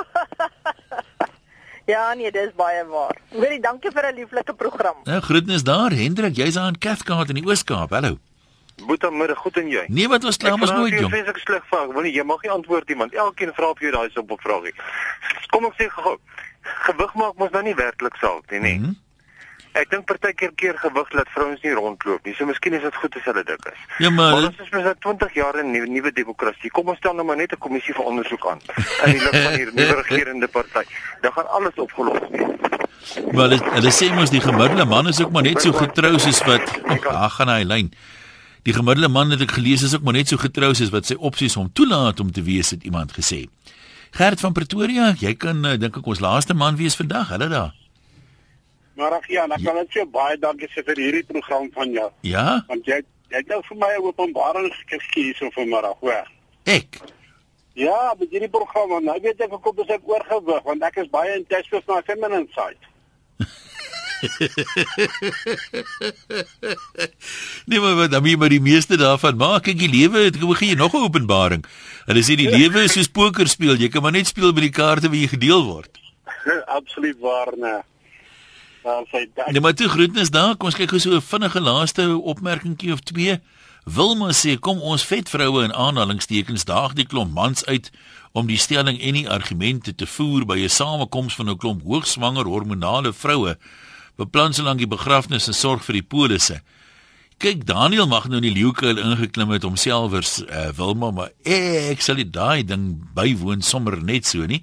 ja, 1.92 2.14
nee, 2.14 2.30
dis 2.30 2.50
baie 2.56 2.84
waar. 2.86 3.16
Hoorie, 3.30 3.60
dankie 3.60 3.90
vir 3.90 4.12
'n 4.12 4.14
lieflike 4.14 4.54
program. 4.54 4.96
Nou, 5.04 5.20
groetnis 5.20 5.62
daar, 5.62 5.90
Hendrik, 5.90 6.36
jy's 6.36 6.56
aan 6.56 6.78
Cathcart 6.78 7.28
in 7.28 7.34
die 7.34 7.46
Oos-Kaap. 7.46 7.90
Hallo. 7.90 8.18
Goeiemiddag, 8.86 9.38
goed 9.38 9.56
en 9.56 9.68
jy? 9.68 9.84
Nee, 9.88 10.08
wat 10.08 10.22
was 10.22 10.36
klaar 10.36 10.58
mos 10.58 10.70
nooit 10.70 10.98
jong. 10.98 11.14
Ek 11.14 11.28
ek 11.34 11.38
sleg 11.38 11.62
vraag, 11.70 11.92
want 11.94 12.06
jy 12.06 12.24
mag 12.24 12.42
nie 12.42 12.50
antwoord 12.50 12.88
nie, 12.88 12.96
want 12.96 13.14
elkeen 13.14 13.52
vra 13.56 13.72
vir 13.78 13.88
jou 13.88 13.92
daai 13.92 14.10
so 14.10 14.22
'n 14.22 14.42
vraagie. 14.42 14.74
Kom 15.50 15.64
ek 15.64 15.74
sê 15.78 15.88
gou, 15.88 16.18
gewig 16.62 17.14
maak 17.14 17.34
mos 17.38 17.50
nou 17.50 17.62
nie 17.62 17.74
werklik 17.74 18.16
saak 18.16 18.50
nie, 18.50 18.60
nee. 18.60 18.78
Mm 18.78 18.84
-hmm. 18.84 18.96
Ek 19.72 19.88
dink 19.88 20.04
partykeer 20.04 20.52
keer 20.60 20.76
gewig 20.76 21.12
laat 21.16 21.28
vrouens 21.32 21.62
nie 21.64 21.72
rondloop 21.72 22.26
nie. 22.28 22.34
So 22.36 22.44
miskien 22.44 22.74
is 22.76 22.82
dit 22.82 22.94
goed 22.94 23.14
as 23.16 23.24
hulle 23.24 23.44
dik 23.44 23.64
is. 23.70 23.78
Ja, 24.04 24.10
maar 24.10 24.34
ons 24.34 24.58
is 24.60 24.70
mos 24.70 24.84
nou 24.84 24.94
20 25.00 25.34
jaar 25.34 25.58
in 25.62 25.70
nuwe 25.72 25.88
nuwe 25.88 26.12
demokrasie. 26.12 26.70
Kom 26.70 26.88
ons 26.92 26.98
stel 26.98 27.14
nou 27.14 27.24
maar 27.24 27.36
net 27.36 27.52
'n 27.52 27.58
kommissie 27.58 27.94
vir 27.94 28.04
ondersoek 28.04 28.46
aan 28.46 28.60
in 29.06 29.12
die 29.12 29.22
lig 29.24 29.36
van 29.44 29.52
hier 29.56 29.70
nuwe 29.78 29.94
regerende 30.02 30.48
party. 30.48 30.84
Dan 31.22 31.32
gaan 31.32 31.48
alles 31.48 31.74
opgelos 31.74 32.20
wees. 32.30 32.52
Maar 33.32 33.48
hulle 33.48 33.58
hulle 33.72 33.92
sê 33.92 34.12
mos 34.14 34.30
die 34.30 34.40
gemiddelde 34.40 34.84
man 34.84 35.08
is 35.08 35.22
ook 35.22 35.32
maar 35.32 35.42
net 35.42 35.62
so 35.62 35.72
getrou 35.72 36.18
soos 36.18 36.42
wat 36.44 36.68
Ag, 37.08 37.34
gaan 37.36 37.48
hy 37.48 37.62
lyn. 37.64 37.92
Die 38.62 38.74
gemiddelde 38.74 39.08
man 39.10 39.34
het 39.34 39.40
ek 39.42 39.56
gelees 39.56 39.82
is 39.82 39.94
ook 39.96 40.04
maar 40.06 40.14
net 40.14 40.30
so 40.30 40.38
getrou 40.38 40.70
soos 40.78 40.92
wat 40.94 41.08
sy 41.08 41.16
opsies 41.18 41.56
hom 41.58 41.70
toelaat 41.74 42.20
om 42.22 42.30
te 42.30 42.44
wees, 42.46 42.70
het 42.70 42.84
iemand 42.86 43.14
gesê. 43.16 43.48
Gert 44.14 44.42
van 44.44 44.54
Pretoria, 44.54 45.14
jy 45.18 45.32
kan 45.34 45.64
uh, 45.66 45.72
dink 45.80 45.96
ek 45.98 46.06
ons 46.06 46.20
laaste 46.22 46.54
man 46.54 46.78
wees 46.78 46.94
vandag, 46.98 47.32
hulle 47.34 47.48
daar. 47.50 47.72
Maar 48.94 49.16
ag 49.18 49.26
ja, 49.32 49.48
dan 49.50 49.64
kan 49.64 49.80
ek 49.80 49.90
sê 49.96 50.04
baie 50.06 50.36
dankie 50.38 50.68
sê 50.70 50.84
vir 50.86 51.00
hierdie 51.00 51.24
program 51.26 51.66
van 51.74 51.90
jou. 51.96 52.06
Ja. 52.28 52.60
Want 52.68 52.86
jy 52.86 53.00
jy 53.32 53.40
het 53.40 53.48
nou 53.48 53.62
vir 53.66 53.78
my 53.80 53.90
'n 53.96 54.06
openbaring 54.12 54.70
gegee 54.86 55.24
hier 55.24 55.36
so 55.40 55.50
vanmiddag, 55.56 55.98
hoor. 56.04 56.30
Ek. 56.68 57.00
Ja, 57.74 58.14
met 58.20 58.30
hierdie 58.30 58.52
program, 58.52 58.92
nou 59.04 59.18
weet 59.20 59.40
ek 59.40 59.52
ek 59.52 59.62
kom 59.62 59.74
besit 59.74 60.04
oorgewig 60.04 60.62
want 60.62 60.82
ek 60.82 60.96
is 61.02 61.10
baie 61.10 61.34
intensief 61.34 61.72
met 61.72 61.96
my 61.96 62.02
feminine 62.06 62.48
side. 62.54 62.91
nee 67.66 67.80
maar 67.80 68.08
dan 68.08 68.22
moet 68.22 68.30
jy 68.30 68.36
maar 68.38 68.52
die 68.52 68.62
meeste 68.62 68.96
daarvan 68.96 69.36
maak. 69.36 69.62
Kyk, 69.66 69.78
die 69.78 69.90
lewe 69.90 70.18
het 70.28 70.38
begin 70.40 70.68
jy 70.68 70.74
nog 70.78 70.94
'n 70.94 71.06
openbaring. 71.06 71.64
Hulle 72.06 72.22
sê 72.22 72.36
die 72.38 72.50
lewe 72.58 72.82
is 72.82 72.92
soos 72.92 73.08
poker 73.08 73.48
speel. 73.48 73.76
Jy 73.76 73.88
kan 73.88 74.02
maar 74.02 74.12
net 74.12 74.26
speel 74.26 74.52
met 74.52 74.62
die 74.68 74.74
kaarte 74.74 75.08
wat 75.08 75.18
jy 75.18 75.28
gedeel 75.28 75.64
word. 75.64 75.98
Absoluut 76.78 77.18
waar, 77.20 77.52
nee. 77.56 77.82
Dan 78.82 79.06
sê. 79.10 79.28
Nee, 79.50 79.60
maar 79.60 79.74
toe 79.74 79.88
groetnis 79.88 80.30
daar. 80.30 80.56
Kom 80.56 80.70
ons 80.70 80.78
kyk 80.78 80.90
gou 80.90 81.00
so 81.00 81.14
'n 81.14 81.20
vinnige 81.20 81.60
laaste 81.60 82.18
opmerkingkie 82.18 82.92
of 82.92 83.00
twee. 83.00 83.40
Wilma 83.84 84.30
sê 84.30 84.58
kom 84.58 84.80
ons 84.80 85.02
vet 85.02 85.28
vroue 85.28 85.64
in 85.64 85.74
aanhalingstekens 85.74 86.64
daag 86.64 86.94
die 86.94 87.06
klomp 87.06 87.34
mans 87.34 87.66
uit 87.66 87.90
om 88.32 88.46
die 88.46 88.58
stelling 88.58 89.00
en 89.00 89.14
die 89.14 89.28
argumente 89.28 89.94
te 89.94 90.06
voer 90.06 90.46
by 90.46 90.62
'n 90.62 90.68
samekoms 90.68 91.34
van 91.34 91.50
'n 91.50 91.58
klomp 91.58 91.82
hoogswanger 91.82 92.46
hormonale 92.46 93.12
vroue 93.12 93.58
beplan 94.16 94.52
solank 94.52 94.78
die 94.78 94.90
begrafnis 94.90 95.48
en 95.48 95.54
sorg 95.54 95.84
vir 95.84 96.00
die 96.00 96.08
polisse. 96.14 96.60
Kyk, 97.42 97.64
Daniel 97.66 98.06
mag 98.06 98.28
nou 98.28 98.38
in 98.38 98.46
die 98.46 98.54
leeukuil 98.54 99.00
ingeklim 99.02 99.50
het 99.50 99.64
homselfers 99.66 100.42
uh, 100.44 100.68
Wilma, 100.78 101.10
maar 101.10 101.32
ek 101.42 102.04
sal 102.04 102.20
dit 102.20 102.30
daai 102.30 102.62
ding 102.62 103.02
bywoon 103.16 103.64
sommer 103.66 103.96
net 103.98 104.28
so 104.30 104.46
nie. 104.46 104.60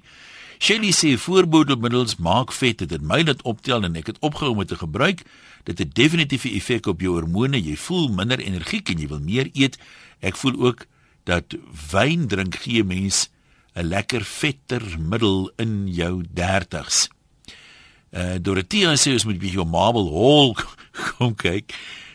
Shelly 0.60 0.92
sê 0.92 1.14
voorbehoedmiddels 1.16 2.18
maak 2.20 2.52
vet, 2.52 2.80
dit 2.80 2.90
het 2.92 3.04
my 3.04 3.22
laat 3.24 3.44
optel 3.48 3.84
en 3.84 3.96
ek 3.96 4.12
het 4.12 4.22
opgehou 4.24 4.54
dit 4.58 4.72
te 4.72 4.80
gebruik. 4.80 5.22
Dit 5.68 5.80
het 5.80 5.94
definitief 5.94 6.44
'n 6.44 6.56
effek 6.56 6.86
op 6.86 7.00
jou 7.00 7.14
hormone. 7.16 7.60
Jy 7.60 7.76
voel 7.76 8.08
minder 8.08 8.38
energiek 8.40 8.90
en 8.90 8.98
jy 8.98 9.08
wil 9.08 9.20
meer 9.20 9.48
eet. 9.52 9.78
Ek 10.20 10.36
voel 10.36 10.56
ook 10.60 10.86
dat 11.24 11.56
wyn 11.92 12.28
drink 12.28 12.56
gee 12.64 12.84
mens 12.84 13.28
'n 13.74 13.88
lekker 13.88 14.24
vetter 14.24 14.82
middel 14.98 15.52
in 15.56 15.88
jou 15.88 16.24
30s. 16.34 17.08
Uh 18.10 18.38
Dorothea 18.42 18.96
sê 18.98 19.12
ons 19.12 19.24
moet 19.24 19.36
'n 19.36 19.42
bietjie 19.42 19.60
op 19.60 19.70
Marble 19.70 20.10
Hall 20.10 20.54
kom 21.18 21.34
kyk 21.34 21.74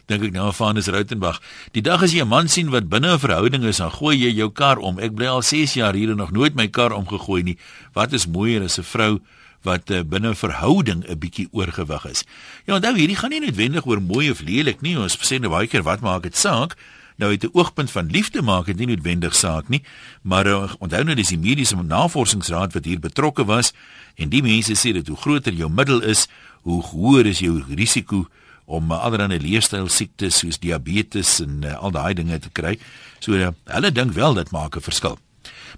dink 0.10 0.27
ek 0.27 0.34
nou 0.36 0.49
aan 0.49 0.55
Vanus 0.55 0.89
Rautenbach. 0.91 1.41
Die 1.73 1.81
dag 1.81 2.03
as 2.05 2.13
jy 2.13 2.21
'n 2.21 2.29
man 2.29 2.47
sien 2.47 2.69
wat 2.69 2.89
binne 2.89 3.13
'n 3.13 3.19
verhouding 3.19 3.63
is, 3.65 3.77
dan 3.77 3.91
gooi 3.91 4.17
jy 4.17 4.31
jou 4.34 4.49
kar 4.51 4.77
om. 4.77 4.99
Ek 4.99 5.15
bly 5.15 5.25
al 5.25 5.41
6 5.41 5.73
jaar 5.73 5.93
hier 5.93 6.12
en 6.12 6.17
nog 6.17 6.31
nooit 6.31 6.55
my 6.55 6.67
kar 6.67 6.91
omgegooi 6.91 7.43
nie. 7.43 7.58
Wat 7.93 8.13
is 8.13 8.27
mooier 8.27 8.63
as 8.63 8.77
'n 8.77 8.84
vrou 8.84 9.19
wat 9.63 9.89
uh, 9.89 10.03
binne 10.03 10.29
'n 10.29 10.36
verhouding 10.36 11.03
'n 11.10 11.17
bietjie 11.17 11.47
oorgewig 11.51 12.05
is? 12.05 12.23
Ja, 12.65 12.75
onthou 12.75 12.95
hierdie 12.95 13.15
gaan 13.15 13.29
nie 13.29 13.39
noodwendig 13.39 13.86
oor 13.86 14.01
mooi 14.01 14.29
of 14.29 14.41
lelik 14.41 14.81
nie. 14.81 14.97
Ons 14.97 15.17
sê 15.17 15.39
nou 15.39 15.49
baie 15.49 15.67
keer 15.67 15.84
wat 15.84 16.01
maak 16.01 16.23
dit 16.23 16.38
saak? 16.38 16.77
Nou 17.15 17.32
uit 17.32 17.43
'n 17.43 17.49
oogpunt 17.54 17.91
van 17.91 18.06
liefde 18.12 18.41
maak 18.41 18.65
dit 18.65 18.78
nie 18.78 18.88
noodwendig 18.88 19.36
saak 19.36 19.67
nie, 19.67 19.84
maar 20.21 20.47
uh, 20.47 20.73
onthou 20.80 21.04
nou 21.04 21.15
dis 21.15 21.28
die 21.28 21.39
mediese 21.39 21.75
navorsingsraad 21.75 22.73
wat 22.73 22.86
hier 22.86 22.99
betrokke 22.99 23.45
was 23.45 23.73
en 24.15 24.30
die 24.30 24.41
mense 24.41 24.73
sê 24.75 24.93
dat 24.93 25.08
hoe 25.08 25.17
groter 25.17 25.54
jou 25.54 25.69
middel 25.71 26.01
is, 26.01 26.28
hoe 26.62 26.84
hoër 26.84 27.25
is 27.25 27.39
jou 27.39 27.63
risiko 27.75 28.28
om 28.65 28.91
uh, 28.91 29.04
allerlei 29.04 29.39
leefstyl 29.39 29.88
siektes 29.88 30.38
soos 30.38 30.60
diabetes 30.60 31.39
en 31.39 31.62
uh, 31.63 31.78
al 31.78 31.91
daai 31.91 32.13
dinge 32.13 32.39
te 32.39 32.49
kry. 32.51 32.80
So 33.19 33.34
uh, 33.34 33.47
hulle 33.63 33.91
dink 33.91 34.12
wel 34.12 34.34
dit 34.34 34.51
maak 34.51 34.75
'n 34.75 34.82
verskil. 34.82 35.17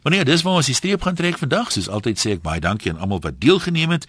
Maar 0.03 0.11
nee, 0.11 0.23
dis 0.23 0.41
waar 0.41 0.53
ons 0.53 0.65
die 0.65 0.75
streep 0.75 1.01
gaan 1.01 1.15
trek 1.15 1.37
vandag. 1.37 1.71
Soos 1.71 1.89
altyd 1.89 2.19
sê 2.19 2.31
ek 2.31 2.41
baie 2.41 2.59
dankie 2.59 2.91
aan 2.91 2.99
almal 2.99 3.19
wat 3.19 3.41
deelgeneem 3.41 3.89
het. 3.89 4.07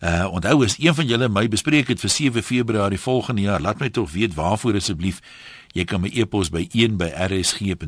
Uh 0.00 0.32
onthou 0.32 0.64
as 0.64 0.78
een 0.78 0.94
van 0.94 1.06
julle 1.06 1.28
my 1.28 1.48
bespreek 1.48 1.88
het 1.88 2.00
vir 2.00 2.10
7 2.10 2.42
Februarie 2.42 3.00
volgende 3.00 3.42
jaar, 3.42 3.60
laat 3.60 3.78
my 3.78 3.90
tog 3.90 4.10
weet 4.10 4.34
waarvoor 4.34 4.74
asseblief. 4.74 5.20
Jy 5.72 5.84
kan 5.84 6.00
my 6.00 6.10
e-pos 6.14 6.50
by 6.50 6.68
1@rsg.co.za. 6.72 7.78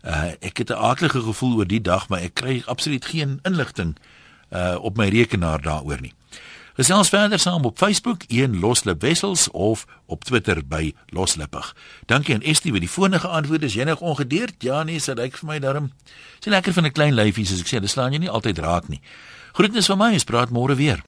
Uh 0.00 0.32
ek 0.40 0.58
het 0.58 0.70
'n 0.70 0.74
aardige 0.74 1.20
gevoel 1.20 1.56
oor 1.56 1.66
die 1.66 1.80
dag, 1.80 2.08
maar 2.08 2.20
ek 2.20 2.34
kry 2.34 2.62
absoluut 2.66 3.04
geen 3.04 3.38
inligting 3.42 3.96
uh 4.50 4.76
op 4.80 4.96
my 4.96 5.08
rekenaar 5.08 5.62
daaroor 5.62 6.00
nie. 6.00 6.14
Gesels 6.74 7.08
verder 7.08 7.38
saam 7.38 7.64
op 7.64 7.78
Facebook, 7.78 8.22
een 8.28 8.58
Loslip 8.58 9.00
Wessels 9.00 9.50
of 9.50 9.86
op 10.06 10.24
Twitter 10.24 10.66
by 10.66 10.94
Loslippig. 11.06 11.76
Dankie 12.06 12.34
aan 12.34 12.40
Estie 12.40 12.72
vir 12.72 12.80
die 12.80 12.90
vorige 12.90 13.28
antwoorde. 13.28 13.66
Is 13.66 13.74
jy 13.74 13.84
nog 13.84 14.00
ongedeerd? 14.00 14.54
Ja 14.58 14.82
nee, 14.82 14.98
sy 14.98 15.12
lyk 15.12 15.36
vir 15.36 15.48
my 15.48 15.58
darm. 15.58 15.90
Sy 16.38 16.50
lekker 16.50 16.72
van 16.72 16.86
'n 16.86 16.92
klein 16.92 17.14
lyfie, 17.14 17.44
soos 17.46 17.60
ek 17.60 17.66
sê, 17.66 17.80
dit 17.80 17.90
slaan 17.90 18.12
jy 18.12 18.18
nie 18.18 18.30
altyd 18.30 18.58
raak 18.58 18.88
nie. 18.88 19.00
Groetnis 19.52 19.86
van 19.86 19.98
my, 19.98 20.12
ons 20.12 20.24
praat 20.24 20.50
môre 20.50 20.74
weer. 20.74 21.02